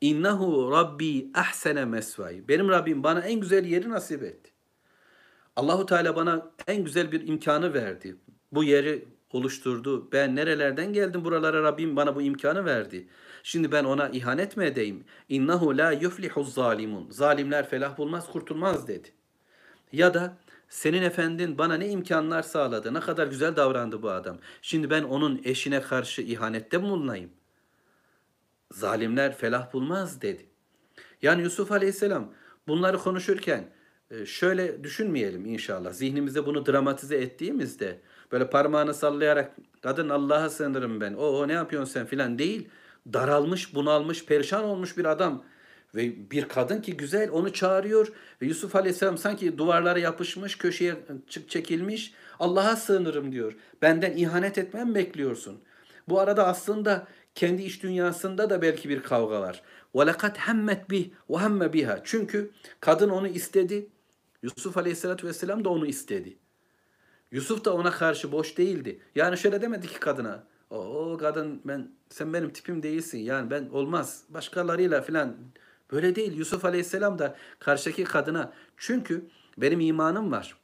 İnnehu 0.00 0.70
Rabbi 0.70 1.30
ahsene 1.34 1.84
mesvay. 1.84 2.48
Benim 2.48 2.68
Rabbim 2.68 3.04
bana 3.04 3.20
en 3.20 3.40
güzel 3.40 3.64
yeri 3.64 3.90
nasip 3.90 4.22
etti. 4.22 4.50
Allahu 5.56 5.86
Teala 5.86 6.16
bana 6.16 6.50
en 6.66 6.84
güzel 6.84 7.12
bir 7.12 7.28
imkanı 7.28 7.74
verdi. 7.74 8.16
Bu 8.52 8.64
yeri 8.64 9.04
oluşturdu. 9.32 10.12
Ben 10.12 10.36
nerelerden 10.36 10.92
geldim 10.92 11.24
buralara 11.24 11.62
Rabbim 11.62 11.96
bana 11.96 12.16
bu 12.16 12.22
imkanı 12.22 12.64
verdi. 12.64 13.08
Şimdi 13.42 13.72
ben 13.72 13.84
ona 13.84 14.08
ihanet 14.08 14.56
mi 14.56 14.64
edeyim? 14.64 15.04
İnnehu 15.28 15.78
la 15.78 15.92
yuflihu 15.92 16.44
zalimun. 16.44 17.10
Zalimler 17.10 17.68
felah 17.68 17.98
bulmaz, 17.98 18.30
kurtulmaz 18.32 18.88
dedi. 18.88 19.08
Ya 19.92 20.14
da 20.14 20.36
senin 20.68 21.02
efendin 21.02 21.58
bana 21.58 21.74
ne 21.74 21.88
imkanlar 21.88 22.42
sağladı, 22.42 22.94
ne 22.94 23.00
kadar 23.00 23.26
güzel 23.26 23.56
davrandı 23.56 24.02
bu 24.02 24.10
adam. 24.10 24.38
Şimdi 24.62 24.90
ben 24.90 25.02
onun 25.02 25.40
eşine 25.44 25.80
karşı 25.80 26.22
ihanette 26.22 26.78
mi 26.78 26.84
bulunayım? 26.84 27.30
Zalimler 28.72 29.36
felah 29.36 29.72
bulmaz 29.72 30.22
dedi. 30.22 30.46
Yani 31.22 31.42
Yusuf 31.42 31.72
Aleyhisselam 31.72 32.32
bunları 32.68 32.98
konuşurken 32.98 33.64
e, 34.10 34.26
şöyle 34.26 34.84
düşünmeyelim 34.84 35.46
inşallah. 35.46 35.92
Zihnimizde 35.92 36.46
bunu 36.46 36.66
dramatize 36.66 37.16
ettiğimizde 37.16 38.00
böyle 38.32 38.50
parmağını 38.50 38.94
sallayarak 38.94 39.56
kadın 39.82 40.08
Allah'a 40.08 40.50
sığınırım 40.50 41.00
ben. 41.00 41.14
O, 41.14 41.22
o 41.22 41.48
ne 41.48 41.52
yapıyorsun 41.52 41.92
sen 41.92 42.06
filan 42.06 42.38
değil. 42.38 42.68
Daralmış, 43.12 43.74
bunalmış, 43.74 44.24
perişan 44.24 44.64
olmuş 44.64 44.98
bir 44.98 45.04
adam. 45.04 45.44
Ve 45.94 46.30
bir 46.30 46.48
kadın 46.48 46.82
ki 46.82 46.96
güzel 46.96 47.30
onu 47.30 47.52
çağırıyor. 47.52 48.12
Ve 48.42 48.46
Yusuf 48.46 48.76
Aleyhisselam 48.76 49.18
sanki 49.18 49.58
duvarlara 49.58 49.98
yapışmış, 49.98 50.58
köşeye 50.58 50.94
çekilmiş. 51.48 52.14
Allah'a 52.38 52.76
sığınırım 52.76 53.32
diyor. 53.32 53.56
Benden 53.82 54.16
ihanet 54.16 54.58
etmem 54.58 54.94
bekliyorsun. 54.94 55.60
Bu 56.08 56.20
arada 56.20 56.46
aslında 56.46 57.06
kendi 57.39 57.61
iş 57.61 57.83
dünyasında 57.83 58.49
da 58.49 58.61
belki 58.61 58.89
bir 58.89 59.03
kavga 59.03 59.41
var. 59.41 59.61
وَلَقَدْ 59.95 60.35
هَمَّتْ 60.35 60.85
بِهِ 60.85 61.09
وَهَمَّ 61.29 61.73
biha. 61.73 62.01
Çünkü 62.03 62.51
kadın 62.79 63.09
onu 63.09 63.27
istedi. 63.27 63.87
Yusuf 64.41 64.77
Aleyhisselatü 64.77 65.27
Vesselam 65.27 65.65
da 65.65 65.69
onu 65.69 65.85
istedi. 65.85 66.37
Yusuf 67.31 67.65
da 67.65 67.73
ona 67.73 67.91
karşı 67.91 68.31
boş 68.31 68.57
değildi. 68.57 68.99
Yani 69.15 69.37
şöyle 69.37 69.61
demedi 69.61 69.87
ki 69.87 69.99
kadına. 69.99 70.43
O 70.69 71.17
kadın 71.19 71.61
ben 71.65 71.91
sen 72.09 72.33
benim 72.33 72.49
tipim 72.49 72.83
değilsin. 72.83 73.17
Yani 73.17 73.51
ben 73.51 73.69
olmaz. 73.69 74.23
Başkalarıyla 74.29 75.01
falan 75.01 75.35
böyle 75.91 76.15
değil. 76.15 76.37
Yusuf 76.37 76.65
Aleyhisselam 76.65 77.19
da 77.19 77.35
karşıdaki 77.59 78.03
kadına 78.03 78.53
çünkü 78.77 79.25
benim 79.57 79.79
imanım 79.79 80.31
var. 80.31 80.57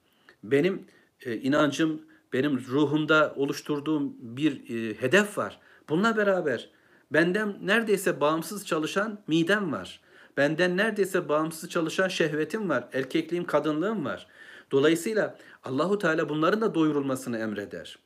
Benim 0.44 0.86
e, 1.26 1.36
inancım, 1.36 2.02
benim 2.34 2.60
ruhumda 2.60 3.34
oluşturduğum 3.36 4.14
bir 4.20 4.70
e, 4.70 5.02
hedef 5.02 5.38
var. 5.38 5.60
Bununla 5.89 6.17
beraber 6.17 6.71
benden 7.13 7.57
neredeyse 7.63 8.21
bağımsız 8.21 8.67
çalışan 8.67 9.19
midem 9.27 9.73
var. 9.73 10.01
Benden 10.37 10.77
neredeyse 10.77 11.29
bağımsız 11.29 11.71
çalışan 11.71 12.09
şehvetim 12.09 12.69
var. 12.69 12.89
Erkekliğim, 12.93 13.45
kadınlığım 13.45 14.05
var. 14.05 14.27
Dolayısıyla 14.71 15.39
Allahu 15.65 15.99
Teala 15.99 16.29
bunların 16.29 16.61
da 16.61 16.75
doyurulmasını 16.75 17.39
emreder. 17.39 17.99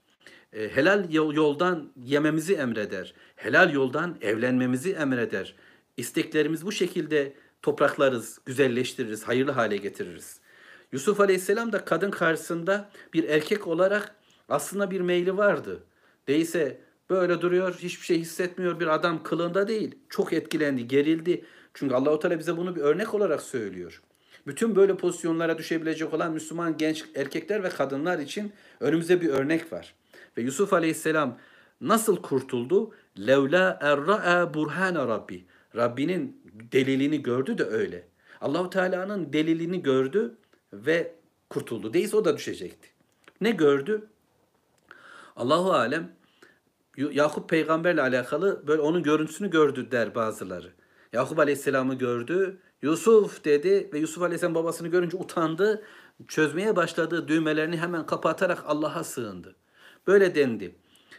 E, 0.52 0.68
helal 0.68 1.12
yoldan 1.12 1.92
yememizi 2.04 2.54
emreder. 2.54 3.14
Helal 3.36 3.72
yoldan 3.72 4.16
evlenmemizi 4.20 4.92
emreder. 4.92 5.54
İsteklerimiz 5.96 6.66
bu 6.66 6.72
şekilde 6.72 7.34
topraklarız, 7.62 8.38
güzelleştiririz, 8.46 9.28
hayırlı 9.28 9.52
hale 9.52 9.76
getiririz. 9.76 10.40
Yusuf 10.92 11.20
Aleyhisselam 11.20 11.72
da 11.72 11.84
kadın 11.84 12.10
karşısında 12.10 12.90
bir 13.14 13.28
erkek 13.28 13.66
olarak 13.66 14.14
aslında 14.48 14.90
bir 14.90 15.00
meyli 15.00 15.36
vardı. 15.36 15.82
Değilse 16.28 16.80
Böyle 17.10 17.40
duruyor, 17.40 17.74
hiçbir 17.74 18.04
şey 18.04 18.18
hissetmiyor 18.18 18.80
bir 18.80 18.86
adam 18.86 19.22
kılığında 19.22 19.68
değil. 19.68 19.94
Çok 20.08 20.32
etkilendi, 20.32 20.88
gerildi. 20.88 21.44
Çünkü 21.74 21.94
Allahu 21.94 22.18
Teala 22.18 22.38
bize 22.38 22.56
bunu 22.56 22.76
bir 22.76 22.80
örnek 22.80 23.14
olarak 23.14 23.42
söylüyor. 23.42 24.02
Bütün 24.46 24.76
böyle 24.76 24.96
pozisyonlara 24.96 25.58
düşebilecek 25.58 26.14
olan 26.14 26.32
Müslüman 26.32 26.76
genç 26.76 27.04
erkekler 27.14 27.62
ve 27.62 27.68
kadınlar 27.68 28.18
için 28.18 28.52
önümüzde 28.80 29.20
bir 29.20 29.28
örnek 29.28 29.72
var. 29.72 29.94
Ve 30.36 30.42
Yusuf 30.42 30.72
Aleyhisselam 30.72 31.38
nasıl 31.80 32.16
kurtuldu? 32.16 32.94
Levla 33.18 33.78
erra'a 33.80 34.54
burhana 34.54 35.08
Rabbi. 35.08 35.44
Rabbinin 35.76 36.42
delilini 36.72 37.22
gördü 37.22 37.58
de 37.58 37.64
öyle. 37.64 38.08
Allahu 38.40 38.70
Teala'nın 38.70 39.32
delilini 39.32 39.82
gördü 39.82 40.34
ve 40.72 41.14
kurtuldu. 41.48 41.94
Değilse 41.94 42.16
o 42.16 42.24
da 42.24 42.36
düşecekti. 42.36 42.88
Ne 43.40 43.50
gördü? 43.50 44.06
Allahu 45.36 45.72
alem 45.72 46.19
Yakup 46.96 47.48
peygamberle 47.48 48.02
alakalı 48.02 48.66
böyle 48.66 48.82
onun 48.82 49.02
görüntüsünü 49.02 49.50
gördü 49.50 49.90
der 49.90 50.14
bazıları. 50.14 50.72
Yakup 51.12 51.38
aleyhisselamı 51.38 51.94
gördü. 51.94 52.58
Yusuf 52.82 53.44
dedi 53.44 53.90
ve 53.92 53.98
Yusuf 53.98 54.22
aleyhisselam 54.22 54.54
babasını 54.54 54.88
görünce 54.88 55.16
utandı. 55.16 55.84
Çözmeye 56.28 56.76
başladığı 56.76 57.28
düğmelerini 57.28 57.76
hemen 57.76 58.06
kapatarak 58.06 58.62
Allah'a 58.66 59.04
sığındı. 59.04 59.56
Böyle 60.06 60.34
dendi. 60.34 60.74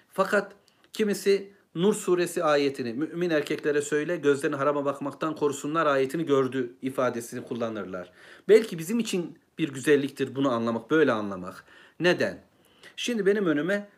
Fakat 0.09 0.51
kimisi 0.93 1.53
Nur 1.75 1.93
suresi 1.93 2.43
ayetini 2.43 2.93
mümin 2.93 3.29
erkeklere 3.29 3.81
söyle 3.81 4.17
gözlerini 4.17 4.55
harama 4.55 4.85
bakmaktan 4.85 5.35
korusunlar 5.35 5.85
ayetini 5.85 6.25
gördü 6.25 6.73
ifadesini 6.81 7.43
kullanırlar. 7.43 8.11
Belki 8.49 8.79
bizim 8.79 8.99
için 8.99 9.37
bir 9.57 9.73
güzelliktir 9.73 10.35
bunu 10.35 10.51
anlamak, 10.51 10.91
böyle 10.91 11.11
anlamak. 11.11 11.65
Neden? 11.99 12.43
Şimdi 12.95 13.25
benim 13.25 13.45
önüme 13.45 13.89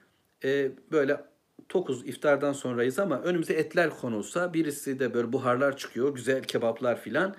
e, 0.44 0.72
böyle 0.92 1.26
tokuz 1.70 2.08
iftardan 2.08 2.54
sonrayız 2.54 3.00
ama 3.00 3.22
önümüze 3.22 3.54
etler 3.54 3.90
konulsa 3.90 4.54
birisi 4.54 5.00
de 5.00 5.14
böyle 5.14 5.34
buharlar 5.34 5.78
çıkıyor, 5.78 6.16
güzel 6.16 6.44
kebaplar 6.44 7.02
filan. 7.02 7.36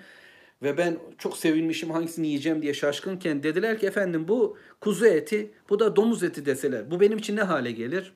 Ve 0.63 0.77
ben 0.77 0.99
çok 1.17 1.37
sevinmişim 1.37 1.91
hangisini 1.91 2.27
yiyeceğim 2.27 2.61
diye 2.61 2.73
şaşkınken 2.73 3.43
dediler 3.43 3.79
ki 3.79 3.87
efendim 3.87 4.27
bu 4.27 4.57
kuzu 4.81 5.05
eti, 5.05 5.51
bu 5.69 5.79
da 5.79 5.95
domuz 5.95 6.23
eti 6.23 6.45
deseler. 6.45 6.91
Bu 6.91 6.99
benim 6.99 7.17
için 7.17 7.35
ne 7.35 7.41
hale 7.41 7.71
gelir? 7.71 8.13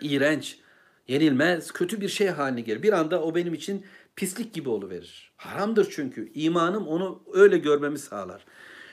İğrenç, 0.00 0.58
yenilmez, 1.08 1.72
kötü 1.72 2.00
bir 2.00 2.08
şey 2.08 2.28
haline 2.28 2.60
gelir. 2.60 2.82
Bir 2.82 2.92
anda 2.92 3.22
o 3.22 3.34
benim 3.34 3.54
için 3.54 3.86
pislik 4.16 4.54
gibi 4.54 4.68
oluverir. 4.68 5.32
Haramdır 5.36 5.88
çünkü. 5.90 6.32
imanım 6.34 6.86
onu 6.86 7.22
öyle 7.32 7.58
görmemi 7.58 7.98
sağlar. 7.98 8.44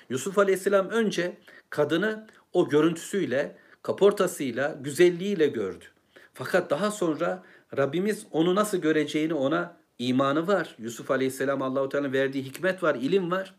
Yusuf 0.09 0.37
Aleyhisselam 0.37 0.89
önce 0.89 1.37
kadını 1.69 2.27
o 2.53 2.69
görüntüsüyle, 2.69 3.57
kaportasıyla, 3.81 4.77
güzelliğiyle 4.81 5.47
gördü. 5.47 5.85
Fakat 6.33 6.69
daha 6.69 6.91
sonra 6.91 7.43
Rabbimiz 7.77 8.25
onu 8.31 8.55
nasıl 8.55 8.77
göreceğini 8.77 9.33
ona 9.33 9.77
imanı 9.99 10.47
var. 10.47 10.75
Yusuf 10.79 11.11
Aleyhisselam 11.11 11.61
Allahu 11.61 11.89
Teala 11.89 12.11
verdiği 12.11 12.43
hikmet 12.43 12.83
var, 12.83 12.95
ilim 12.95 13.31
var. 13.31 13.55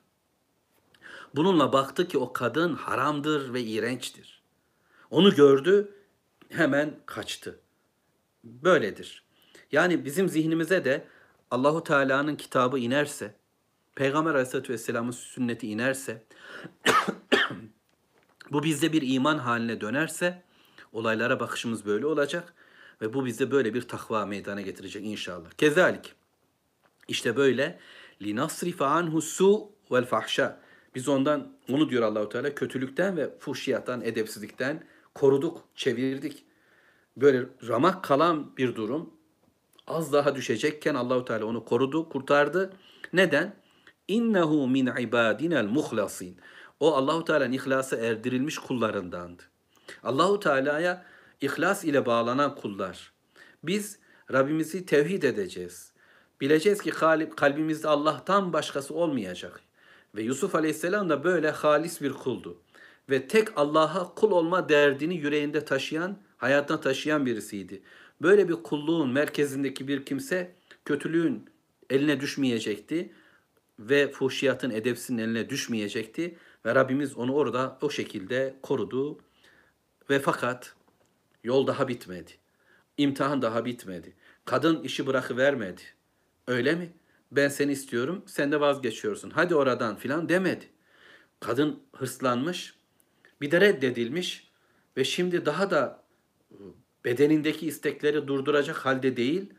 Bununla 1.34 1.72
baktı 1.72 2.08
ki 2.08 2.18
o 2.18 2.32
kadın 2.32 2.74
haramdır 2.74 3.54
ve 3.54 3.62
iğrençtir. 3.62 4.42
Onu 5.10 5.34
gördü, 5.34 5.94
hemen 6.48 6.94
kaçtı. 7.06 7.60
Böyledir. 8.44 9.24
Yani 9.72 10.04
bizim 10.04 10.28
zihnimize 10.28 10.84
de 10.84 11.06
Allahu 11.50 11.84
Teala'nın 11.84 12.36
kitabı 12.36 12.78
inerse, 12.78 13.34
Peygamber 13.94 14.30
Aleyhisselatü 14.30 14.72
Vesselam'ın 14.72 15.10
sünneti 15.10 15.68
inerse, 15.68 16.24
bu 18.50 18.62
bizde 18.62 18.92
bir 18.92 19.02
iman 19.14 19.38
haline 19.38 19.80
dönerse, 19.80 20.42
olaylara 20.92 21.40
bakışımız 21.40 21.86
böyle 21.86 22.06
olacak 22.06 22.54
ve 23.02 23.14
bu 23.14 23.24
bize 23.26 23.50
böyle 23.50 23.74
bir 23.74 23.82
takva 23.82 24.26
meydana 24.26 24.60
getirecek 24.60 25.04
inşallah. 25.04 25.50
Kezalik. 25.50 26.14
İşte 27.08 27.36
böyle 27.36 27.78
linasrifa 28.22 28.86
anhu 28.86 29.22
su 29.22 29.68
vel 29.92 30.04
fahşa. 30.04 30.60
Biz 30.94 31.08
ondan 31.08 31.52
onu 31.68 31.90
diyor 31.90 32.02
Allahu 32.02 32.28
Teala 32.28 32.54
kötülükten 32.54 33.16
ve 33.16 33.38
fuhşiyattan, 33.38 34.02
edepsizlikten 34.02 34.84
koruduk, 35.14 35.64
çevirdik. 35.74 36.44
Böyle 37.16 37.46
ramak 37.68 38.04
kalan 38.04 38.56
bir 38.56 38.74
durum 38.74 39.10
az 39.86 40.12
daha 40.12 40.34
düşecekken 40.34 40.94
Allahu 40.94 41.24
Teala 41.24 41.44
onu 41.44 41.64
korudu, 41.64 42.08
kurtardı. 42.08 42.72
Neden? 43.12 43.56
İnnehu 44.08 44.68
min 44.68 44.86
ibadinel 44.86 45.66
muhlasin. 45.66 46.36
O 46.80 46.94
Allahu 46.94 47.24
Teala'nın 47.24 47.52
ihlası 47.52 47.96
erdirilmiş 47.96 48.58
kullarındandı. 48.58 49.42
Allahu 50.02 50.40
Teala'ya 50.40 51.04
ihlas 51.42 51.84
ile 51.84 52.06
bağlanan 52.06 52.54
kullar. 52.54 53.12
Biz 53.62 53.98
Rabbimizi 54.32 54.86
tevhid 54.86 55.22
edeceğiz. 55.22 55.92
Bileceğiz 56.40 56.82
ki 56.82 56.90
kalbimizde 57.36 57.88
Allah'tan 57.88 58.52
başkası 58.52 58.94
olmayacak. 58.94 59.60
Ve 60.14 60.22
Yusuf 60.22 60.54
Aleyhisselam 60.54 61.08
da 61.08 61.24
böyle 61.24 61.50
halis 61.50 62.00
bir 62.00 62.12
kuldu. 62.12 62.62
Ve 63.10 63.28
tek 63.28 63.48
Allah'a 63.56 64.14
kul 64.14 64.30
olma 64.30 64.68
derdini 64.68 65.16
yüreğinde 65.16 65.64
taşıyan, 65.64 66.18
hayatına 66.36 66.80
taşıyan 66.80 67.26
birisiydi. 67.26 67.82
Böyle 68.22 68.48
bir 68.48 68.54
kulluğun 68.54 69.10
merkezindeki 69.10 69.88
bir 69.88 70.04
kimse 70.04 70.54
kötülüğün 70.84 71.50
eline 71.90 72.20
düşmeyecekti 72.20 73.12
ve 73.78 74.10
fuhşiyatın 74.10 74.70
edepsinin 74.70 75.18
eline 75.18 75.50
düşmeyecekti 75.50 76.36
ve 76.66 76.74
Rabbimiz 76.74 77.16
onu 77.16 77.34
orada 77.34 77.78
o 77.82 77.90
şekilde 77.90 78.54
korudu 78.62 79.18
ve 80.10 80.18
fakat 80.18 80.74
yol 81.43 81.67
daha 81.67 81.87
bitmedi. 81.87 82.31
İmtihan 82.97 83.41
daha 83.41 83.65
bitmedi. 83.65 84.13
Kadın 84.45 84.83
işi 84.83 85.07
bırakıvermedi. 85.07 85.81
Öyle 86.47 86.75
mi? 86.75 86.93
Ben 87.31 87.47
seni 87.47 87.71
istiyorum, 87.71 88.23
sen 88.25 88.51
de 88.51 88.59
vazgeçiyorsun. 88.59 89.29
Hadi 89.29 89.55
oradan 89.55 89.95
filan 89.95 90.29
demedi. 90.29 90.65
Kadın 91.39 91.83
hırslanmış, 91.95 92.75
bir 93.41 93.51
de 93.51 93.61
reddedilmiş 93.61 94.51
ve 94.97 95.03
şimdi 95.03 95.45
daha 95.45 95.71
da 95.71 96.03
bedenindeki 97.05 97.67
istekleri 97.67 98.27
durduracak 98.27 98.77
halde 98.77 99.17
değil, 99.17 99.53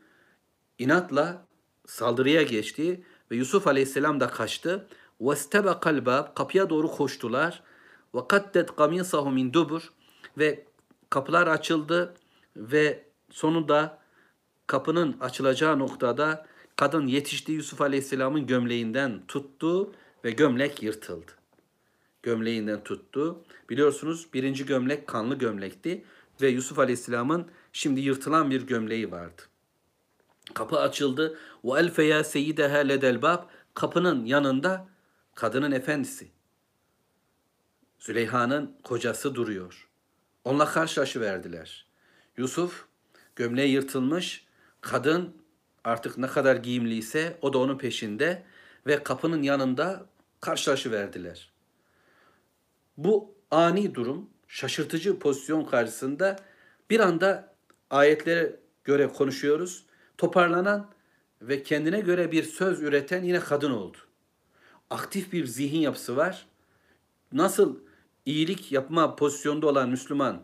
inatla 0.79 1.47
saldırıya 1.87 2.43
geçti 2.43 3.05
ve 3.31 3.37
Yusuf 3.37 3.67
Aleyhisselam 3.67 4.21
da 4.21 4.29
kaçtı. 4.31 4.89
وَاسْتَبَقَ 5.21 5.81
الْبَابِ 5.81 6.35
Kapıya 6.35 6.71
doğru 6.71 6.91
koştular. 6.91 7.63
وَقَدَّتْ 8.15 8.67
قَمِيصَهُ 8.67 9.35
مِنْ 9.35 9.53
dubur 9.53 9.93
Ve 10.39 10.65
kapılar 11.14 11.48
açıldı 11.48 12.14
ve 12.56 13.04
sonunda 13.30 14.00
kapının 14.68 15.18
açılacağı 15.20 15.80
noktada 15.80 16.46
kadın 16.76 17.08
yetişti 17.08 17.52
Yusuf 17.52 17.82
Aleyhisselam'ın 17.82 18.48
gömleğinden 18.48 19.22
tuttu 19.28 19.92
ve 20.26 20.32
gömlek 20.32 20.84
yırtıldı. 20.84 21.32
Gömleğinden 22.24 22.84
tuttu. 22.84 23.44
Biliyorsunuz 23.70 24.28
birinci 24.34 24.66
gömlek 24.66 25.08
kanlı 25.08 25.36
gömlekti 25.36 26.04
ve 26.42 26.48
Yusuf 26.48 26.80
Aleyhisselam'ın 26.80 27.48
şimdi 27.74 28.02
yırtılan 28.02 28.52
bir 28.52 28.62
gömleği 28.68 29.12
vardı. 29.12 29.42
Kapı 30.54 30.80
açıldı. 30.80 31.40
Ve 31.66 31.80
elfeya 31.80 32.24
seyyideha 32.24 32.78
ledel 32.78 33.22
bab. 33.22 33.44
Kapının 33.74 34.26
yanında 34.26 34.88
kadının 35.36 35.72
efendisi. 35.72 36.32
Züleyha'nın 38.00 38.76
kocası 38.84 39.36
duruyor. 39.36 39.93
Onunla 40.46 40.66
karşılaşı 40.66 41.22
verdiler. 41.22 41.86
Yusuf 42.38 42.86
gömleği 43.36 43.72
yırtılmış. 43.72 44.46
Kadın 44.82 45.38
artık 45.84 46.18
ne 46.18 46.28
kadar 46.28 46.56
giyimliyse 46.56 47.38
o 47.42 47.54
da 47.54 47.58
onun 47.58 47.78
peşinde 47.78 48.44
ve 48.88 49.04
kapının 49.04 49.42
yanında 49.42 50.06
karşılaşı 50.42 50.92
verdiler. 50.92 51.52
Bu 52.98 53.36
ani 53.52 53.96
durum, 53.96 54.30
şaşırtıcı 54.48 55.20
pozisyon 55.20 55.66
karşısında 55.66 56.40
bir 56.90 57.00
anda 57.00 57.54
ayetlere 57.90 58.60
göre 58.84 59.08
konuşuyoruz. 59.08 59.86
Toparlanan 60.18 60.92
ve 61.42 61.64
kendine 61.64 62.00
göre 62.00 62.32
bir 62.32 62.44
söz 62.44 62.82
üreten 62.82 63.24
yine 63.24 63.40
kadın 63.40 63.72
oldu. 63.72 63.98
Aktif 64.90 65.34
bir 65.34 65.46
zihin 65.46 65.80
yapısı 65.80 66.16
var. 66.18 66.48
Nasıl 67.32 67.80
iyilik 68.26 68.72
yapma 68.72 69.16
pozisyonda 69.16 69.68
olan 69.68 69.90
Müslüman, 69.90 70.44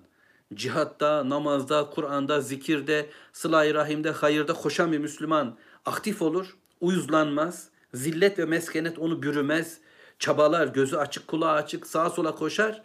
cihatta, 0.54 1.30
namazda, 1.30 1.90
Kur'an'da, 1.90 2.42
zikirde, 2.42 3.10
sıla-i 3.34 3.74
rahimde, 3.74 4.12
hayırda 4.12 4.54
koşan 4.54 4.92
bir 4.92 4.98
Müslüman 4.98 5.58
aktif 5.86 6.22
olur, 6.22 6.58
uyuzlanmaz, 6.82 7.70
zillet 7.94 8.40
ve 8.40 8.46
meskenet 8.46 9.00
onu 9.00 9.24
bürümez, 9.24 9.78
çabalar, 10.20 10.68
gözü 10.68 10.96
açık, 10.96 11.28
kulağı 11.28 11.52
açık, 11.52 11.88
sağa 11.88 12.10
sola 12.10 12.36
koşar. 12.36 12.84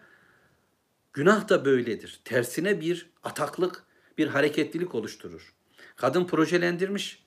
Günah 1.12 1.48
da 1.48 1.64
böyledir. 1.64 2.20
Tersine 2.24 2.80
bir 2.80 3.10
ataklık, 3.22 3.84
bir 4.18 4.26
hareketlilik 4.26 4.94
oluşturur. 4.94 5.54
Kadın 5.96 6.26
projelendirmiş, 6.26 7.24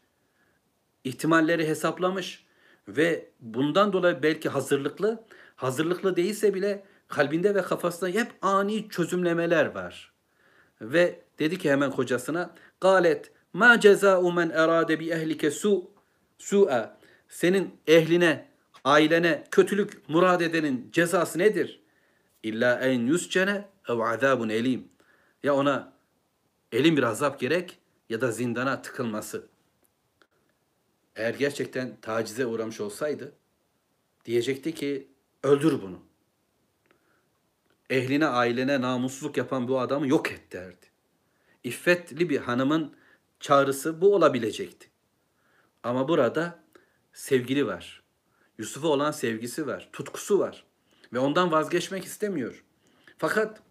ihtimalleri 1.04 1.68
hesaplamış 1.68 2.46
ve 2.88 3.30
bundan 3.40 3.94
dolayı 3.94 4.24
belki 4.24 4.50
hazırlıklı, 4.50 5.24
hazırlıklı 5.56 6.16
değilse 6.16 6.54
bile 6.54 6.86
kalbinde 7.08 7.56
ve 7.56 7.62
kafasında 7.62 8.10
hep 8.10 8.32
ani 8.42 8.90
çözümlemeler 8.90 9.66
var. 9.66 10.14
Ve 10.82 11.22
dedi 11.40 11.58
ki 11.58 11.72
hemen 11.72 11.92
kocasına, 11.92 12.56
"Galet 12.82 13.32
ma 13.54 13.80
ceza'u 13.80 14.34
men 14.34 14.50
erade 14.50 15.00
bi 15.00 15.10
ehlike 15.10 15.52
su 15.52 15.92
su'a." 16.38 16.98
Senin 17.30 17.76
ehline, 17.88 18.48
ailene 18.84 19.44
kötülük 19.52 20.10
murad 20.10 20.42
edenin 20.42 20.90
cezası 20.92 21.40
nedir? 21.40 21.82
İlla 22.44 22.80
en 22.80 23.08
yuscene 23.08 23.70
ev 23.90 24.00
azabun 24.00 24.50
elim. 24.50 24.88
Ya 25.44 25.56
ona 25.56 25.94
elin 26.72 26.98
bir 26.98 27.04
azap 27.04 27.40
gerek 27.40 27.80
ya 28.10 28.22
da 28.22 28.32
zindana 28.32 28.82
tıkılması. 28.82 29.48
Eğer 31.16 31.34
gerçekten 31.34 31.98
tacize 32.02 32.46
uğramış 32.46 32.82
olsaydı 32.82 33.34
diyecekti 34.26 34.76
ki 34.76 35.08
öldür 35.44 35.82
bunu. 35.82 36.07
Ehline 37.90 38.26
ailene 38.26 38.82
namussuzluk 38.82 39.38
yapan 39.38 39.68
bu 39.68 39.80
adamı 39.80 40.08
yok 40.08 40.32
et 40.32 40.52
derdi. 40.52 40.86
İffetli 41.64 42.30
bir 42.30 42.38
hanımın 42.38 42.94
çağrısı 43.40 44.02
bu 44.02 44.16
olabilecekti. 44.16 44.90
Ama 45.84 46.08
burada 46.08 46.60
sevgili 47.14 47.68
var. 47.68 48.04
Yusuf'a 48.58 48.88
olan 48.88 49.12
sevgisi 49.12 49.68
var, 49.68 49.90
tutkusu 49.94 50.40
var 50.40 50.64
ve 51.14 51.20
ondan 51.20 51.52
vazgeçmek 51.52 52.06
istemiyor. 52.06 52.64
Fakat 53.18 53.62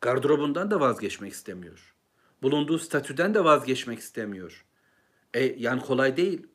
gardırobundan 0.00 0.70
da 0.70 0.80
vazgeçmek 0.80 1.32
istemiyor. 1.32 1.94
Bulunduğu 2.42 2.78
statüden 2.78 3.34
de 3.34 3.44
vazgeçmek 3.44 3.98
istemiyor. 3.98 4.64
E, 5.34 5.40
yani 5.44 5.80
kolay 5.80 6.16
değil. 6.16 6.46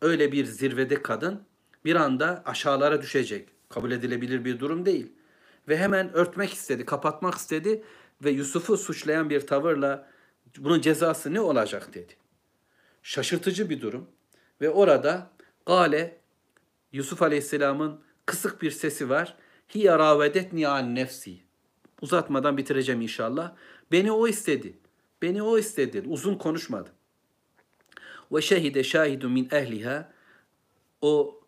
Öyle 0.00 0.32
bir 0.32 0.44
zirvede 0.44 1.02
kadın 1.02 1.42
bir 1.84 1.96
anda 1.96 2.42
aşağılara 2.46 3.02
düşecek. 3.02 3.48
Kabul 3.68 3.90
edilebilir 3.90 4.44
bir 4.44 4.60
durum 4.60 4.86
değil. 4.86 5.12
Ve 5.68 5.76
hemen 5.76 6.12
örtmek 6.12 6.52
istedi, 6.52 6.84
kapatmak 6.84 7.34
istedi 7.34 7.82
ve 8.24 8.30
Yusuf'u 8.30 8.76
suçlayan 8.76 9.30
bir 9.30 9.46
tavırla 9.46 10.08
bunun 10.58 10.80
cezası 10.80 11.34
ne 11.34 11.40
olacak 11.40 11.94
dedi. 11.94 12.12
Şaşırtıcı 13.02 13.70
bir 13.70 13.80
durum. 13.80 14.08
Ve 14.60 14.70
orada 14.70 15.30
Gale 15.66 16.20
Yusuf 16.92 17.22
Aleyhisselam'ın 17.22 18.00
kısık 18.26 18.62
bir 18.62 18.70
sesi 18.70 19.08
var. 19.08 19.36
Hiye 19.74 19.98
ravedetni 19.98 20.68
an 20.68 20.94
nefsi. 20.94 21.38
Uzatmadan 22.00 22.56
bitireceğim 22.56 23.00
inşallah. 23.00 23.54
Beni 23.92 24.12
o 24.12 24.28
istedi. 24.28 24.78
Beni 25.22 25.42
o 25.42 25.58
istedi. 25.58 26.02
Uzun 26.06 26.34
konuşmadı. 26.34 26.90
Ve 28.32 28.40
şehide 28.40 28.84
şahidu 28.84 29.28
min 29.28 29.48
ehliha. 29.52 30.12
O 31.00 31.40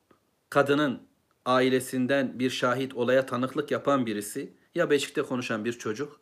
kadının 0.50 1.02
ailesinden 1.44 2.38
bir 2.38 2.50
şahit 2.50 2.94
olaya 2.94 3.26
tanıklık 3.26 3.70
yapan 3.70 4.06
birisi 4.06 4.52
ya 4.74 4.90
Beşik'te 4.90 5.22
konuşan 5.22 5.64
bir 5.64 5.72
çocuk 5.72 6.20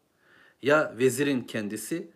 ya 0.62 0.94
vezirin 0.98 1.40
kendisi 1.40 2.10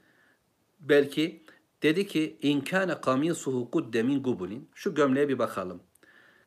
belki 0.81 1.45
dedi 1.83 2.07
ki 2.07 2.39
inkâne 2.43 3.01
kamisuhu 3.01 3.71
kudde 3.71 4.03
min 4.03 4.23
gubulin 4.23 4.71
şu 4.75 4.95
gömleğe 4.95 5.29
bir 5.29 5.39
bakalım. 5.39 5.83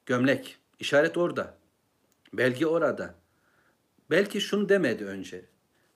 Gömlek 0.05 0.57
işaret 0.79 1.17
orada. 1.17 1.57
Belge 2.33 2.65
orada. 2.65 3.15
Belki 4.09 4.41
şunu 4.41 4.69
demedi 4.69 5.05
önce. 5.05 5.45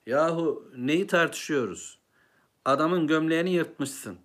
Yahu 0.06 0.72
neyi 0.78 1.08
tartışıyoruz? 1.08 2.00
Adamın 2.66 3.08
gömleğini 3.08 3.54
yırtmışsın. 3.54 4.18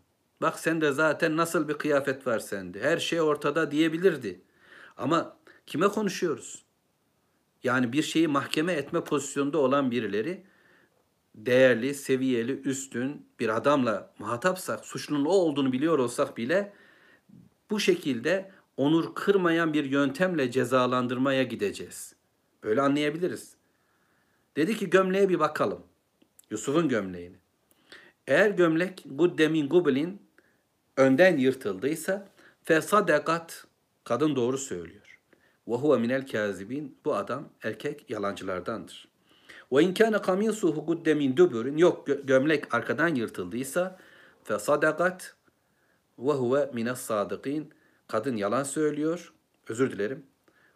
Bak 0.43 0.59
sen 0.59 0.81
de 0.81 0.93
zaten 0.93 1.37
nasıl 1.37 1.69
bir 1.69 1.75
kıyafet 1.75 2.27
var 2.27 2.39
sende. 2.39 2.83
Her 2.83 2.99
şey 2.99 3.21
ortada 3.21 3.71
diyebilirdi. 3.71 4.41
Ama 4.97 5.37
kime 5.69 5.89
konuşuyoruz? 5.89 6.63
Yani 7.63 7.93
bir 7.93 8.03
şeyi 8.03 8.29
mahkeme 8.29 8.73
etme 8.73 9.05
pozisyonda 9.05 9.59
olan 9.59 9.91
birileri 9.91 10.43
değerli, 11.35 11.95
seviyeli, 11.95 12.53
üstün 12.53 13.27
bir 13.41 13.57
adamla 13.57 14.15
muhatapsak, 14.19 14.85
suçlunun 14.85 15.25
o 15.25 15.31
olduğunu 15.31 15.73
biliyor 15.73 15.99
olsak 15.99 16.37
bile 16.37 16.73
bu 17.71 17.81
şekilde 17.81 18.51
onur 18.77 19.15
kırmayan 19.15 19.73
bir 19.73 19.85
yöntemle 19.85 20.51
cezalandırmaya 20.51 21.43
gideceğiz. 21.43 22.15
Böyle 22.63 22.83
anlayabiliriz. 22.83 23.55
Dedi 24.57 24.77
ki 24.77 24.91
gömleğe 24.91 25.29
bir 25.29 25.39
bakalım. 25.39 25.83
Yusuf'un 26.51 26.89
gömleğini. 26.89 27.37
Eğer 28.27 28.51
gömlek 28.51 29.03
guddemin 29.07 29.69
gubelin 29.69 30.23
önden 30.97 31.37
yırtıldıysa 31.37 32.29
fesadakat 32.65 33.67
kadın 34.05 34.37
doğru 34.37 34.59
söylüyor. 34.59 35.08
Ve 35.69 35.75
huve 35.75 35.99
minel 35.99 36.27
kazibin 36.27 36.99
bu 37.05 37.15
adam 37.15 37.49
erkek 37.63 38.11
yalancılardandır. 38.11 39.09
Ve 39.73 39.83
in 39.83 39.95
kana 39.95 40.23
kamisuhu 40.23 40.87
guddemin 40.87 41.37
duburin 41.37 41.77
yok 41.77 42.07
gömlek 42.25 42.75
arkadan 42.75 43.15
yırtıldıysa 43.15 43.99
fesadakat 44.45 45.37
ve 46.19 46.33
huve 46.33 46.71
minas 46.75 47.01
sadıkin. 47.01 47.71
Kadın 48.07 48.37
yalan 48.37 48.63
söylüyor. 48.63 49.33
Özür 49.69 49.91
dilerim. 49.93 50.27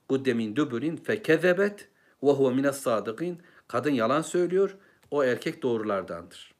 Gudde 0.08 0.34
min 0.34 0.56
duburin 0.56 0.96
fekezebet 0.96 1.88
ve 2.22 2.30
huve 2.30 2.54
minas 2.54 2.80
sadıkin. 2.80 3.42
Kadın 3.68 3.90
yalan 3.90 4.22
söylüyor. 4.22 4.76
O 5.10 5.24
erkek 5.24 5.62
doğrulardandır. 5.62 6.54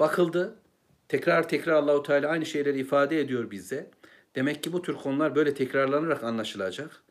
Bakıldı. 0.00 0.56
Tekrar 1.08 1.48
tekrar 1.48 1.72
Allahu 1.72 2.02
Teala 2.02 2.28
aynı 2.28 2.46
şeyleri 2.46 2.80
ifade 2.80 3.20
ediyor 3.20 3.50
bize. 3.50 3.90
Demek 4.34 4.62
ki 4.62 4.72
bu 4.72 4.82
tür 4.82 4.94
konular 4.94 5.34
böyle 5.34 5.54
tekrarlanarak 5.54 6.24
anlaşılacak. 6.24 7.02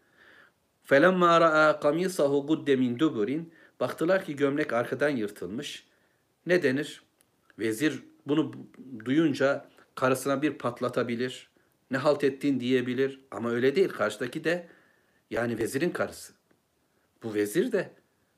فَلَمَّا 0.88 1.32
رَأَى 1.47 1.66
قَمِيصَهُ 1.84 2.32
قُدَّ 2.51 2.68
مِنْ 2.82 2.99
دُبُرٍ 2.99 3.45
Baktılar 3.80 4.24
ki 4.24 4.36
gömlek 4.36 4.72
arkadan 4.72 5.09
yırtılmış. 5.09 5.86
Ne 6.47 6.62
denir? 6.62 7.03
Vezir 7.59 8.03
bunu 8.26 8.53
duyunca 9.05 9.68
karısına 9.95 10.43
bir 10.43 10.53
patlatabilir. 10.53 11.51
Ne 11.90 11.97
halt 11.97 12.24
ettin 12.24 12.61
diyebilir. 12.61 13.20
Ama 13.30 13.51
öyle 13.51 13.76
değil. 13.76 13.88
Karşıdaki 13.88 14.45
de 14.45 14.68
yani 15.30 15.59
vezirin 15.59 15.90
karısı. 15.90 16.32
Bu 17.22 17.34
vezir 17.34 17.72
de 17.72 17.93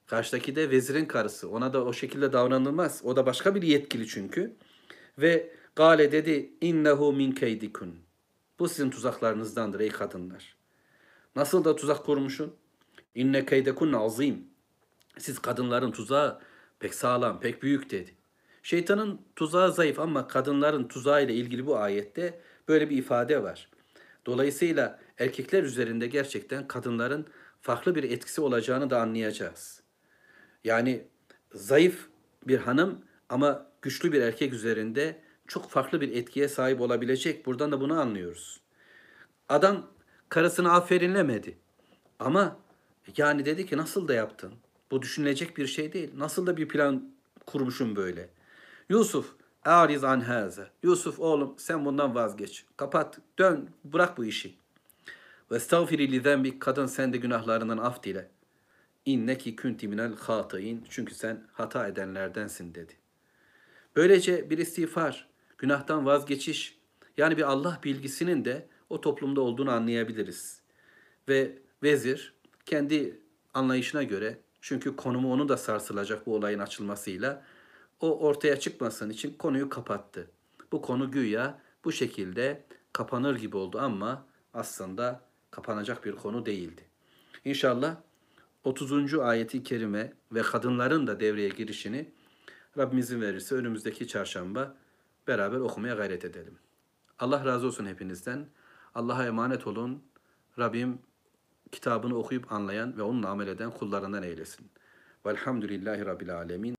karşıdaki 0.06 0.56
de 0.56 0.70
vezirin 0.70 1.06
karısı. 1.06 1.50
Ona 1.50 1.72
da 1.72 1.84
o 1.84 1.92
şekilde 1.92 2.32
davranılmaz. 2.32 3.00
O 3.04 3.16
da 3.16 3.26
başka 3.26 3.54
bir 3.54 3.62
yetkili 3.62 4.06
çünkü. 4.06 4.56
Ve 5.18 5.52
gale 5.76 6.12
dedi 6.12 6.52
innehu 6.60 7.12
min 7.12 7.32
keydikun. 7.32 7.94
Bu 8.58 8.68
sizin 8.68 8.90
tuzaklarınızdandır 8.90 9.80
ey 9.80 9.88
kadınlar. 9.88 10.56
Nasıl 11.39 11.65
da 11.65 11.75
tuzak 11.75 12.05
kurmuşsun? 12.05 12.55
İnne 13.15 13.45
keydekun 13.45 13.93
azim. 13.93 14.47
Siz 15.17 15.39
kadınların 15.39 15.91
tuzağı 15.91 16.39
pek 16.79 16.93
sağlam, 16.93 17.39
pek 17.39 17.63
büyük 17.63 17.91
dedi. 17.91 18.15
Şeytanın 18.63 19.21
tuzağı 19.35 19.73
zayıf 19.73 19.99
ama 19.99 20.27
kadınların 20.27 20.87
tuzağı 20.87 21.23
ile 21.23 21.33
ilgili 21.33 21.65
bu 21.65 21.77
ayette 21.77 22.39
böyle 22.67 22.89
bir 22.89 22.97
ifade 22.97 23.43
var. 23.43 23.69
Dolayısıyla 24.25 24.99
erkekler 25.17 25.63
üzerinde 25.63 26.07
gerçekten 26.07 26.67
kadınların 26.67 27.27
farklı 27.61 27.95
bir 27.95 28.03
etkisi 28.03 28.41
olacağını 28.41 28.89
da 28.89 29.01
anlayacağız. 29.01 29.83
Yani 30.63 31.07
zayıf 31.53 32.07
bir 32.47 32.57
hanım 32.57 33.05
ama 33.29 33.71
güçlü 33.81 34.11
bir 34.11 34.21
erkek 34.21 34.53
üzerinde 34.53 35.21
çok 35.47 35.69
farklı 35.69 36.01
bir 36.01 36.15
etkiye 36.15 36.47
sahip 36.47 36.81
olabilecek. 36.81 37.45
Buradan 37.45 37.71
da 37.71 37.81
bunu 37.81 37.99
anlıyoruz. 37.99 38.61
Adam 39.49 39.98
karısını 40.29 40.73
afferinlemedi. 40.73 41.57
Ama 42.19 42.57
yani 43.17 43.45
dedi 43.45 43.65
ki 43.65 43.77
nasıl 43.77 44.07
da 44.07 44.13
yaptın? 44.13 44.53
Bu 44.91 45.01
düşünülecek 45.01 45.57
bir 45.57 45.67
şey 45.67 45.93
değil. 45.93 46.11
Nasıl 46.17 46.47
da 46.47 46.57
bir 46.57 46.67
plan 46.67 47.11
kurmuşum 47.45 47.95
böyle. 47.95 48.29
Yusuf, 48.89 49.33
ariz 49.65 50.03
an 50.03 50.19
haza. 50.19 50.69
Yusuf 50.83 51.19
oğlum 51.19 51.55
sen 51.57 51.85
bundan 51.85 52.15
vazgeç. 52.15 52.65
Kapat, 52.77 53.19
dön, 53.39 53.69
bırak 53.83 54.17
bu 54.17 54.25
işi. 54.25 54.55
Ve 55.51 55.55
estağfiri 55.55 56.11
li 56.11 56.21
zenbik. 56.21 56.61
Kadın 56.61 56.85
sen 56.85 57.13
de 57.13 57.17
günahlarından 57.17 57.77
af 57.77 58.03
dile. 58.03 58.29
İnneki 59.05 59.55
kunti 59.55 59.87
minel 59.87 60.15
hatain. 60.15 60.85
Çünkü 60.89 61.15
sen 61.15 61.47
hata 61.53 61.87
edenlerdensin 61.87 62.75
dedi. 62.75 62.93
Böylece 63.95 64.49
bir 64.49 64.57
istiğfar, 64.57 65.27
günahtan 65.57 66.05
vazgeçiş, 66.05 66.79
yani 67.17 67.37
bir 67.37 67.43
Allah 67.43 67.79
bilgisinin 67.83 68.45
de 68.45 68.67
o 68.89 69.01
toplumda 69.01 69.41
olduğunu 69.41 69.71
anlayabiliriz. 69.71 70.61
Ve 71.29 71.57
vezir 71.83 72.33
kendi 72.65 73.19
anlayışına 73.53 74.03
göre, 74.03 74.39
çünkü 74.61 74.95
konumu 74.95 75.33
onu 75.33 75.49
da 75.49 75.57
sarsılacak 75.57 76.25
bu 76.25 76.35
olayın 76.35 76.59
açılmasıyla, 76.59 77.45
o 77.99 78.19
ortaya 78.19 78.59
çıkmasın 78.59 79.09
için 79.09 79.33
konuyu 79.33 79.69
kapattı. 79.69 80.31
Bu 80.71 80.81
konu 80.81 81.11
güya 81.11 81.61
bu 81.85 81.91
şekilde 81.91 82.65
kapanır 82.93 83.35
gibi 83.35 83.57
oldu 83.57 83.79
ama 83.79 84.25
aslında 84.53 85.21
kapanacak 85.51 86.05
bir 86.05 86.15
konu 86.15 86.45
değildi. 86.45 86.81
İnşallah 87.45 87.95
30. 88.63 89.13
ayeti 89.13 89.63
kerime 89.63 90.13
ve 90.31 90.41
kadınların 90.41 91.07
da 91.07 91.19
devreye 91.19 91.49
girişini 91.49 92.11
Rabbimizin 92.77 93.21
verirse 93.21 93.55
önümüzdeki 93.55 94.07
çarşamba 94.07 94.75
beraber 95.27 95.57
okumaya 95.57 95.95
gayret 95.95 96.25
edelim. 96.25 96.57
Allah 97.19 97.45
razı 97.45 97.67
olsun 97.67 97.85
hepinizden. 97.85 98.47
Allah'a 98.95 99.25
emanet 99.25 99.67
olun. 99.67 100.03
Rabbim 100.59 100.99
kitabını 101.71 102.15
okuyup 102.15 102.51
anlayan 102.51 102.97
ve 102.97 103.01
onunla 103.03 103.29
amel 103.29 103.47
eden 103.47 103.71
kullarından 103.71 104.23
eylesin. 104.23 104.71
Velhamdülillahi 105.25 106.05
Rabbil 106.05 106.35
Alemin. 106.35 106.75